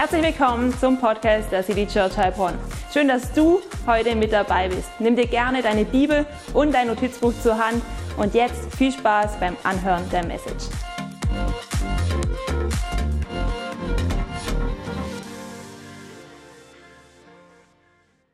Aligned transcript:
Herzlich 0.00 0.22
willkommen 0.22 0.72
zum 0.78 0.96
Podcast 1.00 1.50
der 1.50 1.64
City 1.64 1.84
Church 1.84 2.16
Heilbronn. 2.16 2.54
Schön, 2.92 3.08
dass 3.08 3.32
du 3.32 3.60
heute 3.84 4.14
mit 4.14 4.32
dabei 4.32 4.68
bist. 4.68 4.88
Nimm 5.00 5.16
dir 5.16 5.26
gerne 5.26 5.60
deine 5.60 5.84
Bibel 5.84 6.24
und 6.54 6.72
dein 6.72 6.86
Notizbuch 6.86 7.32
zur 7.42 7.58
Hand 7.58 7.82
und 8.16 8.32
jetzt 8.32 8.72
viel 8.76 8.92
Spaß 8.92 9.40
beim 9.40 9.56
Anhören 9.64 10.08
der 10.10 10.24
Message. 10.24 10.66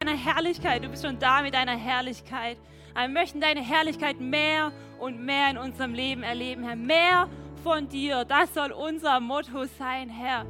Deine 0.00 0.18
Herrlichkeit, 0.18 0.84
du 0.84 0.90
bist 0.90 1.02
schon 1.02 1.18
da 1.18 1.40
mit 1.40 1.54
deiner 1.54 1.78
Herrlichkeit. 1.78 2.58
Wir 2.94 3.08
möchten 3.08 3.40
deine 3.40 3.62
Herrlichkeit 3.62 4.20
mehr 4.20 4.70
und 4.98 5.24
mehr 5.24 5.48
in 5.48 5.56
unserem 5.56 5.94
Leben 5.94 6.24
erleben, 6.24 6.62
Herr. 6.62 6.76
Mehr 6.76 7.26
von 7.62 7.88
dir, 7.88 8.26
das 8.26 8.52
soll 8.52 8.70
unser 8.70 9.18
Motto 9.18 9.64
sein, 9.78 10.10
Herr. 10.10 10.44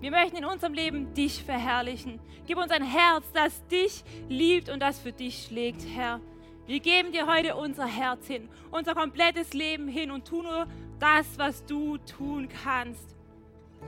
Wir 0.00 0.10
möchten 0.10 0.38
in 0.38 0.46
unserem 0.46 0.72
Leben 0.72 1.12
dich 1.12 1.44
verherrlichen. 1.44 2.20
Gib 2.46 2.56
uns 2.56 2.72
ein 2.72 2.82
Herz, 2.82 3.30
das 3.34 3.66
dich 3.66 4.02
liebt 4.30 4.70
und 4.70 4.80
das 4.80 4.98
für 4.98 5.12
dich 5.12 5.44
schlägt, 5.44 5.82
Herr. 5.94 6.20
Wir 6.66 6.80
geben 6.80 7.12
dir 7.12 7.26
heute 7.26 7.54
unser 7.54 7.84
Herz 7.84 8.26
hin, 8.26 8.48
unser 8.70 8.94
komplettes 8.94 9.52
Leben 9.52 9.88
hin 9.88 10.10
und 10.10 10.26
tun 10.26 10.44
nur 10.44 10.66
das, 10.98 11.26
was 11.36 11.66
du 11.66 11.98
tun 11.98 12.48
kannst. 12.62 13.14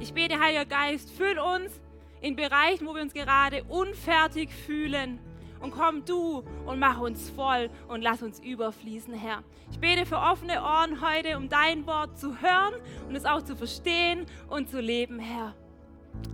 Ich 0.00 0.12
bete, 0.12 0.38
Heiliger 0.38 0.66
Geist, 0.66 1.10
füll 1.10 1.38
uns 1.38 1.80
in 2.20 2.36
Bereichen, 2.36 2.86
wo 2.86 2.94
wir 2.94 3.02
uns 3.02 3.14
gerade 3.14 3.64
unfertig 3.64 4.50
fühlen. 4.52 5.18
Und 5.60 5.70
komm 5.70 6.04
du 6.04 6.42
und 6.66 6.78
mach 6.78 7.00
uns 7.00 7.30
voll 7.30 7.70
und 7.88 8.02
lass 8.02 8.22
uns 8.22 8.38
überfließen, 8.40 9.14
Herr. 9.14 9.44
Ich 9.70 9.78
bete 9.78 10.04
für 10.04 10.18
offene 10.18 10.60
Ohren 10.60 11.00
heute, 11.00 11.38
um 11.38 11.48
dein 11.48 11.86
Wort 11.86 12.18
zu 12.18 12.42
hören 12.42 12.74
und 13.08 13.14
es 13.14 13.24
auch 13.24 13.42
zu 13.42 13.56
verstehen 13.56 14.26
und 14.50 14.68
zu 14.68 14.80
leben, 14.80 15.18
Herr. 15.18 15.54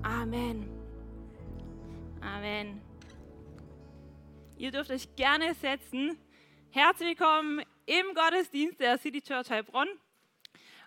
Amen. 0.02 0.68
Amen. 2.20 2.80
Ihr 4.56 4.70
dürft 4.70 4.90
euch 4.90 5.14
gerne 5.16 5.54
setzen. 5.54 6.18
Herzlich 6.70 7.18
willkommen 7.18 7.62
im 7.86 8.14
Gottesdienst 8.14 8.80
der 8.80 8.98
City 8.98 9.22
Church 9.22 9.50
Heilbronn. 9.50 9.88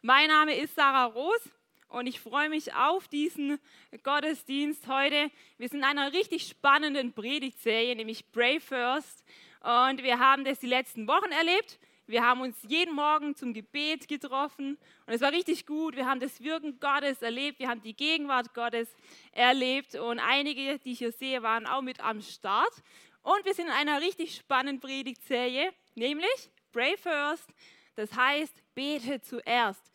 Mein 0.01 0.27
Name 0.27 0.55
ist 0.55 0.75
Sarah 0.75 1.05
Roos 1.05 1.49
und 1.89 2.07
ich 2.07 2.19
freue 2.19 2.49
mich 2.49 2.73
auf 2.73 3.07
diesen 3.07 3.59
Gottesdienst 4.03 4.87
heute. 4.87 5.31
Wir 5.57 5.69
sind 5.69 5.79
in 5.79 5.85
einer 5.85 6.13
richtig 6.13 6.47
spannenden 6.47 7.13
Predigtserie, 7.13 7.95
nämlich 7.95 8.31
Brave 8.31 8.61
First. 8.61 9.23
Und 9.61 10.01
wir 10.01 10.19
haben 10.19 10.43
das 10.43 10.59
die 10.59 10.67
letzten 10.67 11.07
Wochen 11.07 11.31
erlebt. 11.31 11.79
Wir 12.11 12.23
haben 12.23 12.41
uns 12.41 12.57
jeden 12.67 12.93
Morgen 12.93 13.37
zum 13.37 13.53
Gebet 13.53 14.05
getroffen 14.05 14.77
und 15.05 15.13
es 15.13 15.21
war 15.21 15.31
richtig 15.31 15.65
gut. 15.65 15.95
Wir 15.95 16.05
haben 16.05 16.19
das 16.19 16.41
Wirken 16.41 16.77
Gottes 16.77 17.21
erlebt, 17.21 17.57
wir 17.59 17.69
haben 17.69 17.81
die 17.81 17.95
Gegenwart 17.95 18.53
Gottes 18.53 18.93
erlebt 19.31 19.95
und 19.95 20.19
einige, 20.19 20.77
die 20.79 20.91
ich 20.91 20.97
hier 20.97 21.13
sehe, 21.13 21.41
waren 21.41 21.65
auch 21.65 21.81
mit 21.81 22.01
am 22.01 22.21
Start. 22.21 22.83
Und 23.23 23.45
wir 23.45 23.53
sind 23.53 23.67
in 23.67 23.71
einer 23.71 24.01
richtig 24.01 24.35
spannenden 24.35 24.81
Predigtserie, 24.81 25.71
nämlich 25.95 26.49
Pray 26.73 26.97
First. 26.97 27.47
Das 27.95 28.13
heißt, 28.13 28.61
bete 28.75 29.21
zuerst, 29.21 29.89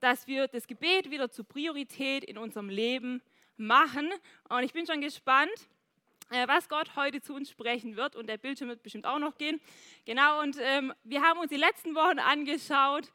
dass 0.00 0.26
wir 0.26 0.48
das 0.48 0.66
Gebet 0.66 1.10
wieder 1.10 1.30
zur 1.30 1.46
Priorität 1.46 2.22
in 2.24 2.36
unserem 2.36 2.68
Leben 2.68 3.22
machen. 3.56 4.12
Und 4.50 4.62
ich 4.62 4.74
bin 4.74 4.86
schon 4.86 5.00
gespannt, 5.00 5.70
was 6.46 6.68
Gott 6.68 6.96
heute 6.96 7.20
zu 7.20 7.34
uns 7.34 7.50
sprechen 7.50 7.96
wird. 7.96 8.16
Und 8.16 8.26
der 8.26 8.38
Bildschirm 8.38 8.68
wird 8.68 8.82
bestimmt 8.82 9.06
auch 9.06 9.18
noch 9.18 9.36
gehen. 9.38 9.60
Genau, 10.04 10.40
und 10.40 10.56
ähm, 10.60 10.92
wir 11.04 11.22
haben 11.22 11.38
uns 11.38 11.50
die 11.50 11.56
letzten 11.56 11.94
Wochen 11.94 12.18
angeschaut, 12.18 13.10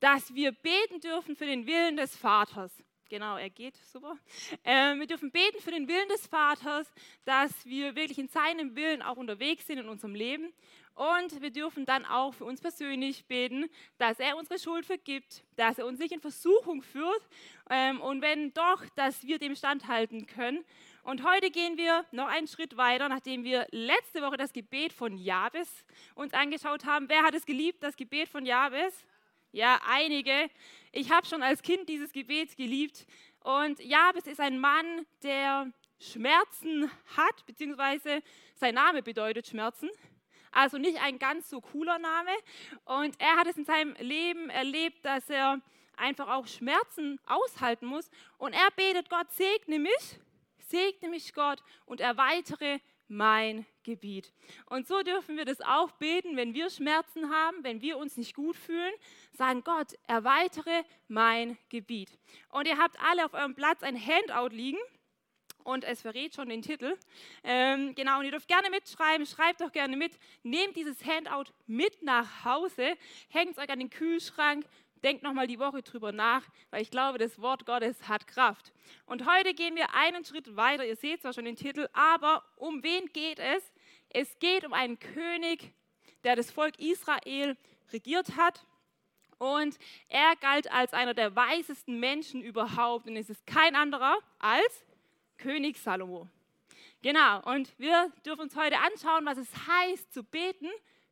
dass 0.00 0.34
wir 0.34 0.52
beten 0.52 1.00
dürfen 1.00 1.36
für 1.36 1.46
den 1.46 1.66
Willen 1.66 1.96
des 1.96 2.16
Vaters. 2.16 2.72
Genau, 3.08 3.38
er 3.38 3.48
geht, 3.48 3.74
super. 3.76 4.18
Ähm, 4.64 5.00
wir 5.00 5.06
dürfen 5.06 5.30
beten 5.30 5.60
für 5.60 5.70
den 5.70 5.88
Willen 5.88 6.08
des 6.08 6.26
Vaters, 6.26 6.92
dass 7.24 7.64
wir 7.64 7.96
wirklich 7.96 8.18
in 8.18 8.28
seinem 8.28 8.76
Willen 8.76 9.00
auch 9.00 9.16
unterwegs 9.16 9.66
sind 9.66 9.78
in 9.78 9.88
unserem 9.88 10.14
Leben. 10.14 10.52
Und 10.94 11.40
wir 11.40 11.50
dürfen 11.50 11.86
dann 11.86 12.04
auch 12.04 12.34
für 12.34 12.44
uns 12.44 12.60
persönlich 12.60 13.24
beten, 13.26 13.70
dass 13.96 14.18
er 14.18 14.36
unsere 14.36 14.58
Schuld 14.58 14.84
vergibt, 14.84 15.44
dass 15.56 15.78
er 15.78 15.86
uns 15.86 16.00
nicht 16.00 16.12
in 16.12 16.20
Versuchung 16.20 16.82
führt 16.82 17.22
ähm, 17.70 18.00
und 18.00 18.20
wenn 18.20 18.52
doch, 18.52 18.84
dass 18.96 19.22
wir 19.22 19.38
dem 19.38 19.54
standhalten 19.54 20.26
können 20.26 20.64
und 21.02 21.24
heute 21.24 21.50
gehen 21.50 21.76
wir 21.76 22.04
noch 22.10 22.28
einen 22.28 22.46
Schritt 22.46 22.76
weiter, 22.76 23.08
nachdem 23.08 23.44
wir 23.44 23.66
letzte 23.70 24.22
Woche 24.22 24.36
das 24.36 24.52
Gebet 24.52 24.92
von 24.92 25.16
Jabes 25.16 25.84
uns 26.14 26.34
angeschaut 26.34 26.84
haben. 26.84 27.08
Wer 27.08 27.22
hat 27.22 27.34
es 27.34 27.46
geliebt, 27.46 27.82
das 27.82 27.96
Gebet 27.96 28.28
von 28.28 28.44
Jabes? 28.44 29.06
Ja, 29.52 29.80
einige. 29.86 30.50
Ich 30.92 31.10
habe 31.10 31.26
schon 31.26 31.42
als 31.42 31.62
Kind 31.62 31.88
dieses 31.88 32.12
Gebet 32.12 32.56
geliebt. 32.56 33.06
Und 33.40 33.80
Jabes 33.80 34.26
ist 34.26 34.40
ein 34.40 34.58
Mann, 34.58 35.06
der 35.22 35.72
Schmerzen 35.98 36.90
hat, 37.16 37.46
beziehungsweise 37.46 38.22
sein 38.54 38.74
Name 38.74 39.02
bedeutet 39.02 39.46
Schmerzen. 39.46 39.88
Also 40.50 40.76
nicht 40.78 41.00
ein 41.02 41.18
ganz 41.18 41.48
so 41.48 41.60
cooler 41.60 41.98
Name. 41.98 42.30
Und 42.84 43.18
er 43.18 43.36
hat 43.36 43.46
es 43.46 43.56
in 43.56 43.64
seinem 43.64 43.94
Leben 44.00 44.50
erlebt, 44.50 45.04
dass 45.04 45.30
er 45.30 45.60
einfach 45.96 46.28
auch 46.28 46.46
Schmerzen 46.46 47.18
aushalten 47.26 47.86
muss. 47.86 48.10
Und 48.36 48.52
er 48.52 48.70
betet, 48.76 49.08
Gott 49.08 49.30
segne 49.32 49.78
mich 49.78 50.18
segne 50.68 51.08
mich 51.08 51.32
Gott 51.34 51.62
und 51.86 52.00
erweitere 52.00 52.80
mein 53.08 53.66
Gebiet. 53.82 54.32
Und 54.66 54.86
so 54.86 55.02
dürfen 55.02 55.36
wir 55.36 55.44
das 55.44 55.60
auch 55.62 55.90
beten, 55.92 56.36
wenn 56.36 56.54
wir 56.54 56.68
Schmerzen 56.70 57.30
haben, 57.30 57.64
wenn 57.64 57.80
wir 57.80 57.96
uns 57.96 58.16
nicht 58.16 58.34
gut 58.34 58.56
fühlen, 58.56 58.92
sagen 59.32 59.64
Gott, 59.64 59.94
erweitere 60.06 60.84
mein 61.08 61.56
Gebiet. 61.70 62.10
Und 62.50 62.68
ihr 62.68 62.78
habt 62.78 63.00
alle 63.00 63.24
auf 63.24 63.34
eurem 63.34 63.54
Platz 63.54 63.82
ein 63.82 63.96
Handout 63.96 64.54
liegen 64.54 64.78
und 65.64 65.84
es 65.84 66.02
verrät 66.02 66.34
schon 66.34 66.48
den 66.48 66.62
Titel. 66.62 66.96
Ähm, 67.44 67.94
genau, 67.94 68.18
und 68.18 68.26
ihr 68.26 68.30
dürft 68.30 68.48
gerne 68.48 68.70
mitschreiben, 68.70 69.26
schreibt 69.26 69.60
doch 69.60 69.72
gerne 69.72 69.96
mit, 69.96 70.18
nehmt 70.42 70.76
dieses 70.76 71.04
Handout 71.04 71.50
mit 71.66 72.02
nach 72.02 72.44
Hause, 72.44 72.96
hängt 73.28 73.52
es 73.52 73.58
euch 73.58 73.70
an 73.70 73.78
den 73.78 73.90
Kühlschrank, 73.90 74.66
Denkt 75.02 75.22
nochmal 75.22 75.46
die 75.46 75.58
Woche 75.58 75.82
drüber 75.82 76.12
nach, 76.12 76.42
weil 76.70 76.82
ich 76.82 76.90
glaube, 76.90 77.18
das 77.18 77.40
Wort 77.40 77.66
Gottes 77.66 78.08
hat 78.08 78.26
Kraft. 78.26 78.72
Und 79.06 79.30
heute 79.30 79.54
gehen 79.54 79.76
wir 79.76 79.94
einen 79.94 80.24
Schritt 80.24 80.56
weiter. 80.56 80.84
Ihr 80.84 80.96
seht 80.96 81.22
zwar 81.22 81.32
schon 81.32 81.44
den 81.44 81.56
Titel, 81.56 81.88
aber 81.92 82.44
um 82.56 82.82
wen 82.82 83.06
geht 83.12 83.38
es? 83.38 83.62
Es 84.10 84.38
geht 84.38 84.64
um 84.64 84.72
einen 84.72 84.98
König, 84.98 85.72
der 86.24 86.36
das 86.36 86.50
Volk 86.50 86.78
Israel 86.78 87.56
regiert 87.92 88.36
hat. 88.36 88.66
Und 89.38 89.78
er 90.08 90.34
galt 90.40 90.70
als 90.72 90.92
einer 90.92 91.14
der 91.14 91.36
weisesten 91.36 92.00
Menschen 92.00 92.42
überhaupt. 92.42 93.06
Und 93.06 93.16
es 93.16 93.30
ist 93.30 93.46
kein 93.46 93.76
anderer 93.76 94.16
als 94.40 94.84
König 95.36 95.78
Salomo. 95.78 96.28
Genau, 97.00 97.40
und 97.52 97.78
wir 97.78 98.12
dürfen 98.26 98.42
uns 98.42 98.56
heute 98.56 98.76
anschauen, 98.78 99.24
was 99.24 99.38
es 99.38 99.48
heißt 99.68 100.12
zu 100.12 100.24
beten 100.24 100.68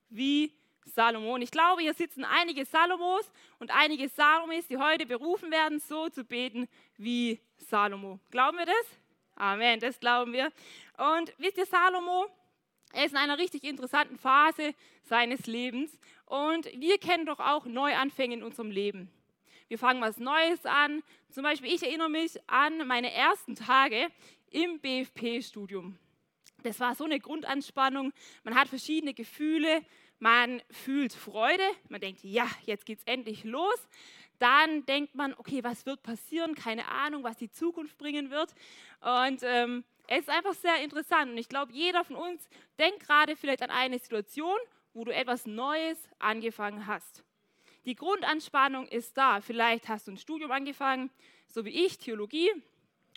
wie 0.08 0.52
Salomo. 0.86 1.34
Und 1.34 1.42
ich 1.42 1.50
glaube, 1.50 1.82
hier 1.82 1.94
sitzen 1.94 2.24
einige 2.24 2.64
Salomos 2.64 3.30
und 3.58 3.70
einige 3.70 4.08
Salomis, 4.08 4.66
die 4.66 4.78
heute 4.78 5.06
berufen 5.06 5.50
werden, 5.50 5.78
so 5.80 6.08
zu 6.08 6.24
beten 6.24 6.68
wie 6.96 7.40
Salomo. 7.58 8.18
Glauben 8.30 8.58
wir 8.58 8.66
das? 8.66 8.86
Amen, 9.34 9.80
das 9.80 10.00
glauben 10.00 10.32
wir. 10.32 10.50
Und 10.96 11.34
wisst 11.38 11.58
ihr, 11.58 11.66
Salomo, 11.66 12.26
er 12.92 13.04
ist 13.04 13.12
in 13.12 13.18
einer 13.18 13.38
richtig 13.38 13.64
interessanten 13.64 14.16
Phase 14.16 14.74
seines 15.02 15.46
Lebens. 15.46 15.90
Und 16.24 16.66
wir 16.80 16.98
kennen 16.98 17.26
doch 17.26 17.40
auch 17.40 17.66
Neuanfänge 17.66 18.34
in 18.34 18.42
unserem 18.42 18.70
Leben. 18.70 19.10
Wir 19.68 19.78
fangen 19.78 20.00
was 20.00 20.18
Neues 20.18 20.64
an. 20.64 21.02
Zum 21.30 21.42
Beispiel, 21.42 21.72
ich 21.72 21.82
erinnere 21.82 22.08
mich 22.08 22.38
an 22.48 22.86
meine 22.86 23.12
ersten 23.12 23.54
Tage 23.54 24.08
im 24.50 24.78
BFP-Studium. 24.80 25.98
Das 26.62 26.80
war 26.80 26.94
so 26.94 27.04
eine 27.04 27.20
Grundanspannung. 27.20 28.12
Man 28.44 28.54
hat 28.54 28.68
verschiedene 28.68 29.12
Gefühle. 29.12 29.82
Man 30.18 30.62
fühlt 30.70 31.12
Freude, 31.12 31.62
man 31.88 32.00
denkt, 32.00 32.22
ja, 32.22 32.48
jetzt 32.64 32.86
geht 32.86 32.98
es 32.98 33.04
endlich 33.04 33.44
los. 33.44 33.88
Dann 34.38 34.84
denkt 34.86 35.14
man, 35.14 35.34
okay, 35.34 35.62
was 35.64 35.86
wird 35.86 36.02
passieren? 36.02 36.54
Keine 36.54 36.88
Ahnung, 36.88 37.22
was 37.22 37.36
die 37.36 37.50
Zukunft 37.50 37.96
bringen 37.96 38.30
wird. 38.30 38.54
Und 39.00 39.42
ähm, 39.42 39.84
es 40.08 40.20
ist 40.20 40.30
einfach 40.30 40.54
sehr 40.54 40.82
interessant. 40.82 41.32
Und 41.32 41.38
ich 41.38 41.48
glaube, 41.48 41.72
jeder 41.72 42.04
von 42.04 42.16
uns 42.16 42.48
denkt 42.78 43.00
gerade 43.00 43.36
vielleicht 43.36 43.62
an 43.62 43.70
eine 43.70 43.98
Situation, 43.98 44.58
wo 44.94 45.04
du 45.04 45.14
etwas 45.14 45.46
Neues 45.46 45.98
angefangen 46.18 46.86
hast. 46.86 47.22
Die 47.84 47.94
Grundanspannung 47.94 48.88
ist 48.88 49.16
da. 49.16 49.40
Vielleicht 49.40 49.88
hast 49.88 50.06
du 50.06 50.12
ein 50.12 50.18
Studium 50.18 50.50
angefangen, 50.50 51.10
so 51.46 51.64
wie 51.64 51.84
ich, 51.84 51.98
Theologie 51.98 52.50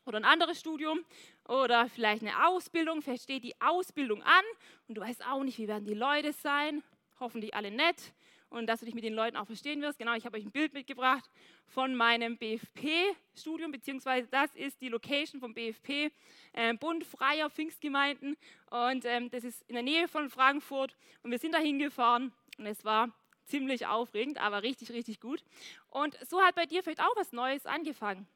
oder 0.06 0.18
ein 0.18 0.25
anderes 0.25 0.60
Studium 0.60 1.04
oder 1.50 1.90
vielleicht 1.90 2.22
eine 2.22 2.48
Ausbildung. 2.48 3.01
Vielleicht 3.01 3.24
steht 3.24 3.44
die 3.44 3.60
Ausbildung 3.60 4.22
an 4.22 4.44
und 4.88 4.96
du 4.96 5.01
weißt 5.01 5.25
auch 5.25 5.44
nicht, 5.44 5.57
wie 5.57 5.68
werden 5.68 5.86
die 5.86 5.96
Leute 5.96 6.31
sein. 6.31 6.84
Hoffentlich 7.19 7.54
alle 7.54 7.72
nett 7.72 8.13
und 8.50 8.68
dass 8.68 8.80
du 8.80 8.86
dich 8.86 8.96
mit 8.96 9.04
den 9.04 9.13
Leuten 9.13 9.36
auch 9.36 9.46
verstehen 9.46 9.81
wirst. 9.81 9.98
Genau, 9.98 10.13
ich 10.13 10.25
habe 10.25 10.38
euch 10.38 10.46
ein 10.46 10.51
Bild 10.51 10.74
mitgebracht 10.74 11.30
von 11.68 11.96
meinem 11.96 12.38
BFP-Studium, 12.38 13.72
beziehungsweise 13.72 14.28
das 14.30 14.50
ist 14.56 14.80
die 14.80 14.90
Location 14.90 15.40
vom 15.40 15.54
BFP, 15.54 16.12
äh, 16.54 16.74
Bund 16.75 17.04
Freier 17.04 17.50
Pfingstgemeinden. 17.50 18.38
Und 18.69 19.06
ähm, 19.06 19.30
das 19.30 19.44
ist 19.44 19.63
in 19.68 19.74
der 19.74 19.84
Nähe 19.84 20.07
von 20.07 20.30
Frankfurt. 20.30 20.95
Und 21.24 21.31
wir 21.31 21.40
sind 21.40 21.54
da 21.54 21.60
hingefahren 21.60 22.31
und 22.57 22.66
es 22.66 22.86
war 22.86 23.10
ziemlich 23.45 23.88
aufregend, 23.88 24.40
aber 24.40 24.62
richtig, 24.62 24.92
richtig 24.92 25.19
gut. 25.19 25.44
Und 25.90 26.18
so 26.28 26.42
hat 26.42 26.56
bei 26.56 26.68
dir 26.68 26.84
vielleicht 26.84 27.02
auch 27.02 27.16
was 27.16 27.31
Neues 27.31 27.66
angefangen. 27.66 28.28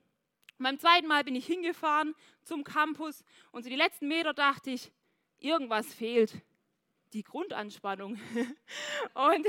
Beim 0.63 0.79
zweiten 0.79 1.07
Mal 1.07 1.23
bin 1.23 1.35
ich 1.35 1.45
hingefahren 1.45 2.15
zum 2.43 2.63
Campus 2.63 3.23
und 3.51 3.63
so 3.63 3.69
die 3.69 3.75
letzten 3.75 4.07
Meter 4.07 4.33
dachte 4.33 4.71
ich, 4.71 4.91
irgendwas 5.39 5.93
fehlt. 5.93 6.33
Die 7.13 7.23
Grundanspannung. 7.23 8.19
Und 9.13 9.45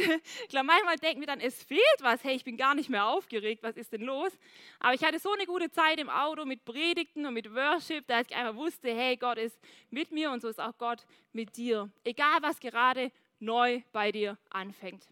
klar, 0.50 0.64
manchmal 0.64 0.96
denken 0.96 1.20
wir 1.20 1.26
dann, 1.26 1.40
es 1.40 1.62
fehlt 1.62 1.81
was. 2.00 2.22
Hey, 2.22 2.37
ich 2.37 2.44
bin 2.44 2.58
gar 2.58 2.75
nicht 2.75 2.90
mehr 2.90 3.06
aufgeregt. 3.06 3.62
Was 3.62 3.78
ist 3.78 3.90
denn 3.90 4.02
los? 4.02 4.32
Aber 4.81 4.93
ich 4.93 5.02
hatte 5.02 5.19
so 5.19 5.32
eine 5.32 5.46
gute 5.46 5.70
Zeit 5.70 5.99
im 5.99 6.11
Auto 6.11 6.44
mit 6.44 6.66
Predigten 6.66 7.25
und 7.25 7.32
mit 7.32 7.55
Worship, 7.55 8.06
dass 8.06 8.26
ich 8.28 8.37
einfach 8.37 8.55
wusste, 8.55 8.94
hey, 8.94 9.17
Gott 9.17 9.38
ist 9.38 9.58
mit 9.88 10.12
mir 10.12 10.31
und 10.31 10.43
so 10.43 10.49
ist 10.49 10.60
auch 10.60 10.76
Gott 10.76 11.06
mit 11.32 11.56
dir. 11.56 11.88
Egal, 12.05 12.43
was 12.43 12.60
gerade 12.60 13.10
neu 13.40 13.81
bei 13.93 14.12
dir 14.12 14.37
anfängt. 14.50 15.08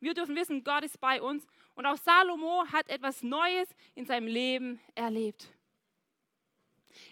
Wir 0.00 0.14
dürfen 0.14 0.34
wissen, 0.36 0.64
Gott 0.64 0.82
ist 0.82 0.98
bei 0.98 1.20
uns 1.20 1.46
und 1.74 1.86
auch 1.86 1.96
Salomo 1.96 2.64
hat 2.72 2.88
etwas 2.88 3.22
Neues 3.22 3.68
in 3.94 4.04
seinem 4.04 4.26
Leben 4.26 4.80
erlebt. 4.94 5.48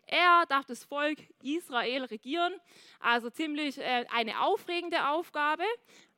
Er 0.07 0.45
darf 0.49 0.65
das 0.65 0.85
Volk 0.85 1.19
Israel 1.43 2.05
regieren, 2.05 2.55
also 3.01 3.31
ziemlich 3.31 3.79
äh, 3.79 4.07
eine 4.11 4.41
aufregende 4.41 5.09
Aufgabe. 5.09 5.65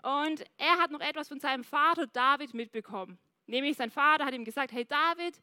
Und 0.02 0.44
er 0.56 0.78
hat 0.78 0.90
noch 0.90 1.00
etwas 1.00 1.28
von 1.28 1.40
seinem 1.40 1.64
Vater 1.64 2.06
David 2.06 2.54
mitbekommen. 2.54 3.18
Nämlich 3.46 3.76
sein 3.76 3.90
Vater 3.90 4.24
hat 4.24 4.34
ihm 4.34 4.44
gesagt, 4.44 4.72
hey 4.72 4.84
David, 4.84 5.40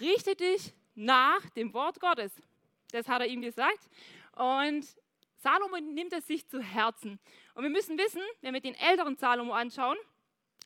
richte 0.00 0.34
dich 0.34 0.72
nach 0.94 1.48
dem 1.50 1.72
Wort 1.72 2.00
Gottes. 2.00 2.32
Das 2.90 3.08
hat 3.08 3.20
er 3.20 3.26
ihm 3.26 3.42
gesagt. 3.42 3.88
Und 4.32 4.86
Salomo 5.36 5.76
nimmt 5.78 6.12
es 6.12 6.26
sich 6.26 6.46
zu 6.48 6.60
Herzen. 6.60 7.18
Und 7.54 7.62
wir 7.62 7.70
müssen 7.70 7.98
wissen, 7.98 8.22
wenn 8.40 8.54
wir 8.54 8.60
den 8.60 8.74
älteren 8.74 9.16
Salomo 9.16 9.52
anschauen, 9.52 9.98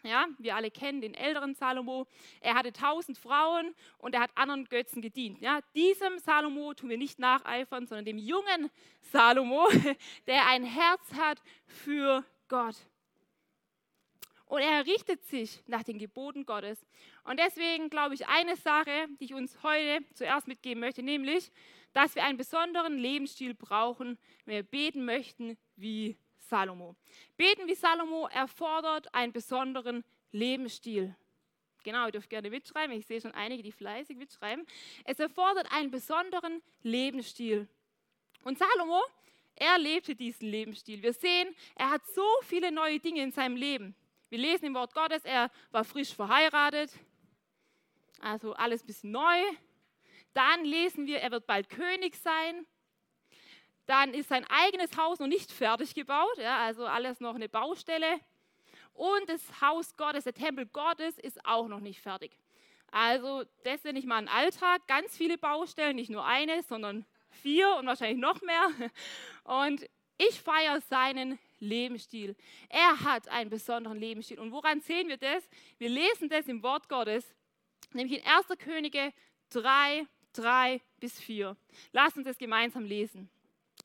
ja, 0.06 0.26
wir 0.38 0.56
alle 0.56 0.70
kennen 0.70 1.00
den 1.00 1.14
älteren 1.14 1.54
Salomo. 1.54 2.06
Er 2.40 2.54
hatte 2.54 2.72
tausend 2.72 3.18
Frauen 3.18 3.74
und 3.98 4.14
er 4.14 4.20
hat 4.20 4.30
anderen 4.34 4.64
Götzen 4.64 5.02
gedient. 5.02 5.40
Ja, 5.40 5.60
diesem 5.74 6.18
Salomo 6.18 6.74
tun 6.74 6.90
wir 6.90 6.98
nicht 6.98 7.18
nacheifern, 7.18 7.86
sondern 7.86 8.04
dem 8.04 8.18
jungen 8.18 8.70
Salomo, 9.00 9.68
der 10.26 10.46
ein 10.46 10.64
Herz 10.64 11.12
hat 11.14 11.42
für 11.66 12.24
Gott. 12.48 12.76
Und 14.46 14.60
er 14.60 14.86
richtet 14.86 15.24
sich 15.24 15.60
nach 15.66 15.82
den 15.82 15.98
Geboten 15.98 16.46
Gottes. 16.46 16.78
Und 17.24 17.40
deswegen 17.40 17.90
glaube 17.90 18.14
ich 18.14 18.28
eine 18.28 18.56
Sache, 18.56 19.08
die 19.18 19.24
ich 19.24 19.34
uns 19.34 19.60
heute 19.62 20.04
zuerst 20.14 20.46
mitgeben 20.46 20.80
möchte, 20.80 21.02
nämlich, 21.02 21.50
dass 21.92 22.14
wir 22.14 22.24
einen 22.24 22.38
besonderen 22.38 22.96
Lebensstil 22.96 23.54
brauchen, 23.54 24.18
wenn 24.44 24.54
wir 24.54 24.62
beten 24.62 25.04
möchten 25.04 25.56
wie 25.74 26.16
Salomo. 26.48 26.96
Beten 27.36 27.66
wie 27.66 27.74
Salomo 27.74 28.28
erfordert 28.28 29.12
einen 29.14 29.32
besonderen 29.32 30.04
Lebensstil. 30.32 31.14
Genau, 31.82 32.06
ihr 32.06 32.12
dürft 32.12 32.30
gerne 32.30 32.50
mitschreiben. 32.50 32.96
Ich 32.96 33.06
sehe 33.06 33.20
schon 33.20 33.32
einige, 33.32 33.62
die 33.62 33.72
fleißig 33.72 34.16
mitschreiben. 34.16 34.66
Es 35.04 35.20
erfordert 35.20 35.70
einen 35.70 35.90
besonderen 35.90 36.62
Lebensstil. 36.82 37.68
Und 38.42 38.58
Salomo, 38.58 39.02
er 39.54 39.78
lebte 39.78 40.14
diesen 40.14 40.48
Lebensstil. 40.48 41.02
Wir 41.02 41.12
sehen, 41.12 41.54
er 41.76 41.90
hat 41.90 42.06
so 42.06 42.26
viele 42.42 42.72
neue 42.72 42.98
Dinge 42.98 43.22
in 43.22 43.32
seinem 43.32 43.56
Leben. 43.56 43.94
Wir 44.28 44.38
lesen 44.38 44.66
im 44.66 44.74
Wort 44.74 44.94
Gottes, 44.94 45.24
er 45.24 45.50
war 45.70 45.84
frisch 45.84 46.12
verheiratet. 46.12 46.90
Also 48.20 48.54
alles 48.54 48.82
ein 48.82 48.86
bisschen 48.86 49.12
neu. 49.12 49.42
Dann 50.34 50.64
lesen 50.64 51.06
wir, 51.06 51.20
er 51.20 51.30
wird 51.30 51.46
bald 51.46 51.68
König 51.68 52.16
sein. 52.16 52.66
Dann 53.86 54.14
ist 54.14 54.28
sein 54.28 54.44
eigenes 54.48 54.96
Haus 54.96 55.18
noch 55.18 55.26
nicht 55.26 55.52
fertig 55.52 55.94
gebaut, 55.94 56.38
ja, 56.38 56.58
also 56.58 56.86
alles 56.86 57.20
noch 57.20 57.34
eine 57.34 57.48
Baustelle. 57.48 58.20
Und 58.94 59.28
das 59.28 59.42
Haus 59.60 59.96
Gottes, 59.96 60.24
der 60.24 60.34
Tempel 60.34 60.66
Gottes, 60.66 61.18
ist 61.18 61.44
auch 61.44 61.68
noch 61.68 61.80
nicht 61.80 62.00
fertig. 62.00 62.36
Also 62.90 63.44
das 63.64 63.84
ist 63.84 63.92
nicht 63.92 64.06
mal 64.06 64.16
ein 64.16 64.28
Alltag, 64.28 64.86
ganz 64.86 65.16
viele 65.16 65.38
Baustellen, 65.38 65.96
nicht 65.96 66.10
nur 66.10 66.24
eine, 66.24 66.62
sondern 66.62 67.04
vier 67.28 67.74
und 67.76 67.86
wahrscheinlich 67.86 68.18
noch 68.18 68.40
mehr. 68.42 68.68
Und 69.44 69.86
ich 70.18 70.40
feiere 70.40 70.80
seinen 70.80 71.38
Lebensstil. 71.60 72.36
Er 72.68 73.00
hat 73.00 73.28
einen 73.28 73.50
besonderen 73.50 73.98
Lebensstil. 73.98 74.38
Und 74.38 74.50
woran 74.50 74.80
sehen 74.80 75.08
wir 75.08 75.18
das? 75.18 75.48
Wir 75.78 75.90
lesen 75.90 76.28
das 76.28 76.48
im 76.48 76.62
Wort 76.62 76.88
Gottes, 76.88 77.34
nämlich 77.92 78.18
in 78.18 78.26
1. 78.26 78.46
Könige 78.58 79.12
3, 79.50 80.06
3 80.32 80.80
bis 80.98 81.20
4. 81.20 81.56
Lass 81.92 82.16
uns 82.16 82.26
das 82.26 82.38
gemeinsam 82.38 82.84
lesen. 82.84 83.28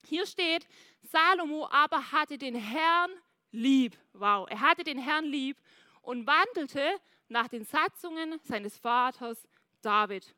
Hier 0.06 0.26
steht, 0.26 0.68
Salomo 1.02 1.68
aber 1.72 2.12
hatte 2.12 2.38
den 2.38 2.56
Herrn 2.56 3.12
lieb. 3.52 3.98
Wow, 4.14 4.48
er 4.50 4.62
hatte 4.62 4.84
den 4.84 4.98
Herrn 4.98 5.26
lieb 5.26 5.58
und 6.02 6.28
wandelte 6.28 7.00
nach 7.28 7.48
den 7.48 7.64
Satzungen 7.66 8.40
seines 8.44 8.78
Vaters 8.78 9.48
David. 9.82 10.36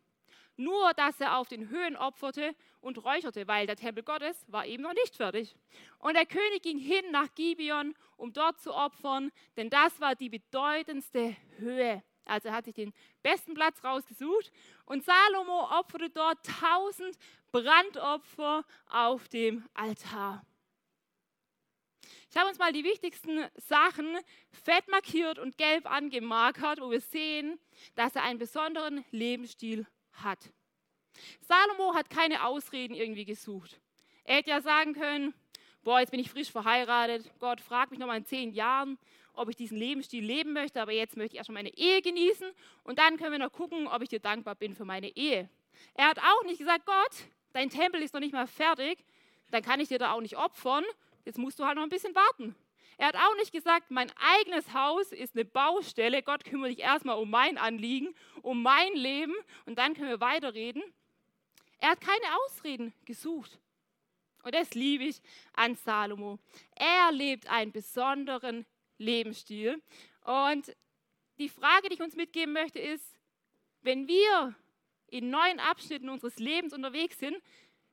Nur, 0.56 0.94
dass 0.94 1.20
er 1.20 1.38
auf 1.38 1.48
den 1.48 1.70
Höhen 1.70 1.96
opferte 1.96 2.56
und 2.80 3.04
räucherte, 3.04 3.48
weil 3.48 3.66
der 3.66 3.76
Tempel 3.76 4.04
Gottes 4.04 4.46
war 4.48 4.68
eben 4.68 4.84
noch 4.84 4.94
nicht 4.94 5.16
fertig. 5.16 5.56
Und 5.98 6.16
der 6.16 6.28
König 6.28 6.62
ging 6.62 6.78
hin 6.78 7.06
nach 7.12 7.34
Gibeon, 7.34 7.96
um 8.18 8.34
dort 8.34 8.60
zu 8.60 8.74
opfern, 8.74 9.32
denn 9.58 9.72
das 9.72 10.00
war 10.00 10.14
die 10.14 10.30
bedeutendste 10.30 11.36
Höhe. 11.58 12.04
Also 12.26 12.50
er 12.50 12.56
hat 12.56 12.66
sich 12.66 12.76
den 12.76 12.94
besten 13.22 13.54
Platz 13.54 13.84
rausgesucht 13.84 14.52
und 14.86 15.04
Salomo 15.04 15.70
opferte 15.80 16.10
dort 16.10 16.40
tausend 16.46 17.18
Brandopfer 17.52 18.66
auf 18.88 19.28
dem 19.30 19.66
Altar. 19.74 20.46
Ich 22.30 22.38
habe 22.38 22.50
uns 22.50 22.58
mal 22.58 22.74
die 22.74 22.84
wichtigsten 22.84 23.46
Sachen 23.58 24.18
fett 24.52 24.88
markiert 24.88 25.38
und 25.38 25.58
gelb 25.58 25.86
angemarkert, 25.86 26.82
wo 26.82 26.90
wir 26.90 27.00
sehen, 27.00 27.60
dass 27.96 28.16
er 28.16 28.24
einen 28.24 28.40
besonderen 28.40 29.06
Lebensstil 29.12 29.86
hat. 30.14 30.52
Salomo 31.42 31.94
hat 31.94 32.10
keine 32.10 32.46
Ausreden 32.46 32.96
irgendwie 32.96 33.26
gesucht. 33.26 33.80
Er 34.24 34.38
hätte 34.38 34.50
ja 34.50 34.62
sagen 34.62 34.94
können, 34.94 35.36
boah, 35.84 36.00
jetzt 36.00 36.10
bin 36.10 36.20
ich 36.20 36.32
frisch 36.32 36.52
verheiratet, 36.52 37.30
Gott 37.40 37.62
fragt 37.62 37.92
mich 37.92 38.00
noch 38.00 38.08
mal 38.08 38.18
in 38.18 38.26
zehn 38.26 38.52
Jahren, 38.52 38.98
ob 39.34 39.50
ich 39.50 39.56
diesen 39.56 39.78
Lebensstil 39.78 40.24
leben 40.24 40.54
möchte, 40.54 40.82
aber 40.82 40.92
jetzt 40.92 41.18
möchte 41.18 41.34
ich 41.34 41.38
erstmal 41.38 41.64
meine 41.64 41.76
Ehe 41.78 42.02
genießen 42.02 42.52
und 42.84 43.00
dann 43.00 43.18
können 43.18 43.32
wir 43.32 43.40
noch 43.40 43.52
gucken, 43.52 43.88
ob 43.88 44.02
ich 44.02 44.10
dir 44.10 44.20
dankbar 44.20 44.56
bin 44.56 44.76
für 44.76 44.86
meine 44.86 45.16
Ehe. 45.16 45.50
Er 45.96 46.08
hat 46.08 46.20
auch 46.20 46.44
nicht 46.46 46.60
gesagt, 46.60 46.86
Gott, 46.86 47.28
dein 47.52 47.70
Tempel 47.70 48.02
ist 48.02 48.14
noch 48.14 48.22
nicht 48.22 48.34
mal 48.34 48.48
fertig, 48.48 49.04
dann 49.52 49.64
kann 49.64 49.80
ich 49.80 49.90
dir 49.90 50.00
da 50.00 50.14
auch 50.14 50.22
nicht 50.22 50.38
opfern, 50.38 50.84
jetzt 51.26 51.38
musst 51.38 51.60
du 51.60 51.66
halt 51.66 51.76
noch 51.76 51.84
ein 51.84 51.90
bisschen 51.90 52.16
warten. 52.16 52.56
Er 52.98 53.08
hat 53.08 53.16
auch 53.16 53.36
nicht 53.38 53.52
gesagt, 53.52 53.90
mein 53.90 54.12
eigenes 54.40 54.74
Haus 54.74 55.12
ist 55.12 55.36
eine 55.36 55.46
Baustelle, 55.46 56.22
Gott 56.22 56.46
kümmere 56.46 56.70
dich 56.70 56.80
erstmal 56.80 57.18
um 57.18 57.30
mein 57.30 57.58
Anliegen, 57.58 58.14
um 58.42 58.62
mein 58.62 58.94
Leben 58.94 59.34
und 59.66 59.78
dann 59.80 59.94
können 59.96 60.10
wir 60.10 60.20
weiterreden. 60.20 60.84
Er 61.80 61.92
hat 61.92 62.02
keine 62.02 62.38
Ausreden 62.46 62.94
gesucht. 63.06 63.60
Und 64.44 64.54
das 64.54 64.74
liebe 64.74 65.06
ich 65.06 65.22
an 65.54 65.76
Salomo. 65.76 66.38
Er 66.76 67.12
lebt 67.12 67.50
einen 67.50 67.72
besonderen 67.72 68.66
Lebensstil. 68.98 69.82
Und 70.24 70.76
die 71.38 71.50
Frage, 71.50 71.90
die 71.90 71.96
ich 71.96 72.02
uns 72.02 72.16
mitgeben 72.16 72.54
möchte, 72.54 72.80
ist, 72.80 73.18
wenn 73.82 74.08
wir 74.08 74.56
in 75.08 75.30
neuen 75.30 75.60
Abschnitten 75.60 76.10
unseres 76.10 76.38
Lebens 76.38 76.74
unterwegs 76.74 77.20
sind, 77.20 77.38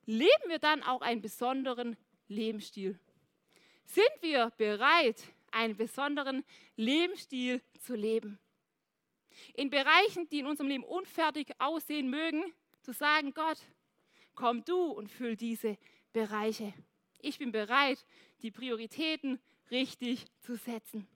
leben 0.07 0.49
wir 0.49 0.59
dann 0.59 0.83
auch 0.83 1.03
einen 1.03 1.21
besonderen 1.21 1.97
Lebensstil? 2.29 2.99
Sind 3.85 4.11
wir 4.21 4.53
bereit, 4.57 5.23
einen 5.51 5.77
besonderen 5.77 6.45
Lebensstil 6.77 7.61
zu 7.81 7.95
leben? 7.95 8.39
In 9.55 9.71
Bereichen, 9.71 10.29
die 10.29 10.41
in 10.41 10.47
unserem 10.47 10.69
Leben 10.69 10.85
unfertig 10.85 11.49
aussehen 11.59 12.09
mögen, 12.09 12.45
zu 12.83 12.93
sagen, 12.93 13.35
Gott, 13.35 13.59
komm 14.35 14.65
du 14.65 14.85
und 14.85 15.11
füll 15.11 15.37
diese 15.37 15.77
Bereiche. 16.13 16.73
Ich 17.21 17.39
bin 17.39 17.53
bereit, 17.53 18.05
die 18.43 18.51
Prioritäten 18.51 19.41
richtig 19.71 20.27
zu 20.41 20.57
setzen. 20.57 21.07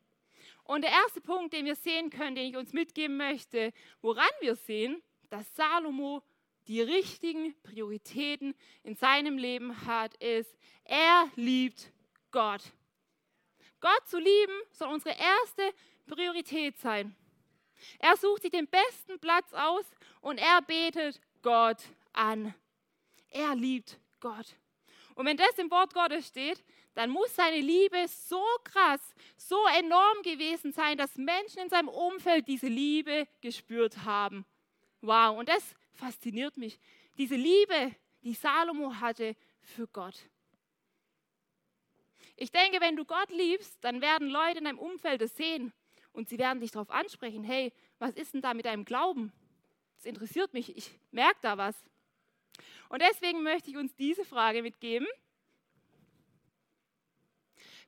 Und 0.64 0.82
der 0.82 0.90
erste 0.90 1.20
Punkt, 1.20 1.52
den 1.52 1.66
wir 1.66 1.76
sehen 1.76 2.10
können, 2.10 2.36
den 2.36 2.50
ich 2.50 2.56
uns 2.56 2.72
mitgeben 2.72 3.16
möchte, 3.16 3.72
woran 4.00 4.30
wir 4.40 4.56
sehen, 4.56 5.02
dass 5.28 5.54
Salomo 5.54 6.22
die 6.66 6.80
richtigen 6.80 7.54
Prioritäten 7.62 8.54
in 8.82 8.96
seinem 8.96 9.36
Leben 9.36 9.86
hat, 9.86 10.14
ist, 10.22 10.56
er 10.84 11.30
liebt 11.36 11.92
Gott. 12.30 12.62
Gott 13.80 14.08
zu 14.08 14.18
lieben 14.18 14.54
soll 14.70 14.88
unsere 14.88 15.14
erste 15.14 15.74
Priorität 16.06 16.78
sein. 16.78 17.14
Er 17.98 18.16
sucht 18.16 18.42
sich 18.42 18.50
den 18.50 18.66
besten 18.66 19.18
Platz 19.18 19.52
aus 19.52 19.84
und 20.22 20.38
er 20.38 20.62
betet 20.62 21.20
Gott 21.42 21.82
an. 22.14 22.54
Er 23.28 23.54
liebt 23.54 23.98
Gott. 24.20 24.56
Und 25.14 25.26
wenn 25.26 25.36
das 25.36 25.58
im 25.58 25.70
Wort 25.70 25.92
Gottes 25.92 26.28
steht, 26.28 26.64
dann 26.94 27.10
muss 27.10 27.34
seine 27.34 27.60
Liebe 27.60 28.06
so 28.08 28.42
krass, 28.62 29.00
so 29.36 29.58
enorm 29.78 30.22
gewesen 30.22 30.72
sein, 30.72 30.96
dass 30.96 31.16
Menschen 31.16 31.60
in 31.62 31.68
seinem 31.68 31.88
Umfeld 31.88 32.46
diese 32.48 32.68
Liebe 32.68 33.26
gespürt 33.40 34.04
haben. 34.04 34.44
Wow, 35.00 35.38
und 35.38 35.48
das 35.48 35.74
fasziniert 35.92 36.56
mich. 36.56 36.78
Diese 37.18 37.36
Liebe, 37.36 37.94
die 38.22 38.34
Salomo 38.34 38.94
hatte 38.94 39.36
für 39.60 39.86
Gott. 39.88 40.18
Ich 42.36 42.50
denke, 42.50 42.80
wenn 42.80 42.96
du 42.96 43.04
Gott 43.04 43.30
liebst, 43.30 43.76
dann 43.82 44.00
werden 44.00 44.28
Leute 44.28 44.58
in 44.58 44.64
deinem 44.64 44.78
Umfeld 44.78 45.22
es 45.22 45.36
sehen 45.36 45.72
und 46.12 46.28
sie 46.28 46.38
werden 46.38 46.60
dich 46.60 46.72
darauf 46.72 46.90
ansprechen, 46.90 47.44
hey, 47.44 47.72
was 47.98 48.14
ist 48.14 48.34
denn 48.34 48.40
da 48.40 48.54
mit 48.54 48.66
deinem 48.66 48.84
Glauben? 48.84 49.32
es 50.04 50.08
interessiert 50.08 50.52
mich, 50.52 50.76
ich 50.76 50.90
merke 51.12 51.38
da 51.40 51.56
was. 51.56 51.74
Und 52.90 53.00
deswegen 53.00 53.42
möchte 53.42 53.70
ich 53.70 53.76
uns 53.78 53.94
diese 53.96 54.24
Frage 54.24 54.62
mitgeben. 54.62 55.06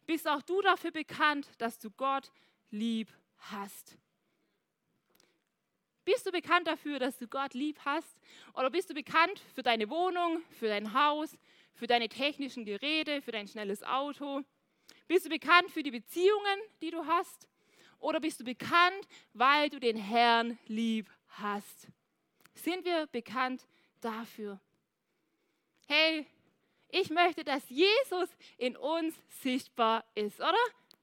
Bist 0.06 0.28
auch 0.28 0.42
du 0.42 0.62
dafür 0.62 0.92
bekannt, 0.92 1.48
dass 1.58 1.78
du 1.78 1.90
Gott 1.90 2.30
lieb 2.70 3.12
hast? 3.38 3.98
Bist 6.04 6.25
du 6.25 6.30
bekannt 6.30 6.68
dafür, 6.68 7.00
dass 7.00 7.18
du 7.18 7.26
Gott 7.26 7.52
lieb 7.54 7.80
hast? 7.84 8.16
Oder 8.54 8.70
bist 8.70 8.88
du 8.88 8.94
bekannt 8.94 9.40
für 9.54 9.64
deine 9.64 9.90
Wohnung, 9.90 10.40
für 10.50 10.68
dein 10.68 10.94
Haus, 10.94 11.36
für 11.75 11.88
deine 11.88 12.08
technischen 12.08 12.64
Geräte, 12.64 13.20
für 13.20 13.32
dein 13.32 13.48
schnelles 13.48 13.82
Auto? 13.82 14.42
Bist 15.08 15.26
du 15.26 15.30
bekannt 15.30 15.70
für 15.72 15.82
die 15.82 15.90
Beziehungen, 15.90 16.60
die 16.80 16.92
du 16.92 17.04
hast? 17.06 17.48
Oder 17.98 18.20
bist 18.20 18.38
du 18.38 18.44
bekannt, 18.44 19.08
weil 19.32 19.68
du 19.68 19.80
den 19.80 19.96
Herrn 19.96 20.58
lieb 20.66 21.10
hast? 21.26 21.88
Sind 22.54 22.84
wir 22.84 23.08
bekannt 23.08 23.66
dafür? 24.00 24.60
Hey, 25.88 26.26
ich 26.90 27.11
möchte, 27.11 27.45
dass 27.45 27.69
Jesus 27.69 28.28
in 28.59 28.76
uns 28.76 29.14
sichtbar 29.43 30.05
ist, 30.14 30.38
oder? 30.40 30.55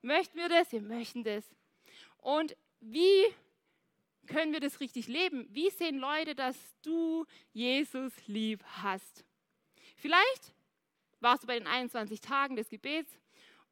Möchten 0.02 0.38
wir 0.38 0.50
das? 0.50 0.72
Wir 0.72 0.82
möchten 0.82 1.24
das. 1.24 1.44
Und 2.18 2.56
wie 2.80 3.24
können 4.28 4.54
wir 4.54 4.60
das 4.60 4.80
richtig 4.80 5.08
leben? 5.08 5.48
Wie 5.50 5.70
sehen 5.70 5.98
Leute, 5.98 6.36
dass 6.36 6.58
du 6.82 7.25
Jesus 7.52 8.13
lieb 8.28 8.63
hast? 8.82 9.25
Vielleicht 9.96 10.54
warst 11.20 11.44
du 11.44 11.48
bei 11.48 11.58
den 11.58 11.68
21 11.68 12.22
Tagen 12.22 12.56
des 12.56 12.70
Gebets 12.70 13.12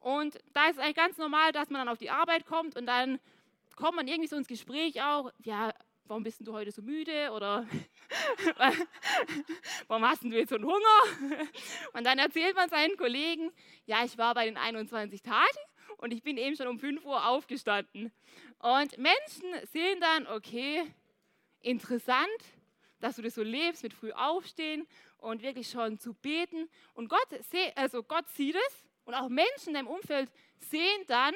und 0.00 0.38
da 0.52 0.66
ist 0.66 0.76
es 0.76 0.78
eigentlich 0.78 0.96
ganz 0.96 1.18
normal, 1.18 1.52
dass 1.52 1.70
man 1.70 1.80
dann 1.80 1.88
auf 1.88 1.98
die 1.98 2.10
Arbeit 2.10 2.46
kommt 2.46 2.76
und 2.76 2.86
dann 2.86 3.20
kommt 3.76 3.96
man 3.96 4.08
irgendwie 4.08 4.28
so 4.28 4.36
ins 4.36 4.48
Gespräch 4.48 5.02
auch, 5.02 5.30
ja, 5.44 5.72
warum 6.12 6.24
bist 6.24 6.46
du 6.46 6.52
heute 6.52 6.70
so 6.70 6.82
müde 6.82 7.30
oder 7.30 7.66
warum 9.86 10.06
hast 10.06 10.22
du 10.22 10.28
jetzt 10.28 10.50
so 10.50 10.56
einen 10.56 10.66
Hunger? 10.66 11.48
Und 11.94 12.04
dann 12.04 12.18
erzählt 12.18 12.54
man 12.54 12.68
seinen 12.68 12.98
Kollegen, 12.98 13.50
ja, 13.86 14.04
ich 14.04 14.18
war 14.18 14.34
bei 14.34 14.44
den 14.44 14.58
21 14.58 15.22
Tagen 15.22 15.58
und 15.96 16.12
ich 16.12 16.22
bin 16.22 16.36
eben 16.36 16.54
schon 16.54 16.66
um 16.66 16.78
5 16.78 17.02
Uhr 17.06 17.26
aufgestanden. 17.26 18.12
Und 18.58 18.98
Menschen 18.98 19.54
sehen 19.72 20.00
dann, 20.00 20.26
okay, 20.26 20.84
interessant, 21.60 22.28
dass 23.00 23.16
du 23.16 23.22
das 23.22 23.34
so 23.34 23.42
lebst 23.42 23.82
mit 23.82 23.94
früh 23.94 24.12
aufstehen 24.12 24.86
und 25.16 25.40
wirklich 25.40 25.70
schon 25.70 25.98
zu 25.98 26.12
beten. 26.12 26.68
Und 26.92 27.08
Gott, 27.08 27.26
also 27.74 28.02
Gott 28.02 28.28
sieht 28.28 28.54
es 28.54 28.84
und 29.06 29.14
auch 29.14 29.30
Menschen 29.30 29.68
in 29.68 29.74
deinem 29.74 29.88
Umfeld 29.88 30.30
sehen 30.58 31.04
dann, 31.06 31.34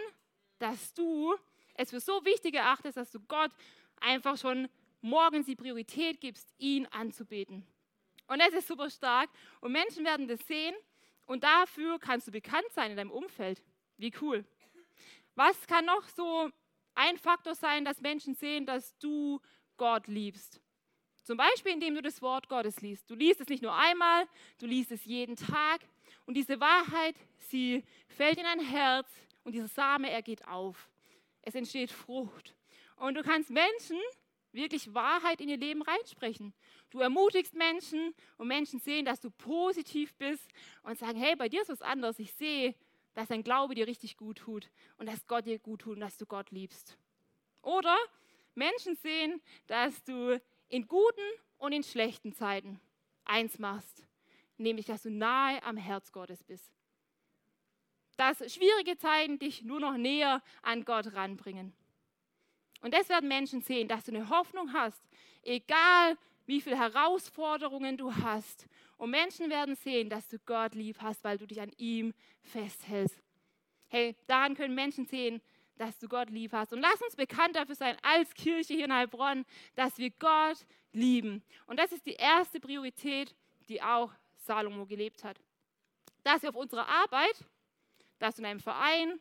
dass 0.59 0.93
du 0.93 1.35
es 1.73 1.89
für 1.89 2.01
so 2.01 2.23
wichtig 2.27 2.57
erachtest, 2.57 2.99
dass 2.99 3.11
du 3.11 3.21
Gott 3.21 3.53
einfach 4.01 4.37
schon 4.37 4.69
morgens 5.01 5.47
die 5.47 5.57
Priorität 5.57 6.21
gibst, 6.21 6.53
ihn 6.59 6.87
anzubeten. 6.87 7.67
Und 8.27 8.41
das 8.41 8.53
ist 8.53 8.69
super 8.69 8.91
stark. 8.91 9.31
Und 9.61 9.73
Menschen 9.73 10.05
werden 10.05 10.29
das 10.29 10.41
sehen 10.47 10.75
und 11.27 11.45
dafür 11.45 11.99
kannst 11.99 12.27
du 12.27 12.33
bekannt 12.33 12.67
sein 12.73 12.91
in 12.91 12.97
deinem 12.97 13.11
Umfeld. 13.11 13.63
Wie 13.97 14.13
cool. 14.21 14.45
Was 15.35 15.67
kann 15.67 15.85
noch 15.85 16.09
so 16.09 16.51
ein 16.95 17.19
Faktor 17.19 17.55
sein, 17.55 17.85
dass 17.85 18.01
Menschen 18.01 18.35
sehen, 18.35 18.67
dass 18.67 18.97
du 18.99 19.41
Gott 19.77 20.07
liebst? 20.07 20.61
Zum 21.23 21.37
Beispiel, 21.37 21.73
indem 21.73 21.95
du 21.95 22.03
das 22.03 22.23
Wort 22.23 22.49
Gottes 22.49 22.81
liest. 22.81 23.11
Du 23.11 23.15
liest 23.15 23.41
es 23.41 23.49
nicht 23.49 23.63
nur 23.63 23.75
einmal, 23.75 24.27
du 24.59 24.67
liest 24.67 24.93
es 24.93 25.05
jeden 25.05 25.37
Tag. 25.37 25.81
Und 26.25 26.35
diese 26.35 26.61
Wahrheit, 26.61 27.17
sie 27.37 27.85
fällt 28.09 28.39
in 28.39 28.45
dein 28.45 28.61
Herz 28.61 29.09
und 29.45 29.53
dieser 29.53 29.69
Same, 29.69 30.11
er 30.11 30.23
geht 30.23 30.47
auf. 30.47 30.89
Es 31.43 31.55
entsteht 31.55 31.91
Frucht. 31.91 32.56
Und 32.97 33.15
du 33.15 33.23
kannst 33.23 33.51
Menschen 33.51 33.99
wirklich 34.53 34.93
Wahrheit 34.95 35.41
in 35.41 35.49
ihr 35.49 35.59
Leben 35.59 35.83
reinsprechen. 35.83 36.55
Du 36.91 37.01
ermutigst 37.01 37.55
Menschen 37.55 38.15
und 38.39 38.49
Menschen 38.49 38.81
sehen, 38.81 39.05
dass 39.05 39.21
du 39.21 39.31
positiv 39.31 40.15
bist 40.15 40.49
und 40.83 40.99
sagen, 40.99 41.19
hey, 41.19 41.37
bei 41.37 41.49
dir 41.49 41.63
ist 41.63 41.69
was 41.69 41.83
anderes. 41.83 42.19
Ich 42.19 42.33
sehe, 42.33 42.75
dass 43.15 43.29
dein 43.29 43.43
Glaube 43.43 43.75
dir 43.75 43.87
richtig 43.87 44.17
gut 44.17 44.39
tut 44.39 44.71
und 44.97 45.07
dass 45.07 45.27
Gott 45.27 45.47
dir 45.47 45.59
gut 45.59 45.83
tut 45.83 45.95
und 45.95 46.01
dass 46.01 46.17
du 46.17 46.27
Gott 46.27 46.51
liebst. 46.51 46.97
Oder 47.63 47.97
Menschen 48.55 48.97
sehen, 48.97 49.41
dass 49.67 50.03
du 50.05 50.41
in 50.69 50.87
guten 50.87 51.21
und 51.59 51.73
in 51.73 51.83
schlechten 51.83 52.33
Zeiten 52.33 52.81
eins 53.25 53.59
machst, 53.59 54.07
nämlich 54.57 54.87
dass 54.87 55.03
du 55.03 55.11
nahe 55.11 55.63
am 55.63 55.77
Herz 55.77 56.13
Gottes 56.13 56.43
bist. 56.45 56.73
Dass 58.17 58.39
schwierige 58.53 58.97
Zeiten 58.97 59.39
dich 59.39 59.63
nur 59.63 59.81
noch 59.81 59.97
näher 59.97 60.43
an 60.63 60.85
Gott 60.85 61.13
ranbringen. 61.13 61.75
Und 62.81 62.95
das 62.95 63.09
werden 63.09 63.29
Menschen 63.29 63.61
sehen, 63.61 63.89
dass 63.89 64.05
du 64.05 64.13
eine 64.13 64.29
Hoffnung 64.29 64.73
hast, 64.73 65.03
egal 65.43 66.17
wie 66.47 66.61
viele 66.61 66.79
Herausforderungen 66.79 67.97
du 67.97 68.15
hast. 68.15 68.67
Und 68.97 69.11
Menschen 69.11 69.51
werden 69.51 69.77
sehen, 69.77 70.09
dass 70.09 70.29
du 70.29 70.39
Gott 70.39 70.75
lieb 70.75 70.99
hast, 71.01 71.23
weil 71.25 71.39
du 71.39 71.47
dich 71.47 71.61
an 71.61 71.73
ihm 71.77 72.15
festhältst. 72.43 73.21
Hey, 73.89 74.17
daran 74.27 74.55
können 74.55 74.75
Menschen 74.75 75.07
sehen, 75.07 75.41
dass 75.77 75.99
du 75.99 76.09
Gott 76.09 76.31
lieb 76.31 76.53
hast. 76.53 76.73
Und 76.73 76.81
lass 76.81 77.01
uns 77.03 77.17
bekannt 77.17 77.57
dafür 77.57 77.75
sein, 77.75 77.97
als 78.03 78.33
Kirche 78.35 78.75
hier 78.75 78.87
in 78.87 78.93
Heilbronn, 78.93 79.45
dass 79.75 79.99
wir 79.99 80.11
Gott 80.11 80.65
lieben. 80.93 81.43
Und 81.67 81.79
das 81.79 81.93
ist 81.93 82.07
die 82.07 82.15
erste 82.15 82.61
Priorität, 82.61 83.35
die 83.69 83.83
auch 83.83 84.13
Salomo 84.37 84.87
gelebt 84.87 85.25
hat. 85.25 85.39
Dass 86.25 86.43
wir 86.43 86.51
auf 86.51 86.57
unserer 86.57 86.89
Arbeit, 86.89 87.45
dass 88.19 88.37
du 88.37 88.43
in 88.43 88.47
einem 88.47 88.61
Verein, 88.61 89.21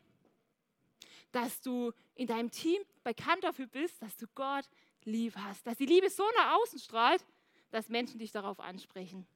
dass 1.36 1.60
du 1.60 1.92
in 2.14 2.26
deinem 2.26 2.50
Team 2.50 2.80
bekannt 3.04 3.44
dafür 3.44 3.66
bist, 3.66 4.00
dass 4.00 4.16
du 4.16 4.26
Gott 4.34 4.64
lieb 5.04 5.34
hast. 5.36 5.66
Dass 5.66 5.76
die 5.76 5.84
Liebe 5.84 6.08
so 6.08 6.24
nach 6.34 6.56
außen 6.56 6.78
strahlt, 6.78 7.22
dass 7.70 7.90
Menschen 7.90 8.18
dich 8.18 8.32
darauf 8.32 8.58
ansprechen. 8.58 9.26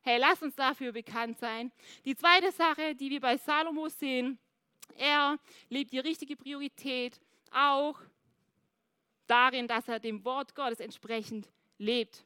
Hey, 0.00 0.18
lass 0.18 0.42
uns 0.42 0.56
dafür 0.56 0.92
bekannt 0.92 1.38
sein. 1.38 1.70
Die 2.06 2.16
zweite 2.16 2.50
Sache, 2.52 2.94
die 2.94 3.10
wir 3.10 3.20
bei 3.20 3.36
Salomo 3.36 3.88
sehen, 3.88 4.38
er 4.96 5.38
lebt 5.68 5.92
die 5.92 5.98
richtige 5.98 6.36
Priorität 6.36 7.20
auch 7.52 8.00
darin, 9.26 9.68
dass 9.68 9.88
er 9.88 10.00
dem 10.00 10.24
Wort 10.24 10.54
Gottes 10.54 10.80
entsprechend 10.80 11.48
lebt. 11.76 12.24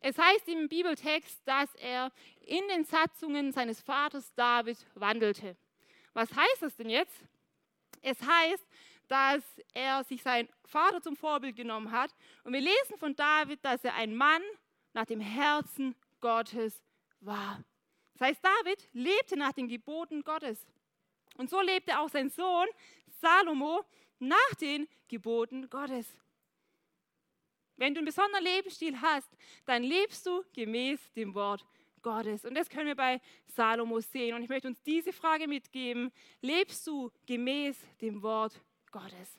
Es 0.00 0.18
heißt 0.18 0.48
im 0.48 0.68
Bibeltext, 0.68 1.40
dass 1.46 1.74
er 1.76 2.12
in 2.42 2.66
den 2.68 2.84
Satzungen 2.84 3.52
seines 3.52 3.80
Vaters 3.80 4.34
David 4.34 4.78
wandelte. 4.94 5.56
Was 6.12 6.30
heißt 6.34 6.62
das 6.62 6.76
denn 6.76 6.90
jetzt? 6.90 7.27
Es 8.02 8.20
heißt, 8.22 8.66
dass 9.08 9.42
er 9.74 10.04
sich 10.04 10.22
seinen 10.22 10.48
Vater 10.64 11.00
zum 11.00 11.16
Vorbild 11.16 11.56
genommen 11.56 11.90
hat. 11.90 12.14
Und 12.44 12.52
wir 12.52 12.60
lesen 12.60 12.98
von 12.98 13.16
David, 13.16 13.64
dass 13.64 13.82
er 13.84 13.94
ein 13.94 14.14
Mann 14.14 14.42
nach 14.92 15.06
dem 15.06 15.20
Herzen 15.20 15.94
Gottes 16.20 16.82
war. 17.20 17.62
Das 18.14 18.28
heißt, 18.28 18.44
David 18.44 18.88
lebte 18.92 19.36
nach 19.36 19.52
den 19.52 19.68
Geboten 19.68 20.22
Gottes. 20.22 20.66
Und 21.36 21.48
so 21.48 21.60
lebte 21.60 21.98
auch 21.98 22.08
sein 22.08 22.30
Sohn 22.30 22.66
Salomo 23.20 23.84
nach 24.18 24.54
den 24.60 24.88
Geboten 25.06 25.70
Gottes. 25.70 26.16
Wenn 27.76 27.94
du 27.94 27.98
einen 28.00 28.06
besonderen 28.06 28.42
Lebensstil 28.42 29.00
hast, 29.00 29.28
dann 29.64 29.84
lebst 29.84 30.26
du 30.26 30.44
gemäß 30.52 31.12
dem 31.12 31.32
Wort 31.34 31.64
Gottes. 32.08 32.46
Und 32.46 32.54
das 32.54 32.70
können 32.70 32.86
wir 32.86 32.96
bei 32.96 33.20
Salomo 33.48 34.00
sehen. 34.00 34.34
Und 34.34 34.42
ich 34.42 34.48
möchte 34.48 34.66
uns 34.66 34.82
diese 34.82 35.12
Frage 35.12 35.46
mitgeben. 35.46 36.10
Lebst 36.40 36.86
du 36.86 37.12
gemäß 37.26 37.76
dem 38.00 38.22
Wort 38.22 38.58
Gottes? 38.90 39.38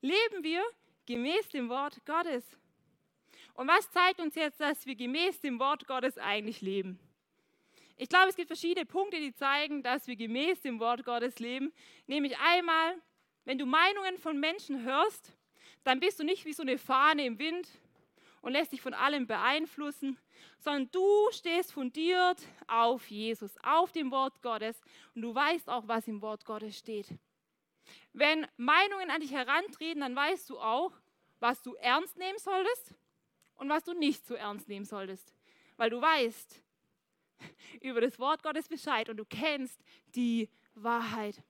Leben 0.00 0.42
wir 0.42 0.62
gemäß 1.04 1.46
dem 1.50 1.68
Wort 1.68 2.00
Gottes? 2.06 2.42
Und 3.52 3.68
was 3.68 3.90
zeigt 3.90 4.18
uns 4.18 4.34
jetzt, 4.34 4.60
dass 4.60 4.86
wir 4.86 4.94
gemäß 4.94 5.40
dem 5.40 5.58
Wort 5.58 5.86
Gottes 5.86 6.16
eigentlich 6.16 6.62
leben? 6.62 6.98
Ich 7.98 8.08
glaube, 8.08 8.30
es 8.30 8.36
gibt 8.36 8.48
verschiedene 8.48 8.86
Punkte, 8.86 9.20
die 9.20 9.34
zeigen, 9.34 9.82
dass 9.82 10.06
wir 10.06 10.16
gemäß 10.16 10.62
dem 10.62 10.80
Wort 10.80 11.04
Gottes 11.04 11.38
leben. 11.38 11.70
Nämlich 12.06 12.38
einmal, 12.38 12.96
wenn 13.44 13.58
du 13.58 13.66
Meinungen 13.66 14.16
von 14.16 14.40
Menschen 14.40 14.84
hörst, 14.84 15.34
dann 15.84 16.00
bist 16.00 16.18
du 16.18 16.24
nicht 16.24 16.46
wie 16.46 16.54
so 16.54 16.62
eine 16.62 16.78
Fahne 16.78 17.26
im 17.26 17.38
Wind 17.38 17.68
und 18.44 18.52
lässt 18.52 18.72
dich 18.72 18.82
von 18.82 18.92
allem 18.92 19.26
beeinflussen, 19.26 20.18
sondern 20.58 20.90
du 20.90 21.30
stehst 21.32 21.72
fundiert 21.72 22.46
auf 22.66 23.10
Jesus, 23.10 23.56
auf 23.62 23.90
dem 23.90 24.10
Wort 24.10 24.42
Gottes 24.42 24.78
und 25.14 25.22
du 25.22 25.34
weißt 25.34 25.70
auch, 25.70 25.88
was 25.88 26.06
im 26.08 26.20
Wort 26.20 26.44
Gottes 26.44 26.76
steht. 26.76 27.08
Wenn 28.12 28.46
Meinungen 28.58 29.10
an 29.10 29.22
dich 29.22 29.32
herantreten, 29.32 30.02
dann 30.02 30.14
weißt 30.14 30.50
du 30.50 30.58
auch, 30.58 30.92
was 31.40 31.62
du 31.62 31.72
ernst 31.76 32.18
nehmen 32.18 32.38
solltest 32.38 32.94
und 33.54 33.70
was 33.70 33.82
du 33.82 33.94
nicht 33.94 34.26
so 34.26 34.34
ernst 34.34 34.68
nehmen 34.68 34.84
solltest, 34.84 35.34
weil 35.78 35.88
du 35.88 36.02
weißt 36.02 36.60
über 37.80 38.02
das 38.02 38.18
Wort 38.18 38.42
Gottes 38.42 38.68
Bescheid 38.68 39.08
und 39.08 39.16
du 39.16 39.24
kennst 39.24 39.82
die 40.14 40.50
Wahrheit. 40.74 41.42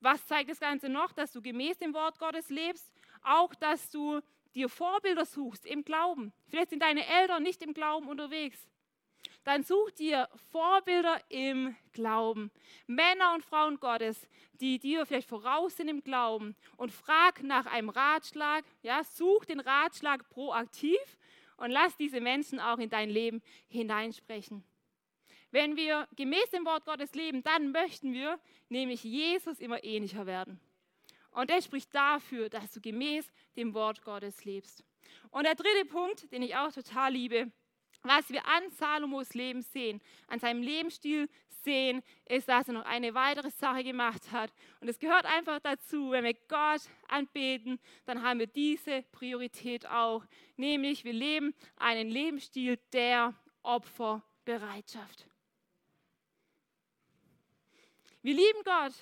Was 0.00 0.26
zeigt 0.26 0.50
das 0.50 0.58
Ganze 0.58 0.88
noch? 0.88 1.12
Dass 1.12 1.30
du 1.30 1.40
gemäß 1.40 1.78
dem 1.78 1.94
Wort 1.94 2.18
Gottes 2.18 2.48
lebst, 2.50 2.90
auch 3.22 3.54
dass 3.54 3.88
du 3.90 4.20
dir 4.54 4.68
Vorbilder 4.68 5.24
suchst 5.24 5.66
im 5.66 5.84
Glauben. 5.84 6.32
Vielleicht 6.48 6.70
sind 6.70 6.82
deine 6.82 7.06
Eltern 7.06 7.42
nicht 7.42 7.62
im 7.62 7.74
Glauben 7.74 8.08
unterwegs. 8.08 8.66
dann 9.44 9.62
such 9.62 9.90
dir 9.92 10.28
Vorbilder 10.50 11.18
im 11.28 11.74
Glauben. 11.92 12.50
Männer 12.86 13.34
und 13.34 13.44
Frauen 13.44 13.78
Gottes, 13.80 14.28
die 14.60 14.78
dir 14.78 15.06
vielleicht 15.06 15.28
voraus 15.28 15.76
sind 15.76 15.88
im 15.88 16.02
Glauben 16.02 16.56
und 16.76 16.92
frag 16.92 17.42
nach 17.42 17.66
einem 17.66 17.88
Ratschlag. 17.88 18.64
Ja, 18.82 19.02
such 19.02 19.46
den 19.46 19.60
Ratschlag 19.60 20.28
proaktiv 20.28 21.18
und 21.56 21.70
lass 21.70 21.96
diese 21.96 22.20
Menschen 22.20 22.60
auch 22.60 22.78
in 22.78 22.90
dein 22.90 23.10
Leben 23.10 23.42
hineinsprechen. 23.68 24.64
Wenn 25.50 25.76
wir 25.76 26.06
gemäß 26.16 26.50
dem 26.50 26.64
Wort 26.64 26.84
Gottes 26.84 27.14
leben, 27.14 27.42
dann 27.42 27.72
möchten 27.72 28.12
wir 28.12 28.38
nämlich 28.68 29.02
Jesus 29.02 29.58
immer 29.58 29.82
ähnlicher 29.82 30.26
werden. 30.26 30.60
Und 31.32 31.50
das 31.50 31.64
spricht 31.64 31.94
dafür, 31.94 32.48
dass 32.48 32.72
du 32.72 32.80
gemäß 32.80 33.30
dem 33.56 33.74
Wort 33.74 34.02
Gottes 34.02 34.44
lebst. 34.44 34.84
Und 35.30 35.44
der 35.44 35.54
dritte 35.54 35.84
Punkt, 35.86 36.30
den 36.32 36.42
ich 36.42 36.56
auch 36.56 36.72
total 36.72 37.12
liebe, 37.12 37.52
was 38.02 38.30
wir 38.30 38.44
an 38.46 38.70
Salomos 38.70 39.34
Leben 39.34 39.62
sehen, 39.62 40.00
an 40.26 40.40
seinem 40.40 40.62
Lebensstil 40.62 41.28
sehen, 41.62 42.02
ist, 42.26 42.48
dass 42.48 42.68
er 42.68 42.74
noch 42.74 42.86
eine 42.86 43.14
weitere 43.14 43.50
Sache 43.50 43.84
gemacht 43.84 44.32
hat. 44.32 44.52
Und 44.80 44.88
es 44.88 44.98
gehört 44.98 45.26
einfach 45.26 45.60
dazu, 45.60 46.10
wenn 46.10 46.24
wir 46.24 46.34
Gott 46.48 46.82
anbeten, 47.08 47.78
dann 48.06 48.22
haben 48.22 48.38
wir 48.38 48.46
diese 48.46 49.02
Priorität 49.12 49.86
auch. 49.86 50.24
Nämlich, 50.56 51.04
wir 51.04 51.12
leben 51.12 51.54
einen 51.76 52.08
Lebensstil 52.08 52.78
der 52.92 53.34
Opferbereitschaft. 53.62 55.26
Wir 58.22 58.34
lieben 58.34 58.62
Gott. 58.64 58.94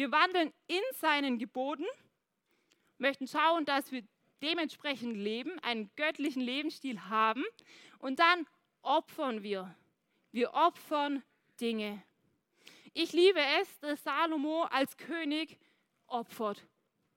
Wir 0.00 0.10
wandeln 0.12 0.50
in 0.66 0.80
seinen 0.94 1.38
Geboten, 1.38 1.84
möchten 2.96 3.28
schauen, 3.28 3.66
dass 3.66 3.92
wir 3.92 4.02
dementsprechend 4.40 5.14
leben, 5.14 5.58
einen 5.58 5.90
göttlichen 5.94 6.40
Lebensstil 6.40 7.10
haben 7.10 7.44
und 7.98 8.18
dann 8.18 8.46
opfern 8.80 9.42
wir. 9.42 9.76
Wir 10.32 10.54
opfern 10.54 11.22
Dinge. 11.60 12.02
Ich 12.94 13.12
liebe 13.12 13.40
es, 13.60 13.78
dass 13.80 14.02
Salomo 14.02 14.62
als 14.70 14.96
König 14.96 15.58
opfert. 16.06 16.66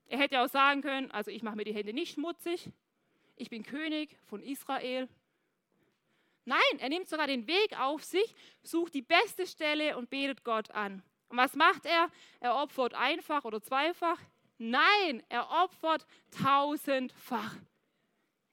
Er 0.07 0.19
hätte 0.19 0.41
auch 0.41 0.49
sagen 0.49 0.81
können, 0.81 1.09
also 1.09 1.31
ich 1.31 1.41
mache 1.41 1.55
mir 1.55 1.63
die 1.63 1.73
Hände 1.73 1.93
nicht 1.93 2.15
schmutzig, 2.15 2.69
ich 3.37 3.49
bin 3.49 3.63
König 3.63 4.17
von 4.25 4.43
Israel. 4.43 5.07
Nein, 6.43 6.79
er 6.79 6.89
nimmt 6.89 7.07
sogar 7.07 7.27
den 7.27 7.47
Weg 7.47 7.79
auf 7.79 8.03
sich, 8.03 8.35
sucht 8.61 8.93
die 8.93 9.03
beste 9.03 9.47
Stelle 9.47 9.95
und 9.95 10.09
betet 10.09 10.43
Gott 10.43 10.69
an. 10.71 11.01
Und 11.33 11.39
was 11.39 11.55
macht 11.55 11.87
er? 11.87 12.11
Er 12.41 12.53
opfert 12.57 12.93
einfach 12.93 13.43
oder 13.43 13.59
zweifach. 13.59 14.19
Nein, 14.59 15.23
er 15.29 15.49
opfert 15.49 16.05
tausendfach. 16.29 17.55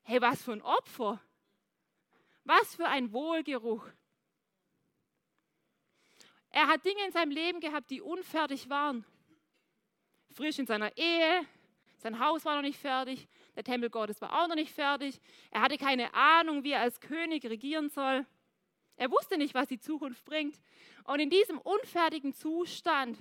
Hey, 0.01 0.19
was 0.23 0.43
für 0.43 0.53
ein 0.53 0.63
Opfer. 0.63 1.21
Was 2.45 2.77
für 2.77 2.87
ein 2.87 3.13
Wohlgeruch. 3.13 3.87
Er 6.49 6.69
hat 6.69 6.83
Dinge 6.87 7.05
in 7.05 7.13
seinem 7.13 7.33
Leben 7.33 7.61
gehabt, 7.61 7.91
die 7.91 8.01
unfertig 8.01 8.71
waren. 8.71 9.05
Frisch 10.31 10.59
in 10.59 10.67
seiner 10.67 10.97
Ehe, 10.97 11.45
sein 11.99 12.19
Haus 12.19 12.47
war 12.47 12.55
noch 12.55 12.63
nicht 12.63 12.81
fertig, 12.81 13.29
der 13.57 13.65
Tempel 13.65 13.91
Gottes 13.91 14.23
war 14.23 14.43
auch 14.43 14.49
noch 14.49 14.55
nicht 14.55 14.73
fertig. 14.73 15.21
Er 15.51 15.61
hatte 15.61 15.77
keine 15.77 16.15
Ahnung, 16.15 16.65
wie 16.65 16.73
er 16.73 16.81
als 16.81 16.99
König 16.99 17.45
regieren 17.45 17.91
soll. 17.91 18.25
Er 19.01 19.11
wusste 19.11 19.39
nicht, 19.39 19.55
was 19.55 19.67
die 19.67 19.79
Zukunft 19.79 20.27
bringt. 20.27 20.61
Und 21.05 21.21
in 21.21 21.31
diesem 21.31 21.59
unfertigen 21.59 22.35
Zustand 22.35 23.17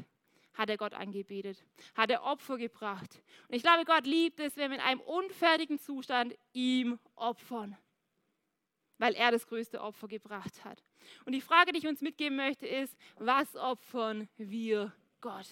hat 0.54 0.70
er 0.70 0.76
Gott 0.76 0.94
angebetet, 0.94 1.64
hat 1.96 2.12
er 2.12 2.24
Opfer 2.24 2.58
gebracht. 2.58 3.24
Und 3.48 3.56
ich 3.56 3.64
glaube, 3.64 3.86
Gott 3.86 4.06
liebt 4.06 4.42
es, 4.42 4.58
wenn 4.58 4.72
wir 4.72 4.78
in 4.78 4.84
einem 4.84 5.00
unfertigen 5.00 5.80
Zustand 5.80 6.36
ihm 6.52 7.00
opfern, 7.16 7.78
weil 8.98 9.16
er 9.16 9.32
das 9.32 9.48
größte 9.48 9.80
Opfer 9.80 10.10
gebracht 10.10 10.66
hat. 10.66 10.84
Und 11.24 11.32
die 11.32 11.40
Frage, 11.40 11.72
die 11.72 11.78
ich 11.78 11.88
uns 11.88 12.02
mitgeben 12.02 12.36
möchte, 12.36 12.68
ist, 12.68 12.98
was 13.16 13.56
opfern 13.56 14.28
wir 14.36 14.94
Gott? 15.22 15.48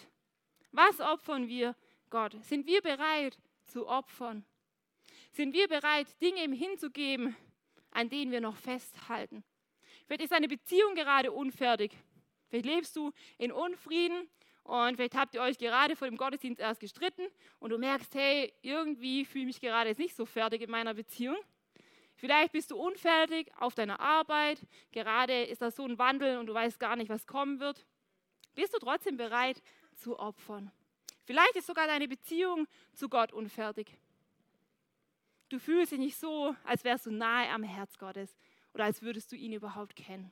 Was 0.73 0.99
opfern 0.99 1.47
wir 1.47 1.73
Gott? 2.09 2.35
Sind 2.43 2.67
wir 2.67 2.81
bereit 2.81 3.39
zu 3.65 3.87
opfern? 3.87 4.43
Sind 5.31 5.53
wir 5.53 5.69
bereit, 5.69 6.21
Dinge 6.21 6.43
ihm 6.43 6.51
hinzugeben, 6.51 7.33
an 7.91 8.09
denen 8.09 8.33
wir 8.33 8.41
noch 8.41 8.57
festhalten? 8.57 9.45
Vielleicht 10.07 10.23
ist 10.23 10.31
deine 10.31 10.47
Beziehung 10.47 10.95
gerade 10.95 11.31
unfertig. 11.31 11.91
Vielleicht 12.49 12.65
lebst 12.65 12.95
du 12.95 13.11
in 13.37 13.51
Unfrieden 13.51 14.29
und 14.63 14.95
vielleicht 14.95 15.15
habt 15.15 15.35
ihr 15.35 15.41
euch 15.41 15.57
gerade 15.57 15.97
vor 15.97 16.07
dem 16.07 16.17
Gottesdienst 16.17 16.61
erst 16.61 16.79
gestritten 16.79 17.23
und 17.59 17.71
du 17.71 17.77
merkst, 17.77 18.15
hey, 18.15 18.53
irgendwie 18.61 19.25
fühle 19.25 19.43
ich 19.43 19.47
mich 19.47 19.61
gerade 19.61 19.89
jetzt 19.89 19.99
nicht 19.99 20.15
so 20.15 20.25
fertig 20.25 20.61
in 20.61 20.71
meiner 20.71 20.93
Beziehung. 20.93 21.35
Vielleicht 22.15 22.53
bist 22.53 22.71
du 22.71 22.77
unfertig 22.77 23.51
auf 23.59 23.75
deiner 23.75 23.99
Arbeit, 23.99 24.59
gerade 24.91 25.43
ist 25.43 25.61
da 25.61 25.71
so 25.71 25.85
ein 25.85 25.99
Wandel 25.99 26.37
und 26.37 26.47
du 26.47 26.53
weißt 26.53 26.79
gar 26.79 26.95
nicht, 26.95 27.09
was 27.09 27.27
kommen 27.27 27.59
wird. 27.59 27.85
Bist 28.55 28.73
du 28.73 28.79
trotzdem 28.79 29.17
bereit 29.17 29.61
zu 29.93 30.17
opfern? 30.17 30.71
Vielleicht 31.25 31.57
ist 31.57 31.67
sogar 31.67 31.85
deine 31.85 32.07
Beziehung 32.07 32.65
zu 32.93 33.09
Gott 33.09 33.33
unfertig. 33.33 33.91
Du 35.49 35.59
fühlst 35.59 35.91
dich 35.91 35.99
nicht 35.99 36.17
so, 36.17 36.55
als 36.63 36.83
wärst 36.83 37.05
du 37.05 37.11
nahe 37.11 37.49
am 37.49 37.63
Herz 37.63 37.97
Gottes 37.97 38.37
oder 38.77 38.85
als 38.85 39.01
würdest 39.01 39.31
du 39.31 39.35
ihn 39.35 39.53
überhaupt 39.53 39.95
kennen. 39.95 40.31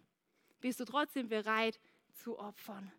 Bist 0.62 0.79
du 0.79 0.86
trotzdem 0.86 1.29
bereit 1.29 1.79
zu 2.13 2.38
opfern? 2.38 2.91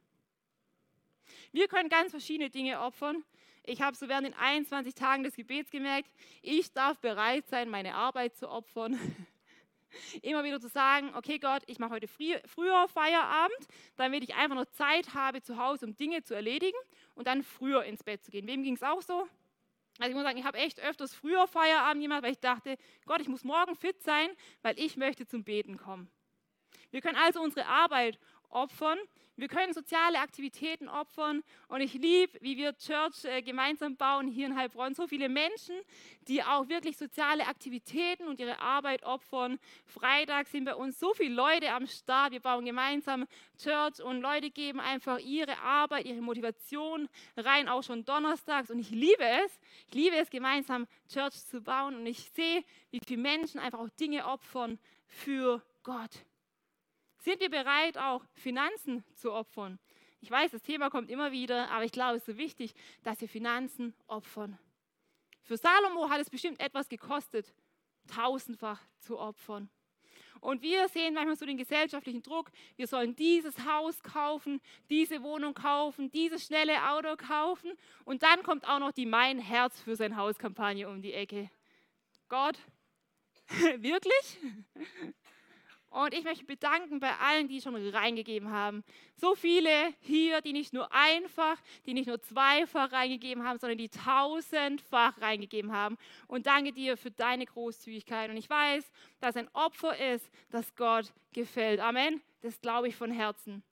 Wir 1.52 1.68
können 1.68 1.88
ganz 1.88 2.10
verschiedene 2.10 2.50
Dinge 2.50 2.80
opfern. 2.80 3.22
Ich 3.62 3.80
habe 3.80 3.96
so 3.96 4.08
während 4.08 4.26
den 4.26 4.34
21 4.34 4.96
Tagen 4.96 5.22
des 5.22 5.36
Gebets 5.36 5.70
gemerkt, 5.70 6.10
ich 6.42 6.72
darf 6.72 6.98
bereit 6.98 7.46
sein, 7.46 7.68
meine 7.68 7.94
Arbeit 7.94 8.34
zu 8.34 8.50
opfern. 8.50 8.98
Immer 10.22 10.42
wieder 10.42 10.60
zu 10.60 10.68
sagen, 10.68 11.14
okay 11.14 11.38
Gott, 11.38 11.62
ich 11.68 11.78
mache 11.78 11.92
heute 11.92 12.08
früher 12.08 12.88
Feierabend, 12.88 13.68
damit 13.94 14.24
ich 14.24 14.34
einfach 14.34 14.56
noch 14.56 14.66
Zeit 14.72 15.14
habe 15.14 15.42
zu 15.42 15.58
Hause, 15.58 15.86
um 15.86 15.96
Dinge 15.96 16.24
zu 16.24 16.34
erledigen 16.34 16.76
und 17.14 17.28
dann 17.28 17.44
früher 17.44 17.84
ins 17.84 18.02
Bett 18.02 18.24
zu 18.24 18.32
gehen. 18.32 18.48
Wem 18.48 18.64
ging 18.64 18.74
es 18.74 18.82
auch 18.82 19.00
so? 19.00 19.28
Also 19.98 20.10
ich 20.10 20.14
muss 20.14 20.24
sagen, 20.24 20.38
ich 20.38 20.44
habe 20.44 20.58
echt 20.58 20.80
öfters 20.80 21.14
früher 21.14 21.46
Feierabend 21.46 22.02
gemacht, 22.02 22.22
weil 22.22 22.32
ich 22.32 22.40
dachte, 22.40 22.76
Gott, 23.06 23.20
ich 23.20 23.28
muss 23.28 23.44
morgen 23.44 23.74
fit 23.76 24.02
sein, 24.02 24.28
weil 24.62 24.78
ich 24.78 24.96
möchte 24.96 25.26
zum 25.26 25.44
Beten 25.44 25.76
kommen. 25.76 26.10
Wir 26.90 27.00
können 27.00 27.16
also 27.16 27.42
unsere 27.42 27.66
Arbeit 27.66 28.18
opfern. 28.56 28.98
Wir 29.38 29.48
können 29.48 29.74
soziale 29.74 30.18
Aktivitäten 30.20 30.88
opfern 30.88 31.44
und 31.68 31.82
ich 31.82 31.92
liebe, 31.92 32.38
wie 32.40 32.56
wir 32.56 32.74
Church 32.78 33.26
äh, 33.26 33.42
gemeinsam 33.42 33.94
bauen 33.94 34.28
hier 34.28 34.46
in 34.46 34.56
Heilbronn. 34.56 34.94
So 34.94 35.06
viele 35.06 35.28
Menschen, 35.28 35.74
die 36.22 36.42
auch 36.42 36.70
wirklich 36.70 36.96
soziale 36.96 37.46
Aktivitäten 37.46 38.28
und 38.28 38.40
ihre 38.40 38.58
Arbeit 38.60 39.02
opfern. 39.02 39.58
Freitag 39.84 40.46
sind 40.46 40.64
bei 40.64 40.74
uns 40.74 40.98
so 40.98 41.12
viele 41.12 41.34
Leute 41.34 41.70
am 41.70 41.86
Start. 41.86 42.32
Wir 42.32 42.40
bauen 42.40 42.64
gemeinsam 42.64 43.26
Church 43.62 44.00
und 44.00 44.22
Leute 44.22 44.50
geben 44.50 44.80
einfach 44.80 45.18
ihre 45.18 45.58
Arbeit, 45.58 46.06
ihre 46.06 46.22
Motivation 46.22 47.06
rein, 47.36 47.68
auch 47.68 47.82
schon 47.82 48.06
donnerstags. 48.06 48.70
Und 48.70 48.78
ich 48.78 48.88
liebe 48.88 49.22
es. 49.44 49.60
Ich 49.88 49.94
liebe 49.94 50.16
es, 50.16 50.30
gemeinsam 50.30 50.86
Church 51.12 51.34
zu 51.44 51.60
bauen 51.60 51.94
und 51.94 52.06
ich 52.06 52.30
sehe, 52.30 52.64
wie 52.90 53.00
viele 53.06 53.20
Menschen 53.20 53.60
einfach 53.60 53.80
auch 53.80 53.90
Dinge 53.90 54.24
opfern 54.24 54.78
für 55.06 55.62
Gott. 55.82 56.24
Sind 57.26 57.40
wir 57.40 57.50
bereit, 57.50 57.98
auch 57.98 58.22
Finanzen 58.34 59.02
zu 59.16 59.32
opfern? 59.32 59.80
Ich 60.20 60.30
weiß, 60.30 60.52
das 60.52 60.62
Thema 60.62 60.90
kommt 60.90 61.10
immer 61.10 61.32
wieder, 61.32 61.68
aber 61.72 61.82
ich 61.82 61.90
glaube, 61.90 62.14
es 62.14 62.22
ist 62.22 62.26
so 62.26 62.38
wichtig, 62.38 62.72
dass 63.02 63.20
wir 63.20 63.28
Finanzen 63.28 63.94
opfern. 64.06 64.56
Für 65.42 65.56
Salomo 65.56 66.08
hat 66.08 66.20
es 66.20 66.30
bestimmt 66.30 66.60
etwas 66.60 66.88
gekostet, 66.88 67.52
tausendfach 68.06 68.80
zu 69.00 69.18
opfern. 69.18 69.68
Und 70.40 70.62
wir 70.62 70.88
sehen 70.88 71.14
manchmal 71.14 71.34
so 71.34 71.44
den 71.44 71.56
gesellschaftlichen 71.56 72.22
Druck, 72.22 72.52
wir 72.76 72.86
sollen 72.86 73.16
dieses 73.16 73.58
Haus 73.66 74.00
kaufen, 74.04 74.60
diese 74.88 75.20
Wohnung 75.24 75.52
kaufen, 75.52 76.12
dieses 76.12 76.46
schnelle 76.46 76.90
Auto 76.92 77.16
kaufen. 77.16 77.72
Und 78.04 78.22
dann 78.22 78.44
kommt 78.44 78.68
auch 78.68 78.78
noch 78.78 78.92
die 78.92 79.04
Mein 79.04 79.40
Herz 79.40 79.80
für 79.80 79.96
sein 79.96 80.16
Haus-Kampagne 80.16 80.88
um 80.88 81.02
die 81.02 81.12
Ecke. 81.12 81.50
Gott, 82.28 82.56
wirklich? 83.78 84.38
Und 85.96 86.12
ich 86.12 86.24
möchte 86.24 86.44
bedanken 86.44 87.00
bei 87.00 87.16
allen, 87.16 87.48
die 87.48 87.58
schon 87.58 87.74
reingegeben 87.74 88.50
haben. 88.50 88.84
So 89.14 89.34
viele 89.34 89.94
hier, 90.00 90.42
die 90.42 90.52
nicht 90.52 90.74
nur 90.74 90.92
einfach, 90.92 91.56
die 91.86 91.94
nicht 91.94 92.06
nur 92.06 92.20
zweifach 92.20 92.92
reingegeben 92.92 93.42
haben, 93.42 93.58
sondern 93.58 93.78
die 93.78 93.88
tausendfach 93.88 95.18
reingegeben 95.22 95.72
haben. 95.72 95.96
Und 96.26 96.48
danke 96.48 96.72
dir 96.72 96.98
für 96.98 97.10
deine 97.10 97.46
Großzügigkeit. 97.46 98.28
Und 98.28 98.36
ich 98.36 98.50
weiß, 98.50 98.84
dass 99.20 99.36
ein 99.36 99.48
Opfer 99.54 99.96
ist, 100.12 100.28
das 100.50 100.74
Gott 100.74 101.14
gefällt. 101.32 101.80
Amen. 101.80 102.20
Das 102.42 102.60
glaube 102.60 102.88
ich 102.88 102.94
von 102.94 103.10
Herzen. 103.10 103.62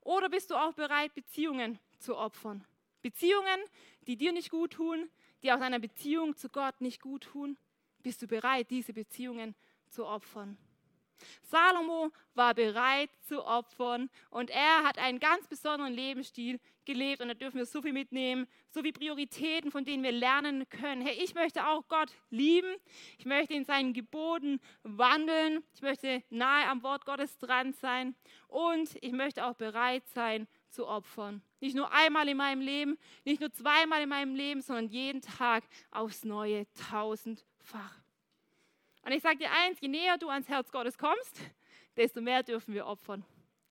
Oder 0.00 0.28
bist 0.28 0.52
du 0.52 0.54
auch 0.54 0.74
bereit, 0.74 1.12
Beziehungen 1.14 1.80
zu 1.98 2.16
opfern? 2.16 2.64
Beziehungen, 3.02 3.64
die 4.06 4.16
dir 4.16 4.30
nicht 4.30 4.52
gut 4.52 4.74
tun, 4.74 5.10
die 5.42 5.50
aus 5.50 5.60
einer 5.60 5.80
Beziehung 5.80 6.36
zu 6.36 6.50
Gott 6.50 6.80
nicht 6.80 7.00
gut 7.02 7.24
tun? 7.24 7.58
Bist 8.04 8.22
du 8.22 8.28
bereit, 8.28 8.70
diese 8.70 8.92
Beziehungen 8.92 9.54
zu 9.54 9.73
opfern. 10.02 10.58
Salomo 11.42 12.10
war 12.34 12.54
bereit 12.54 13.10
zu 13.22 13.44
opfern 13.44 14.10
und 14.30 14.50
er 14.50 14.82
hat 14.82 14.98
einen 14.98 15.20
ganz 15.20 15.46
besonderen 15.46 15.92
Lebensstil 15.92 16.60
gelebt 16.84 17.22
und 17.22 17.28
da 17.28 17.34
dürfen 17.34 17.56
wir 17.56 17.66
so 17.66 17.80
viel 17.80 17.92
mitnehmen, 17.92 18.46
so 18.70 18.84
wie 18.84 18.92
Prioritäten, 18.92 19.70
von 19.70 19.84
denen 19.84 20.02
wir 20.02 20.12
lernen 20.12 20.68
können. 20.68 21.02
Hey, 21.02 21.22
ich 21.22 21.34
möchte 21.34 21.66
auch 21.66 21.86
Gott 21.88 22.10
lieben, 22.30 22.74
ich 23.18 23.24
möchte 23.24 23.54
in 23.54 23.64
seinen 23.64 23.92
Geboten 23.92 24.60
wandeln, 24.82 25.62
ich 25.74 25.82
möchte 25.82 26.22
nahe 26.30 26.66
am 26.68 26.82
Wort 26.82 27.04
Gottes 27.06 27.38
dran 27.38 27.72
sein 27.72 28.14
und 28.48 28.96
ich 29.00 29.12
möchte 29.12 29.44
auch 29.46 29.54
bereit 29.54 30.06
sein 30.08 30.46
zu 30.68 30.86
opfern. 30.86 31.42
Nicht 31.60 31.76
nur 31.76 31.90
einmal 31.92 32.28
in 32.28 32.36
meinem 32.36 32.60
Leben, 32.60 32.98
nicht 33.24 33.40
nur 33.40 33.52
zweimal 33.52 34.02
in 34.02 34.08
meinem 34.08 34.34
Leben, 34.34 34.60
sondern 34.60 34.88
jeden 34.88 35.22
Tag 35.22 35.64
aufs 35.90 36.24
Neue 36.24 36.66
tausendfach. 36.74 38.03
Und 39.04 39.12
ich 39.12 39.22
sage 39.22 39.36
dir 39.36 39.50
eins, 39.50 39.78
je 39.80 39.88
näher 39.88 40.16
du 40.16 40.28
ans 40.28 40.48
Herz 40.48 40.70
Gottes 40.72 40.96
kommst, 40.96 41.40
desto 41.96 42.20
mehr 42.20 42.42
dürfen 42.42 42.74
wir 42.74 42.86
opfern. 42.86 43.24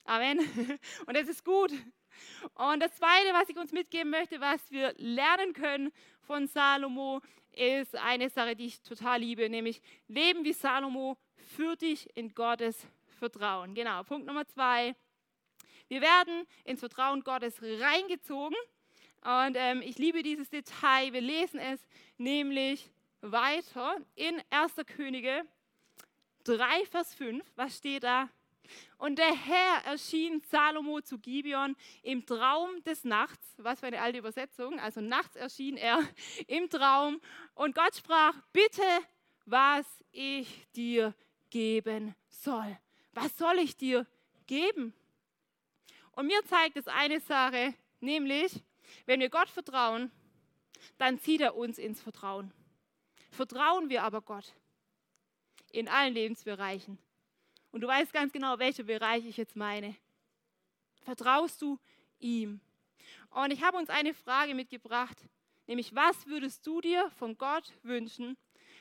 Amen. 0.06 0.39
Und 1.08 1.17
das 1.17 1.28
ist 1.28 1.43
gut. 1.43 1.72
Und 2.54 2.80
das 2.80 2.93
Zweite, 2.96 3.34
was 3.34 3.50
ich 3.50 3.58
uns 3.58 3.72
mitgeben 3.72 4.12
möchte, 4.12 4.39
was 4.39 4.60
wir 4.69 4.93
lernen 4.98 5.54
können 5.54 5.91
von 6.22 6.48
Salomo, 6.48 7.22
ist 7.52 7.96
eine 7.96 8.30
Sache, 8.30 8.56
die 8.56 8.65
ich 8.65 8.82
total 8.82 9.22
liebe, 9.22 9.50
nämlich 9.50 9.82
Leben 10.08 10.43
wie 10.43 10.54
Salomo 10.54 11.17
führt 11.56 11.82
dich 11.82 12.08
in 12.15 12.34
Gottes 12.34 12.86
Vertrauen. 13.19 13.74
Genau, 13.74 14.04
Punkt 14.04 14.28
Nummer 14.28 14.46
zwei. 14.48 14.96
Wir 15.88 16.02
werden 16.02 16.46
ins 16.63 16.80
Vertrauen 16.80 17.24
Gottes 17.24 17.62
reingezogen. 17.62 18.58
Und 19.22 19.56
ähm, 19.56 19.82
ich 19.82 19.98
liebe 19.98 20.22
dieses 20.22 20.50
Detail. 20.50 21.13
Wir 21.13 21.22
lesen 21.22 21.60
es 21.60 21.80
nämlich 22.17 22.89
weiter 23.24 23.98
in 24.16 24.42
1. 24.50 24.74
Könige 24.86 25.44
3, 26.44 26.86
Vers 26.86 27.16
5. 27.16 27.44
Was 27.56 27.78
steht 27.78 28.04
da? 28.04 28.30
Und 28.98 29.18
der 29.18 29.34
Herr 29.34 29.86
erschien 29.86 30.42
Salomo 30.50 31.02
zu 31.02 31.18
Gibeon 31.18 31.76
im 32.02 32.26
Traum 32.26 32.84
des 32.84 33.04
Nachts. 33.04 33.56
Was 33.58 33.80
für 33.80 33.88
eine 33.88 34.02
alte 34.02 34.20
Übersetzung. 34.20 34.80
Also 34.80 35.02
nachts 35.02 35.36
erschien 35.36 35.78
er 35.78 36.02
im 36.48 36.70
Traum. 36.70 37.22
Und 37.56 37.76
Gott 37.76 37.96
sprach, 37.96 38.36
bitte, 38.52 38.84
was 39.46 39.86
ich 40.12 40.68
dir 40.76 41.14
geben 41.50 42.16
soll. 42.30 42.78
Was 43.14 43.38
soll 43.38 43.60
ich 43.60 43.78
dir 43.78 44.06
geben? 44.48 44.94
Und 46.12 46.28
mir 46.28 46.44
zeigt 46.46 46.78
es 46.78 46.88
eine 46.88 47.20
Sache, 47.20 47.74
nämlich, 48.00 48.64
wenn 49.06 49.20
wir 49.20 49.30
Gott 49.30 49.50
vertrauen, 49.50 50.12
dann 50.98 51.20
zieht 51.20 51.42
er 51.42 51.56
uns 51.56 51.78
ins 51.78 52.02
Vertrauen. 52.02 52.54
Vertrauen 53.34 53.89
wir 53.89 54.04
aber 54.04 54.22
Gott 54.22 54.54
in 55.72 55.88
allen 55.88 56.13
Lebensbereichen, 56.13 56.98
und 57.74 57.82
du 57.82 57.88
weißt 57.88 58.13
ganz 58.13 58.32
genau, 58.32 58.60
welcher 58.60 58.84
Bereich 58.84 59.26
ich 59.26 59.36
jetzt 59.36 59.56
meine. 59.56 59.96
Vertraust 61.02 61.60
du 61.60 61.80
ihm? 62.19 62.62
Und 63.32 63.52
ich 63.52 63.63
habe 63.63 63.78
uns 63.78 63.89
eine 63.89 64.13
Frage 64.13 64.54
mitgebracht, 64.54 65.17
nämlich 65.65 65.96
was 65.96 66.28
würdest 66.28 66.65
du 66.67 66.82
dir 66.82 67.10
von 67.17 67.36
Gott 67.36 67.74
wünschen, 67.82 68.38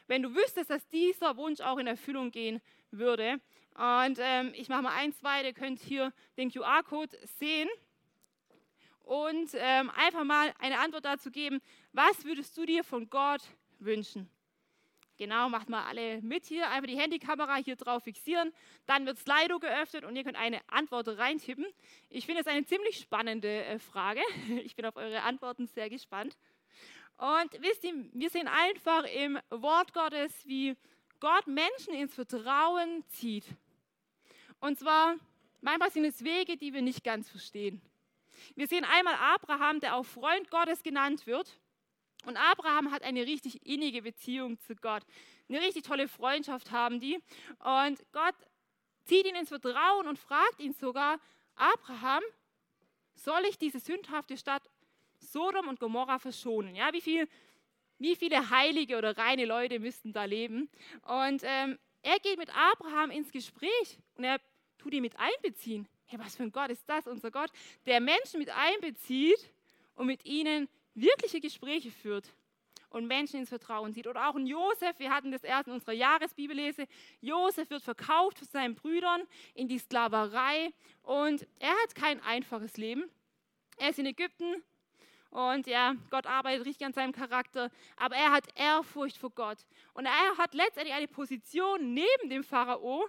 wenn 0.09 0.23
du 0.23 0.35
wüsstest, 0.35 0.69
dass 0.69 0.87
dieser 0.89 1.39
Wunsch 1.39 1.61
auch 1.61 1.79
in 1.79 1.87
Erfüllung 1.87 2.31
gehen 2.31 2.61
würde? 2.91 3.41
Und 3.75 4.19
ähm, 4.21 4.53
ich 4.55 4.69
mache 4.69 4.83
mal 4.83 4.95
eins 4.95 5.23
weiter, 5.23 5.49
ihr 5.49 5.55
könnt 5.55 5.81
hier 5.81 6.13
den 6.37 6.53
QR-Code 6.53 7.17
sehen 7.39 7.71
und 9.05 9.53
ähm, 9.55 9.91
einfach 9.97 10.25
mal 10.25 10.53
eine 10.59 10.81
Antwort 10.81 11.07
dazu 11.07 11.31
geben, 11.31 11.63
was 11.93 12.27
würdest 12.27 12.55
du 12.59 12.67
dir 12.67 12.85
von 12.85 13.09
Gott 13.09 13.43
wünschen? 13.79 14.29
Genau, 15.23 15.49
macht 15.49 15.69
mal 15.69 15.85
alle 15.85 16.21
mit 16.21 16.47
hier. 16.47 16.69
Einfach 16.69 16.89
die 16.89 16.99
Handykamera 16.99 17.55
hier 17.55 17.77
drauf 17.77 18.03
fixieren. 18.03 18.53
Dann 18.87 19.07
wird 19.07 19.21
Slido 19.21 19.61
geöffnet 19.61 20.05
und 20.05 20.17
ihr 20.17 20.25
könnt 20.25 20.37
eine 20.37 20.59
Antwort 20.67 21.07
reintippen. 21.07 21.65
Ich 22.11 22.27
finde 22.27 22.41
es 22.41 22.49
eine 22.49 22.65
ziemlich 22.65 22.97
spannende 22.99 23.65
äh, 23.67 23.79
Frage. 23.79 24.21
Ich 24.65 24.75
bin 24.75 24.85
auf 24.85 24.97
eure 24.97 25.23
Antworten 25.23 25.69
sehr 25.69 25.89
gespannt. 25.89 26.37
Und 27.19 27.53
wisst 27.61 27.85
ihr, 27.85 27.95
wir 28.13 28.31
sehen 28.31 28.49
einfach 28.49 29.05
im 29.05 29.39
Wort 29.51 29.95
Gottes, 29.95 30.45
wie 30.45 30.75
Gott 31.21 31.47
Menschen 31.47 31.95
ins 31.95 32.17
Vertrauen 32.17 33.05
zieht. 33.11 33.47
Und 34.59 34.77
zwar, 34.77 35.15
manchmal 35.61 35.93
sind 35.93 36.05
es 36.05 36.25
Wege, 36.25 36.57
die 36.57 36.75
wir 36.75 36.83
nicht 36.83 37.05
ganz 37.05 37.31
verstehen. 37.31 37.81
Wir 38.57 38.67
sehen 38.67 38.85
einmal 38.85 39.15
Abraham, 39.15 39.79
der 39.79 39.95
auch 39.95 40.05
Freund 40.05 40.51
Gottes 40.51 40.83
genannt 40.83 41.29
wird. 41.29 41.61
Und 42.25 42.37
Abraham 42.37 42.91
hat 42.93 43.03
eine 43.03 43.27
richtig 43.27 43.67
innige 43.67 44.03
Beziehung 44.03 44.59
zu 44.61 44.75
Gott. 44.77 45.03
Eine 45.49 45.61
richtig 45.61 45.85
tolle 45.85 46.09
Freundschaft 46.09 46.71
haben 46.71 47.01
die. 47.01 47.19
Und 47.59 48.05
Gott 48.13 48.35
zieht 49.05 49.27
ihn 49.27 49.35
ins 49.35 49.49
Vertrauen 49.49 50.07
und 50.07 50.19
fragt 50.19 50.61
ihn 50.61 50.73
sogar, 50.73 51.19
Abraham, 51.57 52.23
soll 53.15 53.43
ich 53.49 53.59
diese 53.59 53.81
sündhafte 53.81 54.37
Stadt 54.37 54.63
Sodom 55.19 55.69
und 55.69 55.81
Gomorra 55.81 56.19
verschonen? 56.19 56.75
Ja, 56.75 56.93
wie, 56.93 57.01
viel, 57.01 57.29
wie 57.99 58.17
viele 58.17 58.51
heilige 58.51 58.97
oder 58.99 59.17
reine 59.17 59.45
Leute 59.45 59.79
müssten 59.79 60.13
da 60.13 60.25
leben? 60.25 60.71
Und 61.03 61.43
ähm, 61.45 61.79
er 62.03 62.19
geht 62.19 62.39
mit 62.39 62.51
Abraham 62.57 63.11
ins 63.11 63.31
Gespräch 63.31 63.99
und 64.17 64.25
er 64.25 64.41
tut 64.79 64.93
ihn 64.93 65.03
mit 65.03 65.17
einbeziehen. 65.19 65.89
Hey, 66.07 66.19
was 66.19 66.37
für 66.37 66.43
ein 66.43 66.53
Gott 66.53 66.71
ist 66.71 66.89
das, 66.89 67.07
unser 67.07 67.31
Gott, 67.31 67.51
der 67.87 68.01
Menschen 68.01 68.39
mit 68.39 68.51
einbezieht 68.51 69.51
und 69.95 70.07
mit 70.07 70.25
ihnen 70.25 70.69
wirkliche 70.95 71.41
Gespräche 71.41 71.91
führt 71.91 72.29
und 72.91 73.07
Menschen 73.07 73.41
ins 73.41 73.49
Vertrauen 73.49 73.93
zieht. 73.93 74.07
Oder 74.07 74.29
auch 74.29 74.35
ein 74.35 74.47
Josef, 74.47 74.99
wir 74.99 75.11
hatten 75.11 75.33
das 75.33 75.45
erst 75.45 75.69
in 75.69 75.75
unserer 75.75 75.93
Jahresbibellese. 75.93 76.87
Josef 77.21 77.71
wird 77.71 77.83
verkauft 77.83 78.39
von 78.39 78.49
seinen 78.49 78.75
Brüdern 78.75 79.23
in 79.55 79.69
die 79.69 79.79
Sklaverei 79.79 80.73
und 81.03 81.47
er 81.59 81.73
hat 81.83 81.95
kein 81.95 82.21
einfaches 82.21 82.77
Leben. 82.77 83.11
Er 83.79 83.91
ist 83.91 83.99
in 83.99 84.07
Ägypten 84.07 84.63
und 85.31 85.67
ja, 85.67 85.95
Gott 86.11 86.27
arbeitet 86.27 86.67
richtig 86.67 86.87
an 86.87 86.93
seinem 86.93 87.13
Charakter, 87.13 87.71
aber 87.97 88.17
er 88.17 88.33
hat 88.33 88.45
Ehrfurcht 88.55 89.17
vor 89.17 89.31
Gott. 89.31 89.59
Und 89.95 90.05
er 90.05 90.37
hat 90.37 90.53
letztendlich 90.53 90.95
eine 90.95 91.09
Position 91.09 91.95
neben 91.95 92.29
dem 92.29 92.45
Pharao, 92.45 93.09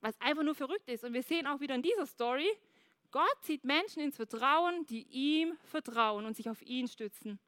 was 0.00 0.20
einfach 0.20 0.42
nur 0.42 0.56
verrückt 0.56 0.88
ist. 0.90 1.04
Und 1.04 1.12
wir 1.12 1.22
sehen 1.22 1.46
auch 1.46 1.60
wieder 1.60 1.76
in 1.76 1.82
dieser 1.82 2.06
Story, 2.06 2.50
Gott 3.12 3.42
zieht 3.42 3.62
Menschen 3.62 4.02
ins 4.02 4.16
Vertrauen, 4.16 4.86
die 4.86 5.02
ihm 5.02 5.56
vertrauen 5.64 6.24
und 6.24 6.34
sich 6.34 6.48
auf 6.48 6.62
ihn 6.62 6.88
stützen. 6.88 7.38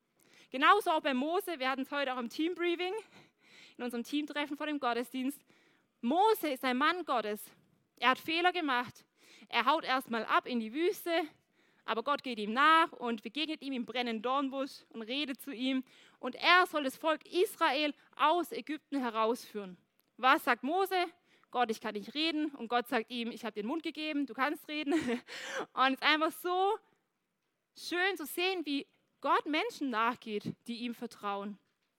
Genauso 0.50 0.90
auch 0.90 1.00
bei 1.00 1.14
Mose, 1.14 1.58
wir 1.58 1.70
hatten 1.70 1.82
es 1.82 1.90
heute 1.90 2.12
auch 2.12 2.18
im 2.18 2.28
Teambriefing, 2.28 2.92
in 3.78 3.82
unserem 3.82 4.04
Teamtreffen 4.04 4.58
vor 4.58 4.66
dem 4.66 4.78
Gottesdienst. 4.78 5.40
Mose 6.02 6.50
ist 6.50 6.64
ein 6.64 6.76
Mann 6.76 7.04
Gottes. 7.06 7.42
Er 7.96 8.10
hat 8.10 8.18
Fehler 8.18 8.52
gemacht. 8.52 9.06
Er 9.48 9.64
haut 9.64 9.84
erstmal 9.84 10.26
ab 10.26 10.46
in 10.46 10.60
die 10.60 10.74
Wüste, 10.74 11.10
aber 11.86 12.02
Gott 12.02 12.22
geht 12.22 12.38
ihm 12.38 12.52
nach 12.52 12.92
und 12.92 13.22
begegnet 13.22 13.62
ihm 13.62 13.72
im 13.72 13.86
brennenden 13.86 14.22
Dornbusch 14.22 14.84
und 14.90 15.00
redet 15.00 15.40
zu 15.40 15.50
ihm. 15.50 15.82
Und 16.18 16.34
er 16.34 16.66
soll 16.66 16.84
das 16.84 16.98
Volk 16.98 17.24
Israel 17.26 17.94
aus 18.16 18.52
Ägypten 18.52 18.98
herausführen. 19.00 19.78
Was 20.18 20.44
sagt 20.44 20.62
Mose? 20.62 21.06
Gott, 21.54 21.70
ich 21.70 21.80
kann 21.80 21.94
nicht 21.94 22.14
reden. 22.14 22.50
Und 22.56 22.66
Gott 22.66 22.88
sagt 22.88 23.12
ihm, 23.12 23.30
ich 23.30 23.44
habe 23.44 23.52
dir 23.52 23.62
den 23.62 23.68
Mund 23.68 23.84
gegeben, 23.84 24.26
du 24.26 24.34
kannst 24.34 24.66
reden. 24.66 24.92
Und 25.72 25.92
es 25.92 25.92
ist 25.92 26.02
einfach 26.02 26.32
so 26.42 26.74
schön 27.78 28.16
zu 28.16 28.26
sehen, 28.26 28.66
wie 28.66 28.88
Gott 29.20 29.46
Menschen 29.46 29.88
nachgeht, 29.88 30.52
die 30.66 30.78
ihm 30.78 30.96
vertrauen. 30.96 31.56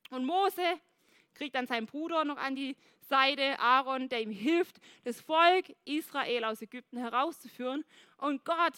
Und 0.10 0.26
Mose 0.26 0.62
kriegt 1.34 1.56
dann 1.56 1.68
seinen 1.68 1.86
Bruder 1.86 2.26
noch 2.26 2.36
an 2.36 2.58
die 2.58 2.76
Seite, 3.00 3.58
Aaron, 3.58 4.10
der 4.10 4.24
ihm 4.24 4.32
hilft, 4.32 4.82
das 5.06 5.22
Volk 5.22 5.74
Israel 5.86 6.44
aus 6.44 6.62
Ägypten 6.62 6.98
herauszuführen. 6.98 7.86
Und 8.18 8.44
Gott 8.44 8.74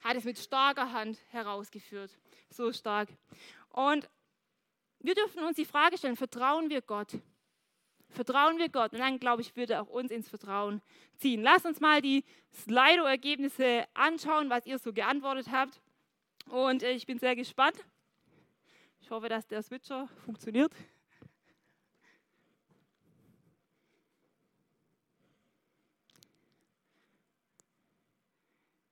hat 0.00 0.16
es 0.16 0.24
mit 0.24 0.38
starker 0.38 0.92
Hand 0.92 1.18
herausgeführt. 1.30 2.10
So 2.50 2.70
stark. 2.70 3.08
Und 3.70 4.10
wir 4.98 5.14
dürfen 5.14 5.42
uns 5.42 5.56
die 5.56 5.64
Frage 5.64 5.96
stellen, 5.96 6.16
vertrauen 6.16 6.68
wir 6.68 6.82
Gott? 6.82 7.14
Vertrauen 8.08 8.58
wir 8.58 8.68
Gott 8.68 8.92
und 8.92 9.00
dann, 9.00 9.18
glaube 9.18 9.42
ich, 9.42 9.54
wird 9.56 9.70
er 9.70 9.82
auch 9.82 9.88
uns 9.88 10.10
ins 10.10 10.28
Vertrauen 10.28 10.80
ziehen. 11.16 11.42
Lasst 11.42 11.66
uns 11.66 11.80
mal 11.80 12.00
die 12.00 12.24
Slido-Ergebnisse 12.54 13.84
anschauen, 13.94 14.48
was 14.48 14.66
ihr 14.66 14.78
so 14.78 14.92
geantwortet 14.92 15.48
habt. 15.50 15.80
Und 16.48 16.82
äh, 16.82 16.92
ich 16.92 17.06
bin 17.06 17.18
sehr 17.18 17.36
gespannt. 17.36 17.76
Ich 19.00 19.10
hoffe, 19.10 19.28
dass 19.28 19.46
der 19.46 19.62
Switcher 19.62 20.08
funktioniert. 20.24 20.72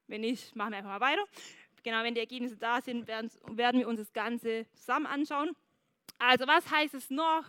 Wenn 0.06 0.20
nicht, 0.20 0.54
machen 0.54 0.72
wir 0.72 0.78
einfach 0.78 0.90
mal 0.90 1.00
weiter. 1.00 1.24
Genau, 1.82 2.02
wenn 2.02 2.14
die 2.14 2.20
Ergebnisse 2.20 2.56
da 2.56 2.80
sind, 2.80 3.08
werden 3.08 3.30
wir 3.80 3.88
uns 3.88 3.98
das 3.98 4.12
Ganze 4.12 4.66
zusammen 4.74 5.06
anschauen. 5.06 5.56
Also, 6.18 6.46
was 6.46 6.70
heißt 6.70 6.94
es 6.94 7.10
noch? 7.10 7.44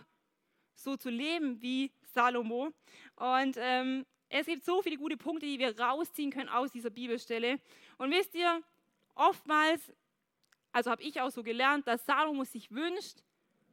So 0.76 0.96
zu 0.96 1.10
leben 1.10 1.60
wie 1.60 1.90
Salomo. 2.14 2.72
Und 3.16 3.56
ähm, 3.58 4.06
es 4.28 4.46
gibt 4.46 4.64
so 4.64 4.82
viele 4.82 4.96
gute 4.96 5.16
Punkte, 5.16 5.46
die 5.46 5.58
wir 5.58 5.78
rausziehen 5.78 6.30
können 6.30 6.48
aus 6.48 6.70
dieser 6.70 6.90
Bibelstelle. 6.90 7.58
Und 7.98 8.10
wisst 8.10 8.34
ihr, 8.34 8.62
oftmals, 9.14 9.92
also 10.72 10.90
habe 10.90 11.02
ich 11.02 11.20
auch 11.20 11.30
so 11.30 11.42
gelernt, 11.42 11.86
dass 11.86 12.04
Salomo 12.04 12.44
sich 12.44 12.70
wünscht, 12.70 13.22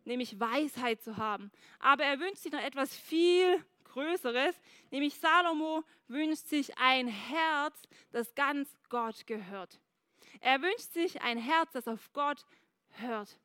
nämlich 0.05 0.39
Weisheit 0.39 1.01
zu 1.01 1.17
haben. 1.17 1.51
Aber 1.79 2.03
er 2.03 2.19
wünscht 2.19 2.43
sich 2.43 2.51
noch 2.51 2.61
etwas 2.61 2.95
viel 2.95 3.63
Größeres, 3.85 4.59
nämlich 4.89 5.15
Salomo 5.15 5.83
wünscht 6.07 6.47
sich 6.47 6.77
ein 6.77 7.07
Herz, 7.07 7.81
das 8.11 8.33
ganz 8.33 8.69
Gott 8.89 9.27
gehört. 9.27 9.79
Er 10.39 10.61
wünscht 10.61 10.91
sich 10.93 11.21
ein 11.21 11.37
Herz, 11.37 11.71
das 11.73 11.87
auf 11.87 12.11
Gott 12.13 12.43
hört. 12.89 13.37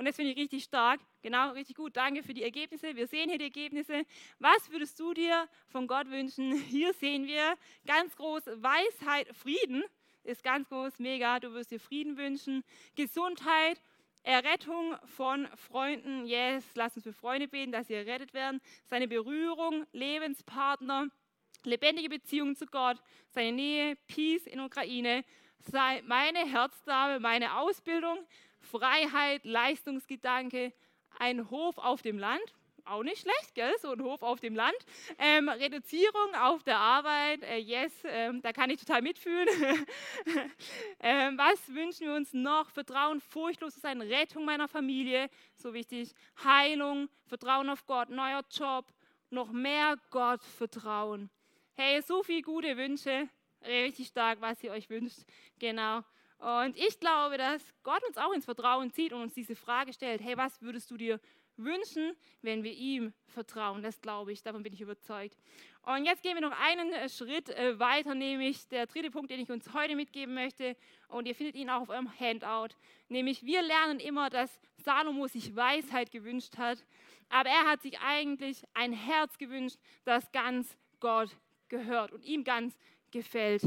Und 0.00 0.06
das 0.06 0.16
finde 0.16 0.30
ich 0.32 0.38
richtig 0.38 0.64
stark. 0.64 0.98
Genau, 1.20 1.50
richtig 1.50 1.76
gut. 1.76 1.94
Danke 1.94 2.22
für 2.22 2.32
die 2.32 2.42
Ergebnisse. 2.42 2.96
Wir 2.96 3.06
sehen 3.06 3.28
hier 3.28 3.36
die 3.36 3.44
Ergebnisse. 3.44 4.06
Was 4.38 4.70
würdest 4.70 4.98
du 4.98 5.12
dir 5.12 5.46
von 5.68 5.86
Gott 5.86 6.08
wünschen? 6.08 6.52
Hier 6.70 6.94
sehen 6.94 7.26
wir 7.26 7.54
ganz 7.86 8.16
groß 8.16 8.46
Weisheit, 8.46 9.28
Frieden 9.36 9.84
ist 10.22 10.42
ganz 10.42 10.66
groß, 10.70 11.00
mega. 11.00 11.38
Du 11.38 11.52
wirst 11.52 11.70
dir 11.70 11.78
Frieden 11.78 12.16
wünschen, 12.16 12.64
Gesundheit, 12.96 13.82
Errettung 14.22 14.96
von 15.04 15.46
Freunden. 15.54 16.24
Yes, 16.24 16.64
lass 16.76 16.96
uns 16.96 17.04
für 17.04 17.12
Freunde 17.12 17.46
beten, 17.46 17.70
dass 17.70 17.88
sie 17.88 17.94
errettet 17.94 18.32
werden. 18.32 18.62
Seine 18.86 19.06
Berührung, 19.06 19.84
Lebenspartner, 19.92 21.08
lebendige 21.64 22.08
Beziehungen 22.08 22.56
zu 22.56 22.64
Gott, 22.64 22.96
seine 23.28 23.52
Nähe, 23.52 23.96
Peace 24.06 24.46
in 24.46 24.60
Ukraine, 24.60 25.26
meine 26.06 26.50
Herzdame, 26.50 27.20
meine 27.20 27.58
Ausbildung, 27.58 28.26
Freiheit, 28.60 29.44
Leistungsgedanke, 29.44 30.72
ein 31.18 31.50
Hof 31.50 31.78
auf 31.78 32.02
dem 32.02 32.18
Land, 32.18 32.54
auch 32.84 33.02
nicht 33.02 33.22
schlecht, 33.22 33.54
gell? 33.54 33.72
so 33.80 33.92
ein 33.92 34.02
Hof 34.02 34.22
auf 34.22 34.40
dem 34.40 34.54
Land. 34.54 34.76
Ähm, 35.18 35.48
Reduzierung 35.48 36.34
auf 36.34 36.62
der 36.62 36.78
Arbeit, 36.78 37.42
äh, 37.42 37.58
yes, 37.58 37.92
ähm, 38.04 38.42
da 38.42 38.52
kann 38.52 38.70
ich 38.70 38.80
total 38.80 39.02
mitfühlen. 39.02 39.48
ähm, 41.00 41.38
was 41.38 41.72
wünschen 41.74 42.06
wir 42.06 42.14
uns 42.14 42.32
noch? 42.32 42.70
Vertrauen, 42.70 43.20
furchtlos 43.20 43.74
zu 43.74 43.80
sein, 43.80 44.00
Rettung 44.00 44.44
meiner 44.44 44.68
Familie, 44.68 45.28
so 45.56 45.72
wichtig. 45.72 46.12
Heilung, 46.42 47.08
Vertrauen 47.26 47.70
auf 47.70 47.86
Gott, 47.86 48.10
neuer 48.10 48.42
Job, 48.50 48.86
noch 49.30 49.52
mehr 49.52 49.96
Gott 50.10 50.42
vertrauen. 50.42 51.30
Hey, 51.74 52.02
so 52.02 52.22
viele 52.22 52.42
gute 52.42 52.76
Wünsche, 52.76 53.28
richtig 53.64 54.08
stark, 54.08 54.40
was 54.40 54.62
ihr 54.62 54.72
euch 54.72 54.90
wünscht, 54.90 55.20
genau. 55.58 56.02
Und 56.40 56.76
ich 56.78 56.98
glaube, 56.98 57.36
dass 57.36 57.62
Gott 57.82 58.02
uns 58.08 58.16
auch 58.16 58.32
ins 58.32 58.46
Vertrauen 58.46 58.90
zieht 58.90 59.12
und 59.12 59.20
uns 59.20 59.34
diese 59.34 59.54
Frage 59.54 59.92
stellt, 59.92 60.22
hey, 60.22 60.38
was 60.38 60.62
würdest 60.62 60.90
du 60.90 60.96
dir 60.96 61.20
wünschen, 61.58 62.16
wenn 62.40 62.62
wir 62.62 62.72
ihm 62.72 63.12
vertrauen? 63.26 63.82
Das 63.82 64.00
glaube 64.00 64.32
ich, 64.32 64.42
davon 64.42 64.62
bin 64.62 64.72
ich 64.72 64.80
überzeugt. 64.80 65.36
Und 65.82 66.06
jetzt 66.06 66.22
gehen 66.22 66.34
wir 66.34 66.40
noch 66.40 66.58
einen 66.58 66.92
äh, 66.94 67.10
Schritt 67.10 67.50
äh, 67.50 67.78
weiter, 67.78 68.14
nämlich 68.14 68.66
der 68.68 68.86
dritte 68.86 69.10
Punkt, 69.10 69.30
den 69.30 69.40
ich 69.40 69.50
uns 69.50 69.74
heute 69.74 69.96
mitgeben 69.96 70.34
möchte. 70.34 70.76
Und 71.08 71.26
ihr 71.26 71.34
findet 71.34 71.56
ihn 71.56 71.68
auch 71.68 71.82
auf 71.82 71.88
eurem 71.90 72.10
Handout. 72.18 72.74
Nämlich, 73.08 73.44
wir 73.44 73.60
lernen 73.60 74.00
immer, 74.00 74.30
dass 74.30 74.60
Salomo 74.78 75.26
sich 75.26 75.54
Weisheit 75.54 76.10
gewünscht 76.10 76.56
hat. 76.56 76.84
Aber 77.28 77.50
er 77.50 77.66
hat 77.66 77.82
sich 77.82 77.98
eigentlich 78.00 78.64
ein 78.72 78.94
Herz 78.94 79.36
gewünscht, 79.36 79.76
das 80.04 80.32
ganz 80.32 80.74
Gott 81.00 81.30
gehört 81.68 82.12
und 82.12 82.24
ihm 82.24 82.44
ganz 82.44 82.78
gefällt. 83.10 83.62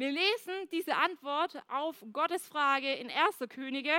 Wir 0.00 0.12
lesen 0.12 0.54
diese 0.72 0.96
Antwort 0.96 1.62
auf 1.68 2.02
Gottes 2.10 2.48
Frage 2.48 2.90
in 2.94 3.10
1. 3.10 3.50
Könige 3.50 3.92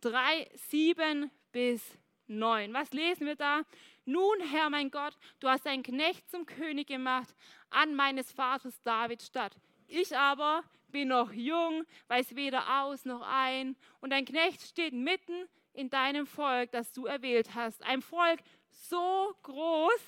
3, 0.00 0.50
7 0.54 1.30
bis 1.52 1.96
9. 2.26 2.74
Was 2.74 2.90
lesen 2.90 3.24
wir 3.24 3.36
da? 3.36 3.62
Nun, 4.06 4.40
Herr 4.50 4.70
mein 4.70 4.90
Gott, 4.90 5.16
du 5.38 5.48
hast 5.48 5.66
deinen 5.66 5.84
Knecht 5.84 6.28
zum 6.28 6.46
König 6.46 6.88
gemacht 6.88 7.32
an 7.70 7.94
meines 7.94 8.32
Vaters 8.32 8.82
David 8.82 9.22
statt. 9.22 9.54
Ich 9.86 10.16
aber 10.16 10.64
bin 10.88 11.06
noch 11.06 11.32
jung, 11.32 11.84
weiß 12.08 12.34
weder 12.34 12.82
aus 12.82 13.04
noch 13.04 13.22
ein, 13.22 13.76
und 14.00 14.10
dein 14.10 14.24
Knecht 14.24 14.62
steht 14.62 14.94
mitten 14.94 15.48
in 15.74 15.90
deinem 15.90 16.26
Volk, 16.26 16.72
das 16.72 16.90
du 16.90 17.06
erwählt 17.06 17.54
hast. 17.54 17.84
Ein 17.84 18.02
Volk 18.02 18.40
so 18.72 19.32
groß, 19.44 20.00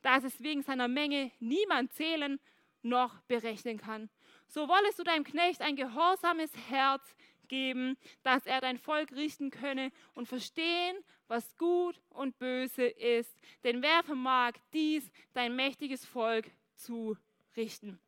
dass 0.00 0.22
es 0.22 0.40
wegen 0.44 0.62
seiner 0.62 0.86
Menge 0.86 1.32
niemand 1.40 1.92
zählen 1.92 2.38
noch 2.82 3.20
berechnen 3.22 3.78
kann. 3.78 4.10
So 4.46 4.68
wollest 4.68 4.98
du 4.98 5.04
deinem 5.04 5.24
Knecht 5.24 5.60
ein 5.60 5.76
gehorsames 5.76 6.50
Herz 6.68 7.02
geben, 7.48 7.96
dass 8.22 8.46
er 8.46 8.60
dein 8.60 8.78
Volk 8.78 9.12
richten 9.12 9.50
könne 9.50 9.92
und 10.14 10.26
verstehen, 10.26 10.96
was 11.28 11.56
gut 11.56 12.00
und 12.10 12.38
böse 12.38 12.84
ist. 12.86 13.38
Denn 13.64 13.82
wer 13.82 14.02
vermag 14.02 14.52
dies, 14.72 15.10
dein 15.32 15.54
mächtiges 15.54 16.04
Volk 16.04 16.50
zu 16.76 17.16
richten? 17.56 18.00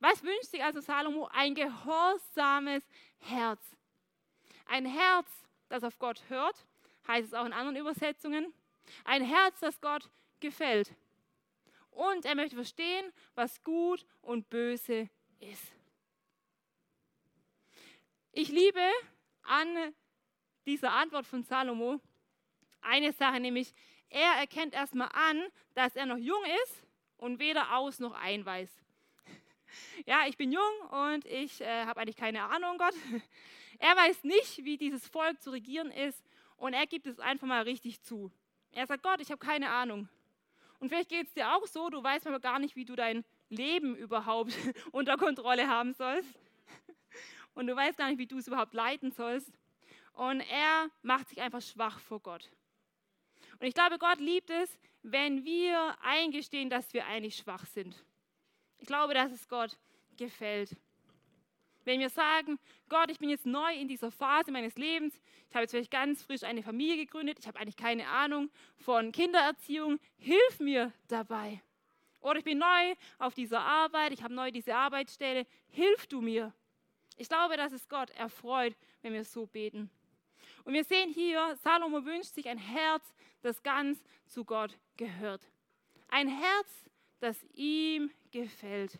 Was 0.00 0.22
wünscht 0.22 0.50
sich 0.50 0.62
also 0.62 0.80
Salomo? 0.80 1.28
Ein 1.32 1.54
gehorsames 1.54 2.82
Herz. 3.18 3.76
Ein 4.66 4.86
Herz, 4.86 5.28
das 5.68 5.84
auf 5.84 5.98
Gott 5.98 6.22
hört, 6.28 6.64
heißt 7.06 7.28
es 7.28 7.34
auch 7.34 7.44
in 7.44 7.52
anderen 7.52 7.76
Übersetzungen. 7.76 8.52
Ein 9.04 9.22
Herz, 9.22 9.60
das 9.60 9.80
Gott 9.80 10.08
gefällt 10.40 10.94
und 11.90 12.24
er 12.24 12.34
möchte 12.34 12.56
verstehen, 12.56 13.12
was 13.34 13.62
gut 13.62 14.04
und 14.22 14.48
böse 14.48 15.08
ist. 15.40 15.72
Ich 18.32 18.48
liebe 18.48 18.86
an 19.42 19.94
dieser 20.66 20.92
Antwort 20.92 21.26
von 21.26 21.42
Salomo 21.42 22.00
eine 22.80 23.12
Sache, 23.12 23.40
nämlich 23.40 23.74
er 24.08 24.32
erkennt 24.38 24.74
erstmal 24.74 25.08
an, 25.12 25.42
dass 25.74 25.96
er 25.96 26.06
noch 26.06 26.16
jung 26.16 26.42
ist 26.64 26.82
und 27.16 27.38
weder 27.38 27.76
aus 27.76 27.98
noch 27.98 28.12
ein 28.12 28.44
weiß. 28.44 28.70
Ja, 30.04 30.26
ich 30.26 30.36
bin 30.36 30.50
jung 30.50 30.80
und 30.90 31.24
ich 31.26 31.60
äh, 31.60 31.84
habe 31.84 32.00
eigentlich 32.00 32.16
keine 32.16 32.42
Ahnung, 32.42 32.78
Gott. 32.78 32.94
Er 33.82 33.96
weiß 33.96 34.24
nicht, 34.24 34.62
wie 34.64 34.76
dieses 34.76 35.08
Volk 35.08 35.40
zu 35.40 35.50
regieren 35.52 35.90
ist 35.90 36.22
und 36.56 36.74
er 36.74 36.86
gibt 36.86 37.06
es 37.06 37.18
einfach 37.18 37.46
mal 37.46 37.62
richtig 37.62 38.02
zu. 38.02 38.30
Er 38.72 38.86
sagt, 38.86 39.02
Gott, 39.02 39.22
ich 39.22 39.30
habe 39.30 39.38
keine 39.38 39.70
Ahnung. 39.70 40.06
Und 40.80 40.88
vielleicht 40.88 41.10
geht 41.10 41.26
es 41.28 41.34
dir 41.34 41.54
auch 41.54 41.66
so, 41.66 41.90
du 41.90 42.02
weißt 42.02 42.26
aber 42.26 42.40
gar 42.40 42.58
nicht, 42.58 42.74
wie 42.74 42.86
du 42.86 42.96
dein 42.96 43.24
Leben 43.50 43.94
überhaupt 43.94 44.52
unter 44.92 45.16
Kontrolle 45.16 45.68
haben 45.68 45.92
sollst. 45.92 46.38
Und 47.54 47.66
du 47.66 47.76
weißt 47.76 47.98
gar 47.98 48.08
nicht, 48.08 48.18
wie 48.18 48.26
du 48.26 48.38
es 48.38 48.48
überhaupt 48.48 48.74
leiten 48.74 49.12
sollst. 49.12 49.52
Und 50.14 50.40
er 50.40 50.90
macht 51.02 51.28
sich 51.28 51.40
einfach 51.40 51.60
schwach 51.60 52.00
vor 52.00 52.20
Gott. 52.20 52.50
Und 53.58 53.66
ich 53.66 53.74
glaube, 53.74 53.98
Gott 53.98 54.18
liebt 54.20 54.48
es, 54.50 54.78
wenn 55.02 55.44
wir 55.44 55.96
eingestehen, 56.02 56.70
dass 56.70 56.92
wir 56.94 57.06
eigentlich 57.06 57.36
schwach 57.36 57.66
sind. 57.66 58.02
Ich 58.78 58.86
glaube, 58.86 59.12
dass 59.12 59.30
es 59.32 59.48
Gott 59.48 59.78
gefällt. 60.16 60.76
Wenn 61.84 62.00
wir 62.00 62.10
sagen, 62.10 62.58
Gott, 62.88 63.10
ich 63.10 63.18
bin 63.18 63.30
jetzt 63.30 63.46
neu 63.46 63.74
in 63.74 63.88
dieser 63.88 64.10
Phase 64.10 64.50
meines 64.52 64.76
Lebens, 64.76 65.14
ich 65.48 65.54
habe 65.54 65.62
jetzt 65.62 65.70
vielleicht 65.70 65.90
ganz 65.90 66.22
frisch 66.22 66.42
eine 66.42 66.62
Familie 66.62 66.96
gegründet, 66.96 67.38
ich 67.40 67.46
habe 67.46 67.58
eigentlich 67.58 67.76
keine 67.76 68.06
Ahnung 68.08 68.50
von 68.76 69.12
Kindererziehung, 69.12 69.98
hilf 70.18 70.60
mir 70.60 70.92
dabei. 71.08 71.60
Oder 72.20 72.38
ich 72.38 72.44
bin 72.44 72.58
neu 72.58 72.94
auf 73.18 73.34
dieser 73.34 73.60
Arbeit, 73.60 74.12
ich 74.12 74.22
habe 74.22 74.34
neu 74.34 74.50
diese 74.50 74.74
Arbeitsstelle, 74.74 75.46
hilf 75.70 76.06
du 76.06 76.20
mir. 76.20 76.52
Ich 77.16 77.28
glaube, 77.28 77.56
dass 77.56 77.72
es 77.72 77.88
Gott 77.88 78.10
erfreut, 78.10 78.76
wenn 79.02 79.12
wir 79.12 79.24
so 79.24 79.46
beten. 79.46 79.90
Und 80.64 80.74
wir 80.74 80.84
sehen 80.84 81.10
hier, 81.10 81.56
Salomo 81.62 82.04
wünscht 82.04 82.34
sich 82.34 82.48
ein 82.48 82.58
Herz, 82.58 83.02
das 83.42 83.62
ganz 83.62 84.02
zu 84.26 84.44
Gott 84.44 84.78
gehört. 84.96 85.42
Ein 86.08 86.28
Herz, 86.28 86.68
das 87.20 87.42
ihm 87.54 88.10
gefällt. 88.30 88.98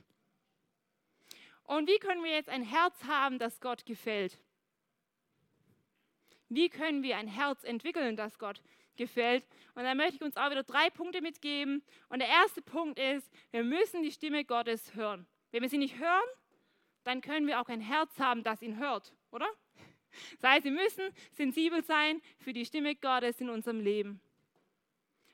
Und 1.70 1.88
wie 1.88 2.00
können 2.00 2.24
wir 2.24 2.32
jetzt 2.32 2.48
ein 2.48 2.64
Herz 2.64 3.04
haben, 3.04 3.38
das 3.38 3.60
Gott 3.60 3.86
gefällt? 3.86 4.36
Wie 6.48 6.68
können 6.68 7.04
wir 7.04 7.16
ein 7.16 7.28
Herz 7.28 7.62
entwickeln, 7.62 8.16
das 8.16 8.40
Gott 8.40 8.60
gefällt? 8.96 9.46
Und 9.76 9.84
da 9.84 9.94
möchte 9.94 10.16
ich 10.16 10.22
uns 10.22 10.36
auch 10.36 10.50
wieder 10.50 10.64
drei 10.64 10.90
Punkte 10.90 11.20
mitgeben. 11.20 11.84
Und 12.08 12.18
der 12.18 12.26
erste 12.26 12.60
Punkt 12.60 12.98
ist, 12.98 13.30
wir 13.52 13.62
müssen 13.62 14.02
die 14.02 14.10
Stimme 14.10 14.44
Gottes 14.44 14.96
hören. 14.96 15.28
Wenn 15.52 15.62
wir 15.62 15.68
sie 15.68 15.78
nicht 15.78 15.96
hören, 15.96 16.28
dann 17.04 17.20
können 17.20 17.46
wir 17.46 17.60
auch 17.60 17.68
ein 17.68 17.80
Herz 17.80 18.18
haben, 18.18 18.42
das 18.42 18.62
ihn 18.62 18.76
hört, 18.76 19.14
oder? 19.30 19.46
Das 20.40 20.50
heißt, 20.50 20.64
wir 20.64 20.72
müssen 20.72 21.04
sensibel 21.30 21.84
sein 21.84 22.20
für 22.40 22.52
die 22.52 22.66
Stimme 22.66 22.96
Gottes 22.96 23.40
in 23.40 23.48
unserem 23.48 23.78
Leben. 23.78 24.20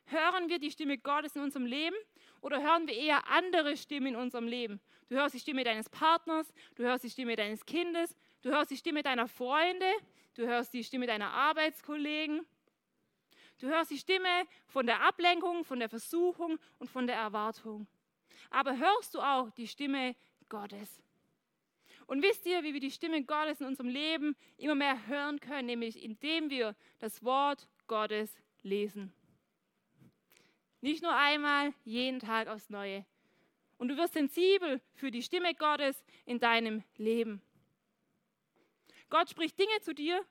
Hören 0.04 0.50
wir 0.50 0.58
die 0.58 0.70
Stimme 0.70 0.98
Gottes 0.98 1.34
in 1.34 1.40
unserem 1.40 1.64
Leben 1.64 1.96
oder 2.40 2.62
hören 2.62 2.86
wir 2.86 2.94
eher 2.94 3.28
andere 3.28 3.76
Stimmen 3.76 4.08
in 4.08 4.16
unserem 4.16 4.46
Leben? 4.46 4.80
Du 5.08 5.16
hörst 5.16 5.34
die 5.34 5.40
Stimme 5.40 5.64
deines 5.64 5.88
Partners, 5.88 6.52
du 6.74 6.82
hörst 6.82 7.04
die 7.04 7.10
Stimme 7.10 7.36
deines 7.36 7.64
Kindes, 7.64 8.16
du 8.42 8.50
hörst 8.50 8.70
die 8.70 8.76
Stimme 8.76 9.02
deiner 9.02 9.28
Freunde, 9.28 9.86
du 10.34 10.46
hörst 10.46 10.72
die 10.74 10.84
Stimme 10.84 11.06
deiner 11.06 11.30
Arbeitskollegen. 11.30 12.46
Du 13.58 13.68
hörst 13.68 13.90
die 13.90 13.98
Stimme 13.98 14.46
von 14.66 14.84
der 14.84 15.00
Ablenkung, 15.00 15.64
von 15.64 15.78
der 15.78 15.88
Versuchung 15.88 16.58
und 16.78 16.90
von 16.90 17.06
der 17.06 17.16
Erwartung. 17.16 17.86
Aber 18.50 18.76
hörst 18.76 19.14
du 19.14 19.20
auch 19.20 19.50
die 19.50 19.66
Stimme 19.66 20.14
Gottes? 20.48 21.02
Und 22.06 22.22
wisst 22.22 22.46
ihr, 22.46 22.62
wie 22.62 22.74
wir 22.74 22.80
die 22.80 22.90
Stimme 22.90 23.24
Gottes 23.24 23.60
in 23.60 23.66
unserem 23.66 23.88
Leben 23.88 24.36
immer 24.58 24.74
mehr 24.74 25.06
hören 25.06 25.40
können, 25.40 25.66
nämlich 25.66 26.02
indem 26.02 26.50
wir 26.50 26.76
das 26.98 27.24
Wort 27.24 27.66
Gottes 27.86 28.36
lesen. 28.62 29.12
Nicht 30.86 31.02
nur 31.02 31.16
einmal, 31.16 31.74
jeden 31.84 32.20
Tag 32.20 32.46
aufs 32.46 32.70
Neue. 32.70 33.04
Und 33.76 33.88
du 33.88 33.96
wirst 33.96 34.14
sensibel 34.14 34.80
für 34.94 35.10
die 35.10 35.20
Stimme 35.20 35.52
Gottes 35.52 36.00
in 36.26 36.38
deinem 36.38 36.84
Leben. 36.96 37.42
Gott 39.10 39.28
spricht 39.28 39.58
Dinge 39.58 39.80
zu 39.80 39.96
dir, 39.96 40.24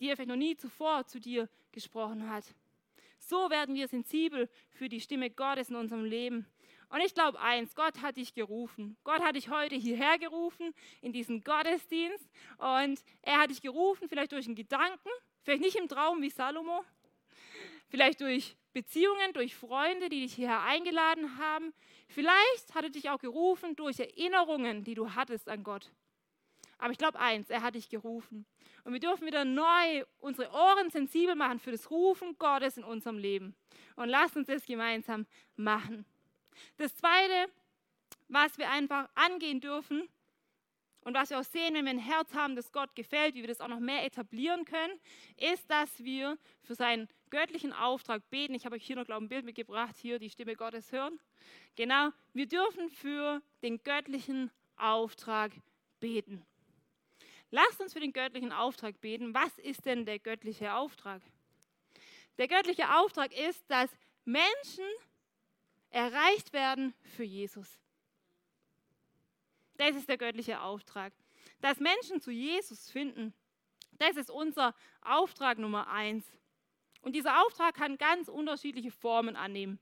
die 0.00 0.08
er 0.08 0.16
vielleicht 0.16 0.30
noch 0.30 0.34
nie 0.34 0.56
zuvor 0.56 1.06
zu 1.06 1.20
dir 1.20 1.48
gesprochen 1.70 2.28
hat. 2.28 2.44
So 3.20 3.50
werden 3.50 3.76
wir 3.76 3.86
sensibel 3.86 4.50
für 4.72 4.88
die 4.88 5.00
Stimme 5.00 5.30
Gottes 5.30 5.70
in 5.70 5.76
unserem 5.76 6.04
Leben. 6.04 6.44
Und 6.88 7.00
ich 7.00 7.14
glaube 7.14 7.38
eins, 7.38 7.76
Gott 7.76 8.02
hat 8.02 8.16
dich 8.16 8.34
gerufen. 8.34 8.96
Gott 9.04 9.20
hat 9.20 9.36
dich 9.36 9.48
heute 9.48 9.76
hierher 9.76 10.18
gerufen, 10.18 10.74
in 11.02 11.12
diesen 11.12 11.44
Gottesdienst. 11.44 12.28
Und 12.58 13.04
er 13.22 13.38
hat 13.38 13.50
dich 13.50 13.62
gerufen, 13.62 14.08
vielleicht 14.08 14.32
durch 14.32 14.46
einen 14.46 14.56
Gedanken, 14.56 15.10
vielleicht 15.44 15.62
nicht 15.62 15.76
im 15.76 15.86
Traum 15.86 16.20
wie 16.20 16.30
Salomo, 16.30 16.84
vielleicht 17.86 18.22
durch 18.22 18.56
Beziehungen, 18.74 19.32
durch 19.32 19.54
Freunde, 19.54 20.08
die 20.08 20.20
dich 20.22 20.34
hierher 20.34 20.62
eingeladen 20.62 21.38
haben. 21.38 21.72
Vielleicht 22.08 22.74
hat 22.74 22.84
er 22.84 22.90
dich 22.90 23.08
auch 23.08 23.20
gerufen 23.20 23.76
durch 23.76 24.00
Erinnerungen, 24.00 24.84
die 24.84 24.94
du 24.94 25.14
hattest 25.14 25.48
an 25.48 25.62
Gott. 25.62 25.90
Aber 26.76 26.90
ich 26.90 26.98
glaube 26.98 27.18
eins, 27.18 27.48
er 27.48 27.62
hat 27.62 27.76
dich 27.76 27.88
gerufen. 27.88 28.44
Und 28.82 28.92
wir 28.92 29.00
dürfen 29.00 29.26
wieder 29.26 29.44
neu 29.44 30.04
unsere 30.18 30.50
Ohren 30.50 30.90
sensibel 30.90 31.34
machen 31.34 31.58
für 31.58 31.70
das 31.70 31.90
Rufen 31.90 32.36
Gottes 32.36 32.76
in 32.76 32.84
unserem 32.84 33.16
Leben. 33.16 33.54
Und 33.96 34.08
lasst 34.08 34.36
uns 34.36 34.48
das 34.48 34.66
gemeinsam 34.66 35.26
machen. 35.56 36.04
Das 36.76 36.94
Zweite, 36.94 37.50
was 38.28 38.58
wir 38.58 38.70
einfach 38.70 39.08
angehen 39.14 39.60
dürfen 39.60 40.08
und 41.02 41.14
was 41.14 41.30
wir 41.30 41.38
auch 41.38 41.44
sehen, 41.44 41.74
wenn 41.74 41.84
wir 41.84 41.92
ein 41.92 41.98
Herz 41.98 42.34
haben, 42.34 42.56
das 42.56 42.72
Gott 42.72 42.94
gefällt, 42.94 43.34
wie 43.34 43.40
wir 43.40 43.48
das 43.48 43.60
auch 43.60 43.68
noch 43.68 43.80
mehr 43.80 44.04
etablieren 44.04 44.64
können, 44.64 44.98
ist, 45.36 45.70
dass 45.70 46.02
wir 46.02 46.38
für 46.62 46.74
seinen 46.74 47.08
göttlichen 47.34 47.72
Auftrag 47.72 48.22
beten. 48.30 48.54
Ich 48.54 48.64
habe 48.64 48.76
euch 48.76 48.86
hier 48.86 48.94
noch, 48.94 49.06
glaube 49.06 49.24
ich, 49.24 49.26
ein 49.26 49.28
Bild 49.28 49.44
mitgebracht, 49.44 49.96
hier 49.96 50.20
die 50.20 50.30
Stimme 50.30 50.54
Gottes 50.54 50.92
hören. 50.92 51.18
Genau, 51.74 52.10
wir 52.32 52.46
dürfen 52.46 52.88
für 52.90 53.42
den 53.60 53.82
göttlichen 53.82 54.52
Auftrag 54.76 55.50
beten. 55.98 56.46
Lasst 57.50 57.80
uns 57.80 57.92
für 57.92 57.98
den 57.98 58.12
göttlichen 58.12 58.52
Auftrag 58.52 59.00
beten. 59.00 59.34
Was 59.34 59.58
ist 59.58 59.84
denn 59.84 60.06
der 60.06 60.20
göttliche 60.20 60.74
Auftrag? 60.74 61.22
Der 62.38 62.46
göttliche 62.46 62.94
Auftrag 62.94 63.36
ist, 63.36 63.68
dass 63.68 63.90
Menschen 64.24 64.84
erreicht 65.90 66.52
werden 66.52 66.94
für 67.16 67.24
Jesus. 67.24 67.80
Das 69.76 69.96
ist 69.96 70.08
der 70.08 70.18
göttliche 70.18 70.60
Auftrag. 70.60 71.12
Dass 71.60 71.80
Menschen 71.80 72.20
zu 72.20 72.30
Jesus 72.30 72.92
finden, 72.92 73.34
das 73.98 74.16
ist 74.16 74.30
unser 74.30 74.72
Auftrag 75.00 75.58
Nummer 75.58 75.88
eins. 75.88 76.24
Und 77.04 77.14
dieser 77.14 77.42
Auftrag 77.42 77.74
kann 77.74 77.98
ganz 77.98 78.28
unterschiedliche 78.28 78.90
Formen 78.90 79.36
annehmen. 79.36 79.78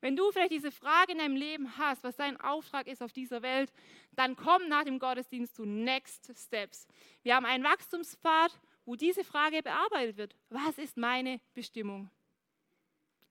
Wenn 0.00 0.16
du 0.16 0.30
vielleicht 0.30 0.52
diese 0.52 0.70
Frage 0.70 1.12
in 1.12 1.18
deinem 1.18 1.36
Leben 1.36 1.76
hast, 1.76 2.04
was 2.04 2.16
dein 2.16 2.40
Auftrag 2.40 2.86
ist 2.86 3.02
auf 3.02 3.12
dieser 3.12 3.42
Welt, 3.42 3.72
dann 4.12 4.36
komm 4.36 4.68
nach 4.68 4.84
dem 4.84 4.98
Gottesdienst 4.98 5.56
zu 5.56 5.66
Next 5.66 6.32
Steps. 6.38 6.86
Wir 7.22 7.34
haben 7.34 7.44
einen 7.44 7.64
Wachstumspfad, 7.64 8.58
wo 8.86 8.94
diese 8.94 9.24
Frage 9.24 9.62
bearbeitet 9.62 10.16
wird. 10.16 10.36
Was 10.48 10.78
ist 10.78 10.96
meine 10.96 11.40
Bestimmung? 11.54 12.08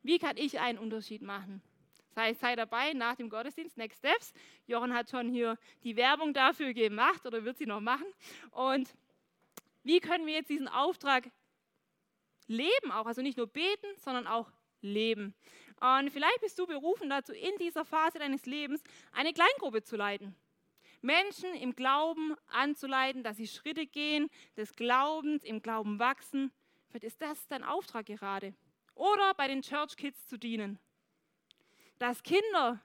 Wie 0.04 0.20
kann 0.20 0.38
ich 0.38 0.60
einen 0.60 0.78
Unterschied 0.78 1.22
machen? 1.22 1.62
Sei, 2.14 2.34
sei 2.34 2.56
dabei 2.58 2.94
nach 2.94 3.16
dem 3.16 3.30
Gottesdienst, 3.30 3.78
Next 3.78 4.00
Steps. 4.00 4.34
Jochen 4.68 4.94
hat 4.94 5.10
schon 5.10 5.30
hier 5.30 5.58
die 5.84 5.96
Werbung 5.96 6.34
dafür 6.34 6.74
gemacht 6.74 7.26
oder 7.26 7.46
wird 7.46 7.58
sie 7.58 7.66
noch 7.66 7.80
machen. 7.80 8.08
Und 8.52 8.94
wie 9.84 10.02
können 10.02 10.28
wir 10.28 10.34
jetzt 10.34 10.50
diesen 10.50 10.68
Auftrag 10.68 11.32
leben 12.50 12.92
auch? 12.92 13.06
Also 13.06 13.22
nicht 13.22 13.38
nur 13.38 13.48
beten, 13.48 13.88
sondern 13.98 14.28
auch 14.28 14.52
leben. 14.82 15.34
Und 15.80 16.10
vielleicht 16.12 16.42
bist 16.42 16.60
du 16.60 16.68
berufen 16.68 17.10
dazu, 17.10 17.32
in 17.32 17.58
dieser 17.60 17.86
Phase 17.86 18.20
deines 18.20 18.46
Lebens 18.46 18.84
eine 19.14 19.32
Kleingruppe 19.34 19.82
zu 19.82 19.96
leiten. 19.96 20.36
Menschen 21.02 21.54
im 21.54 21.74
Glauben 21.76 22.36
anzuleiten, 22.48 23.24
dass 23.24 23.38
sie 23.38 23.48
Schritte 23.48 23.88
gehen, 23.88 24.30
des 24.58 24.76
Glaubens, 24.76 25.46
im 25.46 25.62
Glauben 25.62 25.98
wachsen. 26.00 26.52
Vielleicht 26.90 27.06
ist 27.06 27.22
das 27.22 27.48
dein 27.48 27.64
Auftrag 27.64 28.08
gerade. 28.08 28.54
Oder 28.96 29.34
bei 29.36 29.48
den 29.48 29.62
Church 29.62 29.96
Kids 29.96 30.28
zu 30.28 30.38
dienen 30.38 30.78
dass 32.00 32.24
Kinder 32.24 32.82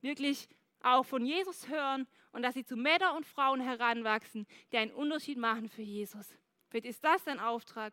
wirklich 0.00 0.48
auch 0.80 1.04
von 1.04 1.24
Jesus 1.24 1.68
hören 1.68 2.08
und 2.32 2.42
dass 2.42 2.54
sie 2.54 2.64
zu 2.64 2.76
Männer 2.76 3.14
und 3.14 3.26
Frauen 3.26 3.60
heranwachsen, 3.60 4.46
die 4.72 4.78
einen 4.78 4.90
Unterschied 4.90 5.38
machen 5.38 5.68
für 5.68 5.82
Jesus. 5.82 6.26
Vielleicht 6.68 6.86
ist 6.86 7.04
das 7.04 7.22
dein 7.22 7.38
Auftrag. 7.38 7.92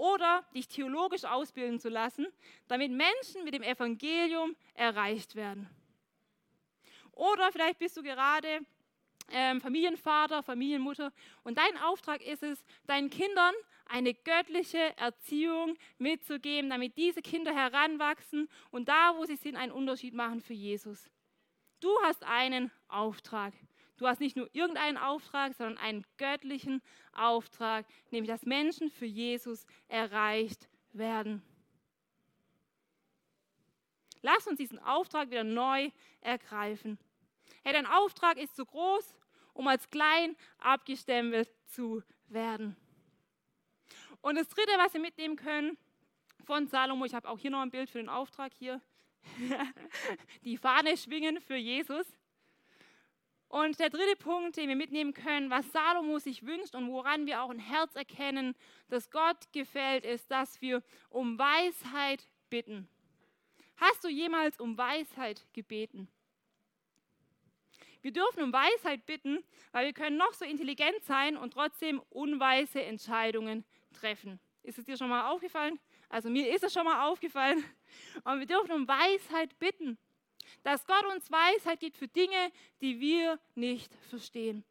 Oder 0.00 0.46
dich 0.54 0.66
theologisch 0.66 1.26
ausbilden 1.26 1.78
zu 1.78 1.90
lassen, 1.90 2.26
damit 2.68 2.90
Menschen 2.90 3.44
mit 3.44 3.52
dem 3.52 3.62
Evangelium 3.62 4.56
erreicht 4.72 5.34
werden. 5.34 5.68
Oder 7.12 7.52
vielleicht 7.52 7.78
bist 7.78 7.98
du 7.98 8.02
gerade 8.02 8.60
ähm, 9.30 9.60
Familienvater, 9.60 10.42
Familienmutter 10.42 11.12
und 11.44 11.58
dein 11.58 11.76
Auftrag 11.76 12.22
ist 12.22 12.42
es, 12.42 12.64
deinen 12.86 13.10
Kindern 13.10 13.52
eine 13.84 14.14
göttliche 14.14 14.96
Erziehung 14.96 15.76
mitzugeben, 15.98 16.70
damit 16.70 16.96
diese 16.96 17.20
Kinder 17.20 17.52
heranwachsen 17.54 18.48
und 18.70 18.88
da, 18.88 19.14
wo 19.18 19.26
sie 19.26 19.36
sind, 19.36 19.56
einen 19.56 19.70
Unterschied 19.70 20.14
machen 20.14 20.40
für 20.40 20.54
Jesus. 20.54 21.10
Du 21.80 21.90
hast 22.04 22.24
einen 22.24 22.70
Auftrag. 22.88 23.52
Du 24.00 24.06
hast 24.06 24.20
nicht 24.20 24.34
nur 24.34 24.48
irgendeinen 24.54 24.96
Auftrag, 24.96 25.52
sondern 25.52 25.76
einen 25.76 26.06
göttlichen 26.16 26.80
Auftrag, 27.12 27.84
nämlich 28.10 28.30
dass 28.30 28.46
Menschen 28.46 28.90
für 28.90 29.04
Jesus 29.04 29.66
erreicht 29.88 30.70
werden. 30.94 31.42
Lass 34.22 34.46
uns 34.46 34.56
diesen 34.56 34.78
Auftrag 34.78 35.30
wieder 35.30 35.44
neu 35.44 35.90
ergreifen. 36.22 36.98
Hey, 37.62 37.74
dein 37.74 37.84
Auftrag 37.84 38.38
ist 38.38 38.56
zu 38.56 38.64
groß, 38.64 39.14
um 39.52 39.68
als 39.68 39.90
klein 39.90 40.34
abgestempelt 40.56 41.50
zu 41.66 42.02
werden. 42.28 42.76
Und 44.22 44.36
das 44.36 44.48
Dritte, 44.48 44.72
was 44.78 44.94
wir 44.94 45.00
mitnehmen 45.02 45.36
können 45.36 45.76
von 46.46 46.68
Salomo, 46.68 47.04
ich 47.04 47.12
habe 47.12 47.28
auch 47.28 47.38
hier 47.38 47.50
noch 47.50 47.60
ein 47.60 47.70
Bild 47.70 47.90
für 47.90 47.98
den 47.98 48.08
Auftrag 48.08 48.54
hier, 48.58 48.80
die 50.44 50.56
Fahne 50.56 50.96
schwingen 50.96 51.38
für 51.42 51.56
Jesus. 51.56 52.06
Und 53.50 53.80
der 53.80 53.90
dritte 53.90 54.14
Punkt, 54.14 54.56
den 54.56 54.68
wir 54.68 54.76
mitnehmen 54.76 55.12
können, 55.12 55.50
was 55.50 55.72
Salomo 55.72 56.20
sich 56.20 56.46
wünscht 56.46 56.76
und 56.76 56.86
woran 56.86 57.26
wir 57.26 57.42
auch 57.42 57.50
ein 57.50 57.58
Herz 57.58 57.96
erkennen, 57.96 58.54
das 58.88 59.10
Gott 59.10 59.52
gefällt, 59.52 60.04
ist, 60.04 60.30
dass 60.30 60.60
wir 60.60 60.84
um 61.08 61.36
Weisheit 61.36 62.28
bitten. 62.48 62.88
Hast 63.76 64.04
du 64.04 64.08
jemals 64.08 64.60
um 64.60 64.78
Weisheit 64.78 65.44
gebeten? 65.52 66.06
Wir 68.02 68.12
dürfen 68.12 68.44
um 68.44 68.52
Weisheit 68.52 69.04
bitten, 69.04 69.42
weil 69.72 69.86
wir 69.86 69.94
können 69.94 70.16
noch 70.16 70.32
so 70.32 70.44
intelligent 70.44 71.02
sein 71.02 71.36
und 71.36 71.52
trotzdem 71.52 72.00
unweise 72.08 72.84
Entscheidungen 72.84 73.64
treffen. 73.92 74.38
Ist 74.62 74.78
es 74.78 74.84
dir 74.84 74.96
schon 74.96 75.08
mal 75.08 75.28
aufgefallen? 75.28 75.80
Also 76.08 76.30
mir 76.30 76.54
ist 76.54 76.62
es 76.62 76.72
schon 76.72 76.84
mal 76.84 77.08
aufgefallen. 77.08 77.64
Und 78.22 78.38
wir 78.38 78.46
dürfen 78.46 78.70
um 78.70 78.86
Weisheit 78.86 79.58
bitten, 79.58 79.98
dass 80.62 80.86
Gott 80.86 81.04
uns 81.12 81.30
Weisheit 81.30 81.80
gibt 81.80 81.96
für 81.96 82.08
Dinge, 82.08 82.52
die 82.80 83.00
wir 83.00 83.38
nicht 83.54 83.92
verstehen. 84.08 84.64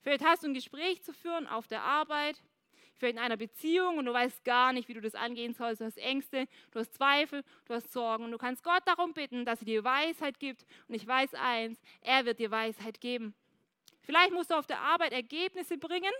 Vielleicht 0.00 0.24
hast 0.24 0.42
du 0.42 0.48
ein 0.48 0.54
Gespräch 0.54 1.02
zu 1.02 1.12
führen 1.12 1.46
auf 1.46 1.66
der 1.66 1.82
Arbeit, 1.82 2.42
vielleicht 2.96 3.16
in 3.16 3.22
einer 3.22 3.36
Beziehung 3.36 3.98
und 3.98 4.04
du 4.04 4.12
weißt 4.12 4.44
gar 4.44 4.72
nicht, 4.72 4.88
wie 4.88 4.94
du 4.94 5.00
das 5.00 5.14
angehen 5.14 5.54
sollst. 5.54 5.80
Du 5.80 5.86
hast 5.86 5.98
Ängste, 5.98 6.46
du 6.72 6.78
hast 6.78 6.94
Zweifel, 6.94 7.42
du 7.64 7.74
hast 7.74 7.92
Sorgen 7.92 8.24
und 8.24 8.30
du 8.30 8.38
kannst 8.38 8.62
Gott 8.62 8.82
darum 8.86 9.14
bitten, 9.14 9.44
dass 9.44 9.60
er 9.60 9.66
dir 9.66 9.84
Weisheit 9.84 10.38
gibt. 10.38 10.66
Und 10.88 10.94
ich 10.94 11.06
weiß 11.06 11.34
eins, 11.34 11.80
er 12.02 12.24
wird 12.24 12.38
dir 12.38 12.50
Weisheit 12.50 13.00
geben. 13.00 13.34
Vielleicht 14.02 14.32
musst 14.32 14.50
du 14.50 14.54
auf 14.54 14.66
der 14.66 14.80
Arbeit 14.80 15.12
Ergebnisse 15.12 15.78
bringen 15.78 16.12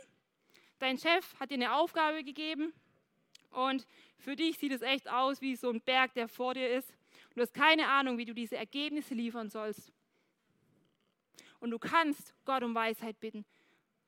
dein 0.78 0.98
Chef 0.98 1.34
hat 1.40 1.50
dir 1.50 1.54
eine 1.54 1.74
Aufgabe 1.74 2.22
gegeben 2.24 2.72
und 3.50 3.86
für 4.18 4.36
dich 4.36 4.58
sieht 4.58 4.72
es 4.72 4.82
echt 4.82 5.08
aus 5.08 5.40
wie 5.40 5.56
so 5.56 5.70
ein 5.70 5.80
Berg, 5.80 6.14
der 6.14 6.28
vor 6.28 6.54
dir 6.54 6.68
ist. 6.68 6.92
Du 7.34 7.40
hast 7.40 7.52
keine 7.52 7.88
Ahnung, 7.88 8.18
wie 8.18 8.24
du 8.24 8.34
diese 8.34 8.56
Ergebnisse 8.56 9.14
liefern 9.14 9.50
sollst. 9.50 9.92
Und 11.60 11.70
du 11.70 11.78
kannst 11.78 12.34
Gott 12.44 12.62
um 12.62 12.74
Weisheit 12.74 13.18
bitten. 13.20 13.44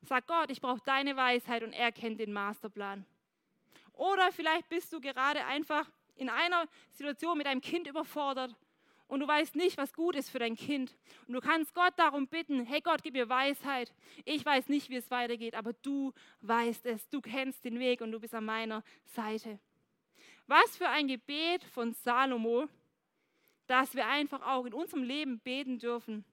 Sag 0.03 0.27
Gott, 0.27 0.51
ich 0.51 0.61
brauche 0.61 0.81
deine 0.85 1.17
Weisheit 1.17 1.63
und 1.63 1.73
er 1.73 1.91
kennt 1.91 2.21
den 2.21 2.33
Masterplan. 2.33 3.05
Oder 3.93 4.31
vielleicht 4.31 4.69
bist 4.69 4.93
du 4.93 5.01
gerade 5.01 5.45
einfach 5.47 5.91
in 6.17 6.29
einer 6.29 6.67
Situation 6.91 7.39
mit 7.39 7.47
einem 7.47 7.61
Kind 7.61 7.87
überfordert 7.87 8.55
und 9.09 9.21
du 9.21 9.29
weißt 9.29 9.55
nicht, 9.55 9.77
was 9.79 9.93
gut 9.93 10.17
ist 10.17 10.31
für 10.31 10.39
dein 10.39 10.57
Kind. 10.57 10.97
Und 11.27 11.35
du 11.35 11.41
kannst 11.41 11.75
Gott 11.75 11.95
darum 11.97 12.27
bitten, 12.27 12.65
hey 12.65 12.81
Gott, 12.81 13.03
gib 13.03 13.15
mir 13.15 13.29
Weisheit. 13.29 13.95
Ich 14.25 14.45
weiß 14.45 14.69
nicht, 14.69 14.91
wie 14.91 14.97
es 14.97 15.11
weitergeht, 15.11 15.55
aber 15.55 15.73
du 15.75 16.13
weißt 16.41 16.87
es. 16.87 17.09
Du 17.09 17.21
kennst 17.21 17.65
den 17.65 17.79
Weg 17.79 18.01
und 18.01 18.11
du 18.11 18.19
bist 18.19 18.35
an 18.35 18.45
meiner 18.45 18.83
Seite. 19.15 19.61
Was 20.49 20.77
für 20.77 20.89
ein 20.89 21.07
Gebet 21.07 21.63
von 21.65 21.93
Salomo, 21.93 22.69
dass 23.67 23.95
wir 23.95 24.07
einfach 24.07 24.43
auch 24.43 24.65
in 24.65 24.75
unserem 24.75 25.03
Leben 25.03 25.39
beten 25.41 25.79
dürfen. 25.79 26.25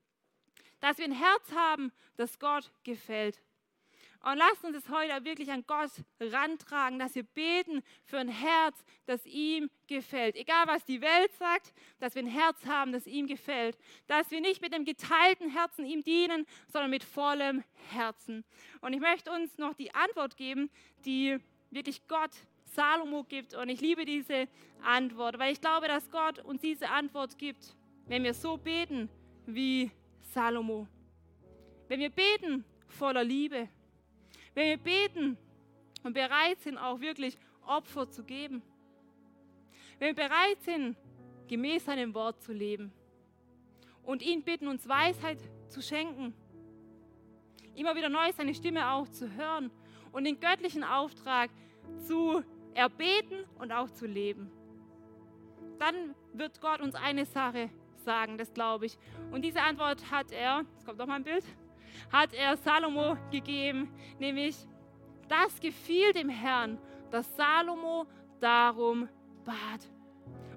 Dass 0.80 0.98
wir 0.98 1.04
ein 1.04 1.12
Herz 1.12 1.52
haben, 1.52 1.92
das 2.16 2.38
Gott 2.38 2.70
gefällt. 2.82 3.40
Und 4.24 4.38
lasst 4.38 4.64
uns 4.64 4.74
es 4.74 4.88
heute 4.88 5.22
wirklich 5.26 5.50
an 5.50 5.64
Gott 5.66 5.90
rantragen, 6.18 6.98
dass 6.98 7.14
wir 7.14 7.24
beten 7.24 7.82
für 8.06 8.18
ein 8.18 8.28
Herz, 8.28 8.82
das 9.04 9.26
ihm 9.26 9.68
gefällt. 9.86 10.36
Egal 10.36 10.66
was 10.66 10.82
die 10.86 11.02
Welt 11.02 11.30
sagt, 11.38 11.74
dass 12.00 12.14
wir 12.14 12.22
ein 12.22 12.28
Herz 12.28 12.64
haben, 12.64 12.92
das 12.92 13.06
ihm 13.06 13.26
gefällt. 13.26 13.76
Dass 14.06 14.30
wir 14.30 14.40
nicht 14.40 14.62
mit 14.62 14.74
einem 14.74 14.86
geteilten 14.86 15.50
Herzen 15.50 15.84
ihm 15.84 16.02
dienen, 16.02 16.46
sondern 16.68 16.90
mit 16.90 17.04
vollem 17.04 17.62
Herzen. 17.90 18.44
Und 18.80 18.94
ich 18.94 19.00
möchte 19.00 19.30
uns 19.30 19.58
noch 19.58 19.74
die 19.74 19.94
Antwort 19.94 20.38
geben, 20.38 20.70
die 21.04 21.38
wirklich 21.70 22.08
Gott 22.08 22.32
Salomo 22.74 23.24
gibt. 23.24 23.54
Und 23.54 23.68
ich 23.68 23.80
liebe 23.80 24.04
diese 24.04 24.48
Antwort, 24.82 25.38
weil 25.38 25.52
ich 25.52 25.60
glaube, 25.60 25.88
dass 25.88 26.10
Gott 26.10 26.38
uns 26.40 26.60
diese 26.60 26.88
Antwort 26.88 27.38
gibt, 27.38 27.74
wenn 28.06 28.22
wir 28.24 28.34
so 28.34 28.56
beten 28.56 29.08
wie 29.46 29.90
Salomo. 30.20 30.86
Wenn 31.88 32.00
wir 32.00 32.10
beten 32.10 32.64
voller 32.88 33.24
Liebe. 33.24 33.68
Wenn 34.54 34.68
wir 34.68 34.76
beten 34.76 35.36
und 36.02 36.12
bereit 36.12 36.60
sind, 36.60 36.78
auch 36.78 37.00
wirklich 37.00 37.36
Opfer 37.66 38.10
zu 38.10 38.24
geben. 38.24 38.62
Wenn 39.98 40.16
wir 40.16 40.28
bereit 40.28 40.62
sind, 40.62 40.96
gemäß 41.48 41.84
seinem 41.84 42.14
Wort 42.14 42.42
zu 42.42 42.52
leben. 42.52 42.92
Und 44.02 44.22
ihn 44.22 44.42
bitten, 44.42 44.68
uns 44.68 44.88
Weisheit 44.88 45.38
zu 45.68 45.80
schenken. 45.80 46.34
Immer 47.74 47.96
wieder 47.96 48.08
neu 48.08 48.30
seine 48.32 48.54
Stimme 48.54 48.90
auch 48.90 49.08
zu 49.08 49.32
hören 49.34 49.70
und 50.12 50.24
den 50.24 50.38
göttlichen 50.38 50.84
Auftrag 50.84 51.50
zu 52.06 52.42
erbeten 52.74 53.44
und 53.58 53.72
auch 53.72 53.90
zu 53.90 54.06
leben. 54.06 54.50
Dann 55.78 56.14
wird 56.32 56.60
Gott 56.60 56.80
uns 56.80 56.94
eine 56.94 57.24
Sache 57.24 57.70
sagen, 58.04 58.38
das 58.38 58.52
glaube 58.52 58.86
ich. 58.86 58.98
Und 59.32 59.42
diese 59.42 59.60
Antwort 59.60 60.10
hat 60.10 60.30
er, 60.30 60.64
es 60.78 60.84
kommt 60.84 60.98
noch 60.98 61.06
mal 61.06 61.16
ein 61.16 61.24
Bild, 61.24 61.44
hat 62.12 62.32
er 62.32 62.56
Salomo 62.56 63.16
gegeben, 63.30 63.90
nämlich, 64.18 64.56
das 65.28 65.58
gefiel 65.58 66.12
dem 66.12 66.28
Herrn, 66.28 66.78
dass 67.10 67.34
Salomo 67.36 68.06
darum 68.40 69.08
bat. 69.44 69.88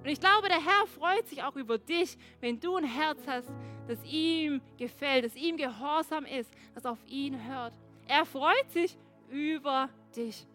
Und 0.04 0.10
ich 0.10 0.20
glaube, 0.20 0.50
der 0.50 0.64
Herr 0.64 0.88
freut 0.88 1.28
sich 1.28 1.42
auch 1.44 1.56
über 1.56 1.78
dich, 1.78 2.18
wenn 2.42 2.60
du 2.60 2.76
ein 2.76 2.84
Herz 2.84 3.26
hast, 3.28 3.50
das 3.88 4.04
ihm 4.04 4.62
gefällt, 4.78 5.26
das 5.26 5.36
ihm 5.36 5.58
gehorsam 5.58 6.26
ist, 6.26 6.52
das 6.76 6.86
auf 6.86 7.00
ihn 7.08 7.48
hört. 7.48 7.74
Er 8.08 8.26
freut 8.26 8.70
sich 8.72 8.98
über 9.30 9.90
dich. 10.16 10.46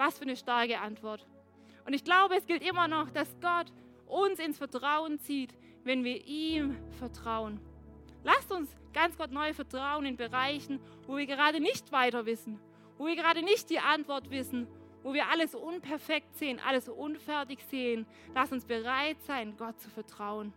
Was 0.00 0.16
für 0.16 0.22
eine 0.22 0.36
starke 0.36 0.80
Antwort. 0.80 1.26
Und 1.84 1.92
ich 1.92 2.04
glaube, 2.04 2.34
es 2.34 2.46
gilt 2.46 2.66
immer 2.66 2.88
noch, 2.88 3.10
dass 3.10 3.36
Gott 3.42 3.66
uns 4.06 4.38
ins 4.38 4.56
Vertrauen 4.56 5.18
zieht, 5.18 5.54
wenn 5.84 6.04
wir 6.04 6.26
ihm 6.26 6.74
vertrauen. 6.98 7.60
Lasst 8.24 8.50
uns 8.50 8.74
ganz 8.94 9.18
Gott 9.18 9.30
neu 9.30 9.52
vertrauen 9.52 10.06
in 10.06 10.16
Bereichen, 10.16 10.80
wo 11.06 11.18
wir 11.18 11.26
gerade 11.26 11.60
nicht 11.60 11.92
weiter 11.92 12.24
wissen, 12.24 12.58
wo 12.96 13.04
wir 13.04 13.14
gerade 13.14 13.42
nicht 13.42 13.68
die 13.68 13.78
Antwort 13.78 14.30
wissen, 14.30 14.66
wo 15.02 15.12
wir 15.12 15.28
alles 15.28 15.54
unperfekt 15.54 16.34
sehen, 16.34 16.60
alles 16.66 16.88
unfertig 16.88 17.62
sehen. 17.64 18.06
Lass 18.34 18.52
uns 18.52 18.64
bereit 18.64 19.20
sein, 19.24 19.54
Gott 19.58 19.78
zu 19.82 19.90
vertrauen. 19.90 20.54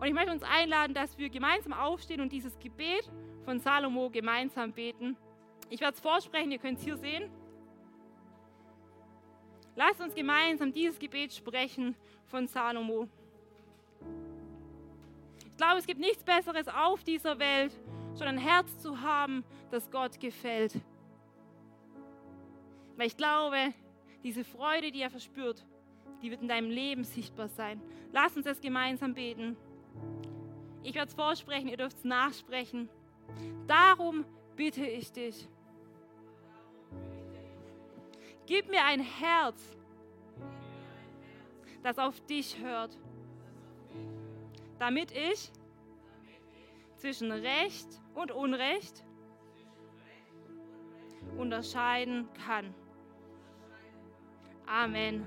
Und 0.00 0.08
ich 0.08 0.14
möchte 0.14 0.32
uns 0.32 0.42
einladen, 0.42 0.94
dass 0.94 1.16
wir 1.16 1.30
gemeinsam 1.30 1.74
aufstehen 1.74 2.20
und 2.20 2.32
dieses 2.32 2.58
Gebet 2.58 3.08
von 3.44 3.60
Salomo 3.60 4.10
gemeinsam 4.10 4.72
beten. 4.72 5.16
Ich 5.72 5.80
werde 5.80 5.94
es 5.94 6.00
vorsprechen, 6.00 6.52
ihr 6.52 6.58
könnt 6.58 6.80
es 6.80 6.84
hier 6.84 6.98
sehen. 6.98 7.30
Lasst 9.74 10.02
uns 10.02 10.14
gemeinsam 10.14 10.70
dieses 10.70 10.98
Gebet 10.98 11.32
sprechen 11.32 11.96
von 12.26 12.46
Salomo. 12.46 13.08
Ich 15.46 15.56
glaube, 15.56 15.78
es 15.78 15.86
gibt 15.86 15.98
nichts 15.98 16.22
Besseres 16.24 16.68
auf 16.68 17.02
dieser 17.04 17.38
Welt, 17.38 17.72
schon 18.18 18.28
ein 18.28 18.36
Herz 18.36 18.80
zu 18.80 19.00
haben, 19.00 19.44
das 19.70 19.90
Gott 19.90 20.20
gefällt. 20.20 20.78
Weil 22.98 23.06
ich 23.06 23.16
glaube, 23.16 23.72
diese 24.22 24.44
Freude, 24.44 24.92
die 24.92 25.00
er 25.00 25.08
verspürt, 25.08 25.64
die 26.20 26.30
wird 26.30 26.42
in 26.42 26.48
deinem 26.48 26.68
Leben 26.68 27.04
sichtbar 27.04 27.48
sein. 27.48 27.80
Lass 28.12 28.36
uns 28.36 28.44
das 28.44 28.60
gemeinsam 28.60 29.14
beten. 29.14 29.56
Ich 30.82 30.94
werde 30.94 31.08
es 31.08 31.14
vorsprechen, 31.14 31.68
ihr 31.68 31.78
dürft 31.78 31.96
es 31.96 32.04
nachsprechen. 32.04 32.90
Darum 33.66 34.26
bitte 34.54 34.84
ich 34.84 35.10
dich. 35.12 35.48
Gib 38.46 38.68
mir 38.68 38.84
ein 38.84 39.00
Herz, 39.00 39.76
das 41.82 41.98
auf 41.98 42.20
dich 42.26 42.58
hört, 42.58 42.98
damit 44.78 45.12
ich 45.12 45.52
zwischen 46.96 47.32
Recht 47.32 47.88
und 48.14 48.30
Unrecht 48.30 49.04
unterscheiden 51.36 52.28
kann. 52.44 52.74
Amen. 54.66 55.26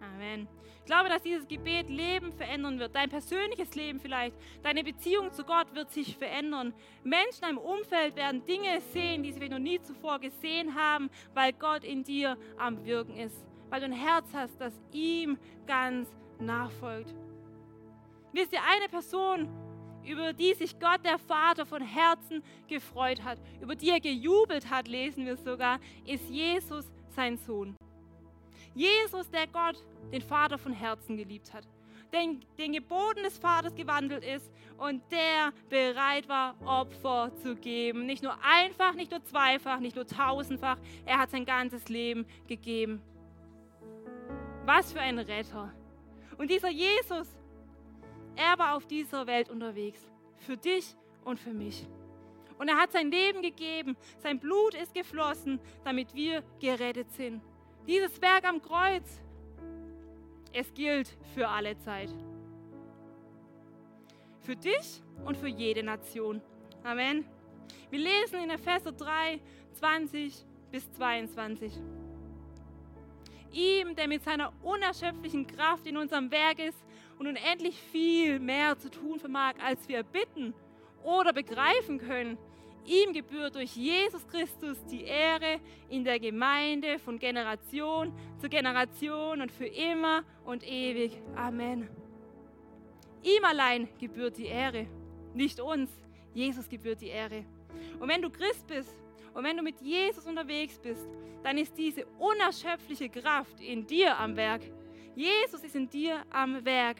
Amen. 0.00 0.48
Ich 0.88 0.94
glaube, 0.94 1.10
dass 1.10 1.20
dieses 1.20 1.46
Gebet 1.46 1.90
Leben 1.90 2.32
verändern 2.32 2.78
wird. 2.78 2.94
Dein 2.94 3.10
persönliches 3.10 3.74
Leben 3.74 4.00
vielleicht. 4.00 4.34
Deine 4.62 4.82
Beziehung 4.82 5.30
zu 5.34 5.44
Gott 5.44 5.74
wird 5.74 5.92
sich 5.92 6.16
verändern. 6.16 6.72
Menschen 7.04 7.44
im 7.50 7.58
Umfeld 7.58 8.16
werden 8.16 8.42
Dinge 8.46 8.80
sehen, 8.94 9.22
die 9.22 9.32
sie 9.32 9.50
noch 9.50 9.58
nie 9.58 9.82
zuvor 9.82 10.18
gesehen 10.18 10.74
haben, 10.74 11.10
weil 11.34 11.52
Gott 11.52 11.84
in 11.84 12.04
dir 12.04 12.38
am 12.56 12.86
Wirken 12.86 13.18
ist. 13.18 13.36
Weil 13.68 13.80
du 13.80 13.84
ein 13.84 13.92
Herz 13.92 14.30
hast, 14.32 14.58
das 14.58 14.72
ihm 14.90 15.36
ganz 15.66 16.08
nachfolgt. 16.40 17.14
Wisst 18.32 18.54
ihr, 18.54 18.60
eine 18.66 18.88
Person, 18.88 19.46
über 20.06 20.32
die 20.32 20.54
sich 20.54 20.80
Gott, 20.80 21.04
der 21.04 21.18
Vater, 21.18 21.66
von 21.66 21.82
Herzen 21.82 22.42
gefreut 22.66 23.22
hat, 23.24 23.38
über 23.60 23.76
die 23.76 23.90
er 23.90 24.00
gejubelt 24.00 24.70
hat, 24.70 24.88
lesen 24.88 25.26
wir 25.26 25.36
sogar, 25.36 25.80
ist 26.06 26.30
Jesus, 26.30 26.86
sein 27.14 27.36
Sohn. 27.36 27.76
Jesus, 28.78 29.28
der 29.30 29.48
Gott, 29.48 29.84
den 30.12 30.22
Vater 30.22 30.56
von 30.56 30.72
Herzen 30.72 31.16
geliebt 31.16 31.52
hat, 31.52 31.66
den, 32.12 32.40
den 32.56 32.72
Geboten 32.72 33.24
des 33.24 33.36
Vaters 33.36 33.74
gewandelt 33.74 34.24
ist 34.24 34.52
und 34.78 35.02
der 35.10 35.52
bereit 35.68 36.28
war, 36.28 36.54
Opfer 36.64 37.32
zu 37.42 37.56
geben. 37.56 38.06
Nicht 38.06 38.22
nur 38.22 38.36
einfach, 38.40 38.94
nicht 38.94 39.10
nur 39.10 39.24
zweifach, 39.24 39.80
nicht 39.80 39.96
nur 39.96 40.06
tausendfach, 40.06 40.78
er 41.04 41.18
hat 41.18 41.30
sein 41.30 41.44
ganzes 41.44 41.88
Leben 41.88 42.24
gegeben. 42.46 43.02
Was 44.64 44.92
für 44.92 45.00
ein 45.00 45.18
Retter. 45.18 45.72
Und 46.36 46.48
dieser 46.48 46.70
Jesus, 46.70 47.26
er 48.36 48.56
war 48.58 48.76
auf 48.76 48.86
dieser 48.86 49.26
Welt 49.26 49.48
unterwegs. 49.48 50.00
Für 50.36 50.56
dich 50.56 50.94
und 51.24 51.40
für 51.40 51.52
mich. 51.52 51.84
Und 52.58 52.68
er 52.68 52.76
hat 52.76 52.92
sein 52.92 53.10
Leben 53.10 53.42
gegeben. 53.42 53.96
Sein 54.18 54.38
Blut 54.38 54.74
ist 54.74 54.94
geflossen, 54.94 55.58
damit 55.84 56.14
wir 56.14 56.44
gerettet 56.60 57.10
sind. 57.12 57.42
Dieses 57.88 58.20
Werk 58.20 58.46
am 58.46 58.60
Kreuz, 58.60 59.18
es 60.52 60.74
gilt 60.74 61.08
für 61.34 61.48
alle 61.48 61.74
Zeit. 61.78 62.10
Für 64.42 64.56
dich 64.56 65.02
und 65.24 65.38
für 65.38 65.48
jede 65.48 65.82
Nation. 65.82 66.42
Amen. 66.84 67.24
Wir 67.88 68.00
lesen 68.00 68.40
in 68.40 68.50
Epheser 68.50 68.92
3, 68.92 69.40
20 69.72 70.34
bis 70.70 70.92
22. 70.92 71.72
Ihm, 73.52 73.96
der 73.96 74.06
mit 74.06 74.22
seiner 74.22 74.52
unerschöpflichen 74.62 75.46
Kraft 75.46 75.86
in 75.86 75.96
unserem 75.96 76.30
Werk 76.30 76.58
ist 76.58 76.84
und 77.18 77.26
unendlich 77.26 77.80
viel 77.90 78.38
mehr 78.38 78.78
zu 78.78 78.90
tun 78.90 79.18
vermag, 79.18 79.54
als 79.64 79.88
wir 79.88 80.02
bitten 80.02 80.52
oder 81.02 81.32
begreifen 81.32 81.96
können. 81.96 82.36
Ihm 82.88 83.12
gebührt 83.12 83.54
durch 83.54 83.76
Jesus 83.76 84.26
Christus 84.26 84.82
die 84.86 85.02
Ehre 85.02 85.60
in 85.90 86.04
der 86.04 86.18
Gemeinde 86.18 86.98
von 86.98 87.18
Generation 87.18 88.14
zu 88.40 88.48
Generation 88.48 89.42
und 89.42 89.52
für 89.52 89.66
immer 89.66 90.24
und 90.46 90.66
ewig. 90.66 91.20
Amen. 91.36 91.86
Ihm 93.22 93.44
allein 93.44 93.88
gebührt 93.98 94.38
die 94.38 94.46
Ehre, 94.46 94.86
nicht 95.34 95.60
uns. 95.60 95.90
Jesus 96.32 96.66
gebührt 96.66 97.02
die 97.02 97.08
Ehre. 97.08 97.44
Und 98.00 98.08
wenn 98.08 98.22
du 98.22 98.30
Christ 98.30 98.66
bist 98.66 98.96
und 99.34 99.44
wenn 99.44 99.58
du 99.58 99.62
mit 99.62 99.82
Jesus 99.82 100.24
unterwegs 100.24 100.78
bist, 100.78 101.06
dann 101.42 101.58
ist 101.58 101.76
diese 101.76 102.06
unerschöpfliche 102.18 103.10
Kraft 103.10 103.60
in 103.60 103.86
dir 103.86 104.16
am 104.18 104.34
Werk. 104.34 104.62
Jesus 105.14 105.62
ist 105.62 105.76
in 105.76 105.90
dir 105.90 106.24
am 106.30 106.64
Werk. 106.64 106.96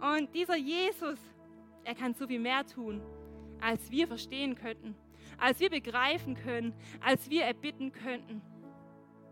Und 0.00 0.34
dieser 0.34 0.56
Jesus, 0.56 1.20
er 1.84 1.94
kann 1.94 2.14
so 2.14 2.26
viel 2.26 2.40
mehr 2.40 2.66
tun, 2.66 3.00
als 3.60 3.90
wir 3.92 4.08
verstehen 4.08 4.56
könnten, 4.56 4.96
als 5.38 5.60
wir 5.60 5.70
begreifen 5.70 6.34
können, 6.34 6.74
als 7.00 7.30
wir 7.30 7.44
erbitten 7.44 7.92
könnten. 7.92 8.42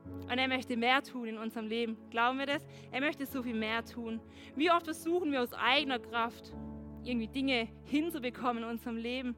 Und 0.04 0.38
er 0.38 0.48
möchte 0.48 0.76
mehr 0.76 1.02
tun 1.02 1.26
in 1.26 1.38
unserem 1.38 1.66
Leben. 1.66 1.96
Glauben 2.10 2.38
wir 2.38 2.46
das? 2.46 2.66
Er 2.90 3.00
möchte 3.00 3.26
so 3.26 3.42
viel 3.42 3.54
mehr 3.54 3.84
tun. 3.84 4.20
Wie 4.56 4.70
oft 4.70 4.84
versuchen 4.84 5.32
wir 5.32 5.42
aus 5.42 5.52
eigener 5.52 5.98
Kraft 5.98 6.52
irgendwie 7.04 7.28
Dinge 7.28 7.68
hinzubekommen 7.84 8.62
in 8.62 8.68
unserem 8.68 8.96
Leben. 8.96 9.36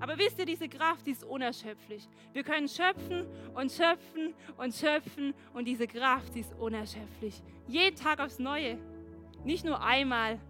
Aber 0.00 0.18
wisst 0.18 0.38
ihr, 0.38 0.46
diese 0.46 0.68
Kraft, 0.68 1.06
die 1.06 1.12
ist 1.12 1.24
unerschöpflich. 1.24 2.08
Wir 2.32 2.42
können 2.42 2.68
schöpfen 2.68 3.26
und 3.54 3.70
schöpfen 3.70 4.34
und 4.56 4.74
schöpfen 4.74 5.34
und 5.52 5.66
diese 5.66 5.86
Kraft, 5.86 6.34
die 6.34 6.40
ist 6.40 6.54
unerschöpflich. 6.58 7.42
Jeden 7.68 7.96
Tag 7.96 8.18
aufs 8.20 8.38
Neue. 8.38 8.78
Nicht 9.44 9.64
nur 9.64 9.82
einmal, 9.82 10.40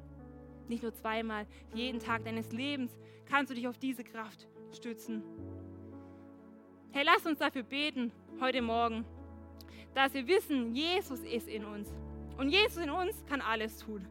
nicht 0.68 0.82
nur 0.82 0.94
zweimal. 0.94 1.46
Jeden 1.74 2.00
Tag 2.00 2.24
deines 2.24 2.52
Lebens 2.52 2.96
kannst 3.26 3.50
du 3.50 3.54
dich 3.54 3.68
auf 3.68 3.78
diese 3.78 4.04
Kraft 4.04 4.48
stützen. 4.74 5.22
Hey, 6.92 7.04
lass 7.04 7.24
uns 7.26 7.38
dafür 7.38 7.62
beten 7.62 8.12
heute 8.40 8.62
Morgen, 8.62 9.04
dass 9.94 10.14
wir 10.14 10.26
wissen, 10.26 10.74
Jesus 10.74 11.20
ist 11.20 11.48
in 11.48 11.64
uns. 11.64 11.88
Und 12.36 12.48
Jesus 12.48 12.78
in 12.78 12.90
uns 12.90 13.24
kann 13.26 13.40
alles 13.40 13.78
tun. 13.78 14.06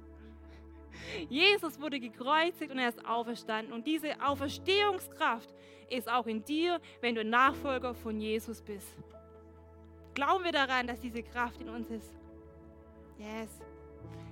Jesus 1.30 1.80
wurde 1.80 2.00
gekreuzigt 2.00 2.72
und 2.72 2.80
er 2.80 2.90
ist 2.90 3.06
auferstanden. 3.06 3.74
Und 3.74 3.88
diese 3.88 4.22
Auferstehungskraft 4.22 5.54
ist 5.90 6.10
auch 6.10 6.28
in 6.28 6.44
dir, 6.44 6.80
wenn 7.02 7.16
du 7.16 7.24
Nachfolger 7.24 7.94
von 7.94 8.20
Jesus 8.20 8.62
bist. 8.62 8.96
Glauben 10.14 10.44
wir 10.44 10.52
daran, 10.52 10.88
dass 10.88 11.00
diese 11.00 11.24
Kraft 11.24 11.62
in 11.62 11.70
uns 11.70 11.90
ist? 11.90 12.12
Yes. 13.18 13.50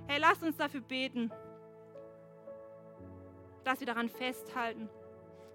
Hey, 0.06 0.18
lasst 0.20 0.42
uns 0.42 0.56
dafür 0.56 0.80
beten, 0.80 1.30
dass 3.64 3.80
wir 3.80 3.86
daran 3.86 4.08
festhalten, 4.08 4.88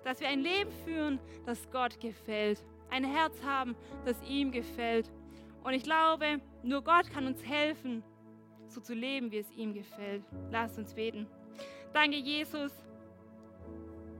dass 0.03 0.19
wir 0.19 0.27
ein 0.27 0.41
Leben 0.41 0.71
führen, 0.85 1.19
das 1.45 1.69
Gott 1.71 1.99
gefällt. 1.99 2.63
Ein 2.89 3.03
Herz 3.03 3.41
haben, 3.43 3.75
das 4.05 4.21
ihm 4.23 4.51
gefällt. 4.51 5.11
Und 5.63 5.73
ich 5.73 5.83
glaube, 5.83 6.41
nur 6.61 6.83
Gott 6.83 7.09
kann 7.09 7.25
uns 7.25 7.43
helfen, 7.43 8.03
so 8.67 8.81
zu 8.81 8.93
leben, 8.93 9.31
wie 9.31 9.37
es 9.37 9.51
ihm 9.51 9.73
gefällt. 9.73 10.23
Lasst 10.51 10.77
uns 10.77 10.93
beten. 10.93 11.27
Danke, 11.93 12.17
Jesus, 12.17 12.71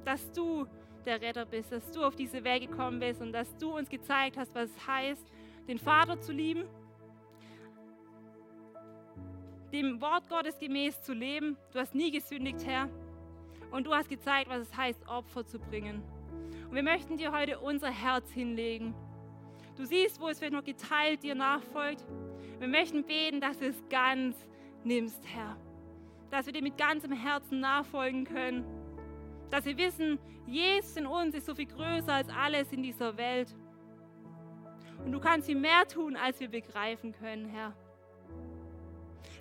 dass 0.05 0.31
du 0.31 0.65
der 1.05 1.21
Retter 1.21 1.45
bist, 1.45 1.71
dass 1.71 1.91
du 1.91 2.03
auf 2.03 2.15
diese 2.15 2.43
Welt 2.43 2.67
gekommen 2.69 2.99
bist 2.99 3.21
und 3.21 3.33
dass 3.33 3.55
du 3.57 3.75
uns 3.75 3.89
gezeigt 3.89 4.37
hast, 4.37 4.55
was 4.55 4.69
es 4.69 4.87
heißt, 4.87 5.25
den 5.67 5.77
Vater 5.77 6.19
zu 6.19 6.31
lieben, 6.31 6.65
dem 9.71 9.99
Wort 10.01 10.29
Gottes 10.29 10.57
gemäß 10.59 11.01
zu 11.01 11.13
leben. 11.13 11.57
Du 11.71 11.79
hast 11.79 11.95
nie 11.95 12.11
gesündigt, 12.11 12.65
Herr. 12.65 12.89
Und 13.73 13.87
du 13.87 13.93
hast 13.95 14.07
gezeigt, 14.07 14.51
was 14.51 14.61
es 14.61 14.77
heißt, 14.77 15.07
Opfer 15.07 15.47
zu 15.47 15.57
bringen. 15.57 16.03
Und 16.69 16.75
wir 16.75 16.83
möchten 16.83 17.17
dir 17.17 17.31
heute 17.31 17.59
unser 17.59 17.89
Herz 17.89 18.29
hinlegen. 18.29 18.93
Du 19.75 19.83
siehst, 19.83 20.21
wo 20.21 20.27
es 20.27 20.37
vielleicht 20.37 20.53
noch 20.53 20.63
geteilt 20.63 21.23
dir 21.23 21.33
nachfolgt. 21.33 22.05
Wir 22.59 22.67
möchten 22.67 23.03
beten, 23.03 23.41
dass 23.41 23.57
du 23.57 23.65
es 23.65 23.83
ganz 23.89 24.37
nimmst, 24.83 25.23
Herr. 25.25 25.57
Dass 26.29 26.45
wir 26.45 26.53
dir 26.53 26.61
mit 26.61 26.77
ganzem 26.77 27.13
Herzen 27.13 27.61
nachfolgen 27.61 28.25
können. 28.25 28.63
Dass 29.49 29.65
wir 29.65 29.75
wissen, 29.75 30.19
Jesus 30.45 30.95
in 30.95 31.07
uns 31.07 31.33
ist 31.33 31.47
so 31.47 31.55
viel 31.55 31.65
größer 31.65 32.13
als 32.13 32.29
alles 32.29 32.71
in 32.71 32.83
dieser 32.83 33.17
Welt. 33.17 33.55
Und 35.03 35.13
du 35.13 35.19
kannst 35.19 35.47
viel 35.47 35.59
mehr 35.59 35.87
tun, 35.87 36.15
als 36.15 36.39
wir 36.39 36.47
begreifen 36.47 37.11
können, 37.11 37.47
Herr. 37.47 37.73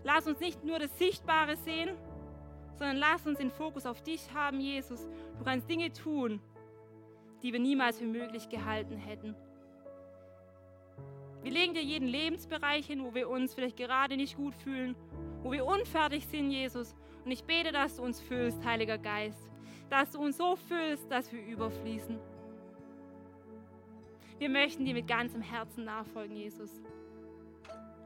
Lass 0.04 0.26
uns 0.26 0.40
nicht 0.40 0.64
nur 0.64 0.78
das 0.78 0.98
Sichtbare 0.98 1.56
sehen, 1.56 1.90
sondern 2.82 2.96
lass 2.96 3.24
uns 3.28 3.38
den 3.38 3.52
Fokus 3.52 3.86
auf 3.86 4.02
dich 4.02 4.34
haben, 4.34 4.58
Jesus. 4.58 5.08
Du 5.38 5.44
kannst 5.44 5.70
Dinge 5.70 5.92
tun, 5.92 6.40
die 7.40 7.52
wir 7.52 7.60
niemals 7.60 8.00
für 8.00 8.06
möglich 8.06 8.48
gehalten 8.48 8.96
hätten. 8.96 9.36
Wir 11.44 11.52
legen 11.52 11.74
dir 11.74 11.82
jeden 11.82 12.08
Lebensbereich 12.08 12.88
hin, 12.88 13.04
wo 13.04 13.14
wir 13.14 13.28
uns 13.28 13.54
vielleicht 13.54 13.76
gerade 13.76 14.16
nicht 14.16 14.36
gut 14.36 14.56
fühlen, 14.56 14.96
wo 15.44 15.52
wir 15.52 15.64
unfertig 15.64 16.26
sind, 16.26 16.50
Jesus. 16.50 16.96
Und 17.24 17.30
ich 17.30 17.44
bete, 17.44 17.70
dass 17.70 17.98
du 17.98 18.02
uns 18.02 18.18
füllst, 18.18 18.64
Heiliger 18.64 18.98
Geist. 18.98 19.48
Dass 19.88 20.10
du 20.10 20.20
uns 20.20 20.36
so 20.36 20.56
füllst, 20.56 21.08
dass 21.08 21.32
wir 21.32 21.40
überfließen. 21.46 22.18
Wir 24.40 24.48
möchten 24.48 24.84
dir 24.84 24.94
mit 24.94 25.06
ganzem 25.06 25.40
Herzen 25.40 25.84
nachfolgen, 25.84 26.34
Jesus. 26.34 26.82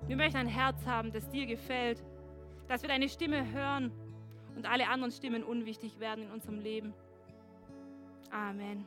Wir 0.07 0.17
möchten 0.17 0.37
ein 0.37 0.47
Herz 0.49 0.85
haben, 0.85 1.13
das 1.13 1.31
dir 1.31 1.47
gefällt, 1.47 2.05
dass 2.69 2.83
wir 2.83 2.91
deine 2.91 3.09
Stimme 3.09 3.51
hören 3.53 3.91
und 4.57 4.67
alle 4.67 4.89
anderen 4.89 5.13
Stimmen 5.13 5.45
unwichtig 5.45 6.01
werden 6.01 6.25
in 6.25 6.31
unserem 6.31 6.59
Leben. 6.59 6.95
Amen. 8.31 8.87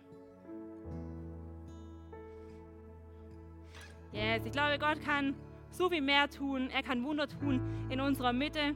Yes, 4.11 4.43
ich 4.43 4.51
glaube, 4.51 4.79
Gott 4.79 4.99
kann 5.05 5.35
so 5.69 5.89
viel 5.89 6.01
mehr 6.01 6.27
tun. 6.29 6.69
Er 6.71 6.81
kann 6.81 7.03
Wunder 7.03 7.27
tun 7.27 7.61
in 7.89 8.01
unserer 8.01 8.33
Mitte. 8.33 8.75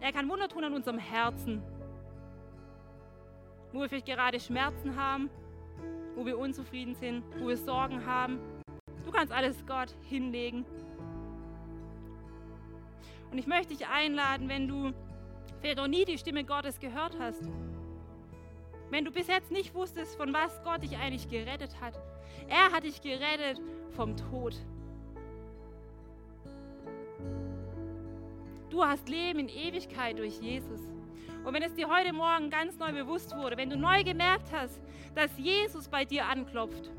Er 0.00 0.12
kann 0.12 0.28
Wunder 0.28 0.48
tun 0.48 0.64
an 0.64 0.72
unserem 0.72 0.98
Herzen. 0.98 1.60
Wo 3.72 3.80
wir 3.80 3.88
vielleicht 3.88 4.06
gerade 4.06 4.38
Schmerzen 4.38 4.96
haben, 4.96 5.28
wo 6.14 6.24
wir 6.24 6.38
unzufrieden 6.38 6.94
sind, 6.94 7.24
wo 7.38 7.48
wir 7.48 7.56
Sorgen 7.56 8.06
haben. 8.06 8.38
Du 9.04 9.10
kannst 9.10 9.32
alles 9.32 9.66
Gott 9.66 9.94
hinlegen. 10.02 10.64
Und 13.30 13.38
ich 13.38 13.46
möchte 13.46 13.74
dich 13.74 13.86
einladen, 13.86 14.48
wenn 14.48 14.68
du 14.68 14.92
vielleicht 15.60 15.78
noch 15.78 15.88
nie 15.88 16.04
die 16.04 16.18
Stimme 16.18 16.44
Gottes 16.44 16.78
gehört 16.78 17.16
hast, 17.18 17.42
wenn 18.90 19.04
du 19.04 19.10
bis 19.10 19.26
jetzt 19.26 19.50
nicht 19.50 19.74
wusstest, 19.74 20.16
von 20.16 20.32
was 20.32 20.62
Gott 20.62 20.82
dich 20.82 20.96
eigentlich 20.96 21.28
gerettet 21.28 21.80
hat. 21.80 22.00
Er 22.48 22.72
hat 22.72 22.84
dich 22.84 23.00
gerettet 23.02 23.60
vom 23.90 24.16
Tod. 24.16 24.54
Du 28.70 28.84
hast 28.84 29.08
Leben 29.08 29.40
in 29.40 29.48
Ewigkeit 29.48 30.18
durch 30.18 30.40
Jesus. 30.40 30.80
Und 31.44 31.54
wenn 31.54 31.62
es 31.62 31.74
dir 31.74 31.88
heute 31.88 32.12
Morgen 32.12 32.50
ganz 32.50 32.78
neu 32.78 32.92
bewusst 32.92 33.36
wurde, 33.36 33.56
wenn 33.56 33.70
du 33.70 33.76
neu 33.76 34.04
gemerkt 34.04 34.48
hast, 34.52 34.80
dass 35.14 35.30
Jesus 35.38 35.88
bei 35.88 36.04
dir 36.04 36.26
anklopft, 36.26 36.90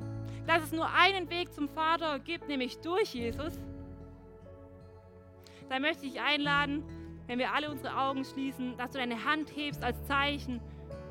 dass 0.47 0.64
es 0.64 0.72
nur 0.72 0.91
einen 0.93 1.30
Weg 1.30 1.53
zum 1.53 1.70
Vater 1.70 2.20
gibt, 2.20 2.47
nämlich 2.47 2.80
durch 2.80 3.14
Jesus, 3.14 3.60
dann 5.70 5.82
möchte 5.84 6.05
ich 6.05 6.20
einladen, 6.20 6.84
wenn 7.30 7.38
wir 7.38 7.54
alle 7.54 7.70
unsere 7.70 7.96
Augen 7.96 8.26
schließen, 8.26 8.76
dass 8.76 8.90
du 8.90 8.98
deine 8.98 9.24
Hand 9.24 9.56
hebst 9.56 9.84
als 9.84 10.04
Zeichen. 10.08 10.60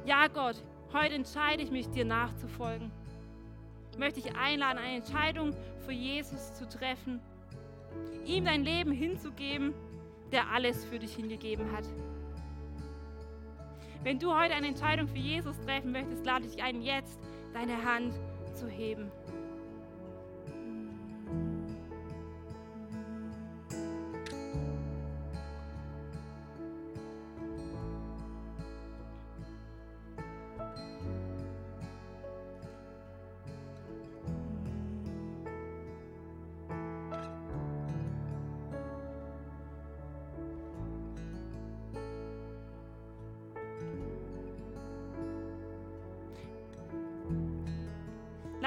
Ja, 0.04 0.26
Gott, 0.26 0.56
heute 0.92 1.14
entscheide 1.14 1.62
ich 1.62 1.70
mich, 1.70 1.88
dir 1.90 2.04
nachzufolgen. 2.04 2.90
Ich 3.92 3.98
möchte 3.98 4.20
dich 4.20 4.34
einladen, 4.34 4.78
eine 4.78 4.96
Entscheidung 4.96 5.54
für 5.86 5.92
Jesus 5.92 6.54
zu 6.54 6.68
treffen, 6.68 7.20
ihm 8.26 8.46
dein 8.46 8.64
Leben 8.64 8.90
hinzugeben, 8.90 9.74
der 10.32 10.50
alles 10.50 10.84
für 10.86 10.98
dich 10.98 11.14
hingegeben 11.14 11.70
hat. 11.70 11.84
Wenn 14.02 14.18
du 14.18 14.34
heute 14.34 14.54
eine 14.54 14.66
Entscheidung 14.66 15.06
für 15.06 15.18
Jesus 15.18 15.56
treffen 15.60 15.92
möchtest, 15.92 16.26
lade 16.26 16.46
ich 16.46 16.56
dich 16.56 16.64
ein, 16.64 16.82
jetzt 16.82 17.20
deine 17.54 17.84
Hand 17.84 18.12
zu 18.54 18.66
heben. 18.66 19.12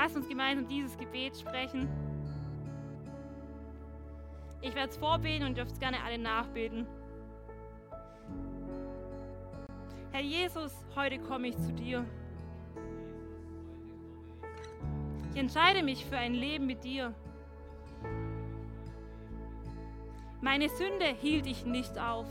Lass 0.01 0.15
uns 0.15 0.27
gemeinsam 0.27 0.67
dieses 0.67 0.97
Gebet 0.97 1.37
sprechen. 1.37 1.87
Ich 4.59 4.73
werde 4.73 4.89
es 4.89 4.97
vorbeten 4.97 5.45
und 5.45 5.55
dürft 5.55 5.73
es 5.73 5.79
gerne 5.79 6.03
alle 6.03 6.17
nachbeten. 6.17 6.87
Herr 10.11 10.23
Jesus, 10.23 10.73
heute 10.95 11.19
komme 11.19 11.49
ich 11.49 11.57
zu 11.57 11.71
dir. 11.71 12.03
Ich 15.29 15.39
entscheide 15.39 15.83
mich 15.83 16.03
für 16.03 16.17
ein 16.17 16.33
Leben 16.33 16.65
mit 16.65 16.83
dir. 16.83 17.13
Meine 20.41 20.67
Sünde 20.67 21.05
hielt 21.21 21.45
ich 21.45 21.63
nicht 21.63 21.99
auf, 21.99 22.25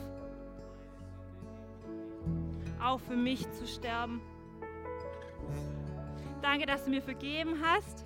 auch 2.82 2.98
für 2.98 3.16
mich 3.16 3.48
zu 3.52 3.64
sterben. 3.68 4.20
Danke, 6.60 6.72
dass 6.72 6.84
du 6.84 6.90
mir 6.90 7.00
vergeben 7.00 7.56
hast. 7.62 8.04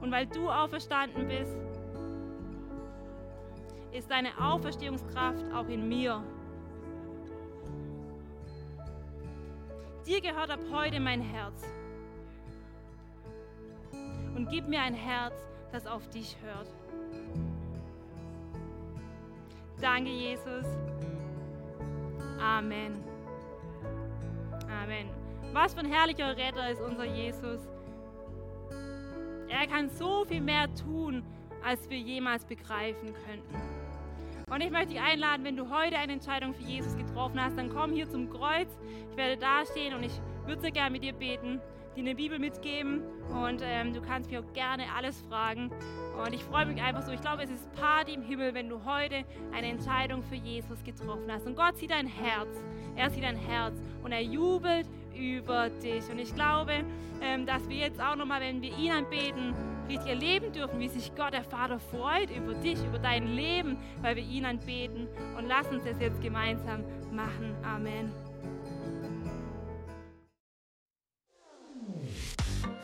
Und 0.00 0.10
weil 0.10 0.26
du 0.26 0.50
auferstanden 0.50 1.28
bist, 1.28 1.56
ist 3.92 4.10
deine 4.10 4.30
Auferstehungskraft 4.40 5.44
auch 5.54 5.68
in 5.68 5.88
mir. 5.88 6.20
Dir 10.04 10.20
gehört 10.20 10.50
ab 10.50 10.58
heute 10.72 10.98
mein 10.98 11.20
Herz. 11.20 11.62
Und 14.34 14.48
gib 14.50 14.66
mir 14.66 14.80
ein 14.80 14.94
Herz, 14.94 15.34
das 15.70 15.86
auf 15.86 16.08
dich 16.08 16.36
hört. 16.42 16.68
Danke, 19.80 20.10
Jesus. 20.10 20.66
Amen. 22.40 23.07
Was 25.52 25.74
für 25.74 25.80
ein 25.80 25.92
herrlicher 25.92 26.36
Retter 26.36 26.70
ist 26.70 26.80
unser 26.80 27.04
Jesus. 27.04 27.60
Er 29.48 29.66
kann 29.66 29.88
so 29.88 30.24
viel 30.26 30.42
mehr 30.42 30.72
tun, 30.74 31.24
als 31.64 31.88
wir 31.88 31.98
jemals 31.98 32.44
begreifen 32.44 33.14
könnten. 33.26 33.56
Und 34.50 34.62
ich 34.62 34.70
möchte 34.70 34.88
dich 34.88 35.00
einladen, 35.00 35.44
wenn 35.44 35.56
du 35.56 35.70
heute 35.70 35.96
eine 35.96 36.12
Entscheidung 36.12 36.54
für 36.54 36.62
Jesus 36.62 36.96
getroffen 36.96 37.42
hast, 37.42 37.56
dann 37.58 37.70
komm 37.70 37.92
hier 37.92 38.08
zum 38.08 38.30
Kreuz. 38.30 38.68
Ich 39.10 39.16
werde 39.16 39.36
da 39.36 39.64
stehen 39.64 39.94
und 39.94 40.02
ich 40.02 40.20
würde 40.46 40.60
sehr 40.62 40.70
gerne 40.70 40.90
mit 40.90 41.02
dir 41.02 41.12
beten, 41.12 41.60
dir 41.96 42.00
eine 42.00 42.14
Bibel 42.14 42.38
mitgeben 42.38 43.02
und 43.30 43.60
ähm, 43.62 43.92
du 43.92 44.00
kannst 44.00 44.30
mir 44.30 44.40
auch 44.40 44.52
gerne 44.54 44.84
alles 44.96 45.20
fragen. 45.28 45.70
Und 46.24 46.32
ich 46.34 46.42
freue 46.44 46.66
mich 46.66 46.80
einfach 46.80 47.02
so. 47.02 47.12
Ich 47.12 47.20
glaube, 47.20 47.42
es 47.42 47.50
ist 47.50 47.70
Party 47.72 48.14
im 48.14 48.22
Himmel, 48.22 48.54
wenn 48.54 48.68
du 48.68 48.84
heute 48.84 49.24
eine 49.52 49.68
Entscheidung 49.68 50.22
für 50.22 50.36
Jesus 50.36 50.82
getroffen 50.82 51.30
hast. 51.30 51.46
Und 51.46 51.54
Gott 51.56 51.76
sieht 51.76 51.90
dein 51.90 52.06
Herz. 52.06 52.48
Er 52.96 53.10
sieht 53.10 53.24
dein 53.24 53.36
Herz 53.36 53.80
und 54.02 54.12
er 54.12 54.22
jubelt 54.22 54.88
über 55.18 55.68
dich. 55.68 56.08
Und 56.10 56.18
ich 56.18 56.34
glaube, 56.34 56.84
ähm, 57.20 57.46
dass 57.46 57.68
wir 57.68 57.76
jetzt 57.76 58.00
auch 58.00 58.16
nochmal, 58.16 58.40
wenn 58.40 58.62
wir 58.62 58.76
ihn 58.76 58.92
anbeten, 58.92 59.54
richtig 59.88 60.10
erleben 60.10 60.52
dürfen, 60.52 60.78
wie 60.78 60.88
sich 60.88 61.14
Gott, 61.16 61.32
der 61.32 61.44
Vater, 61.44 61.78
freut 61.78 62.30
über 62.30 62.54
dich, 62.54 62.78
über 62.84 62.98
dein 62.98 63.26
Leben, 63.34 63.76
weil 64.02 64.16
wir 64.16 64.22
ihn 64.22 64.44
anbeten. 64.44 65.08
Und 65.36 65.48
lass 65.48 65.66
uns 65.68 65.84
das 65.84 66.00
jetzt 66.00 66.20
gemeinsam 66.20 66.84
machen. 67.10 67.56
Amen. 67.64 68.12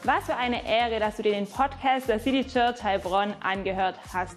Was 0.03 0.26
für 0.26 0.37
eine 0.37 0.66
Ehre, 0.68 1.01
dass 1.01 1.16
du 1.16 1.22
dir 1.22 1.32
den 1.32 1.47
Podcast 1.47 2.09
der 2.09 2.18
City 2.18 2.47
Church 2.47 2.82
Heilbronn 2.82 3.35
angehört 3.41 3.99
hast. 4.12 4.37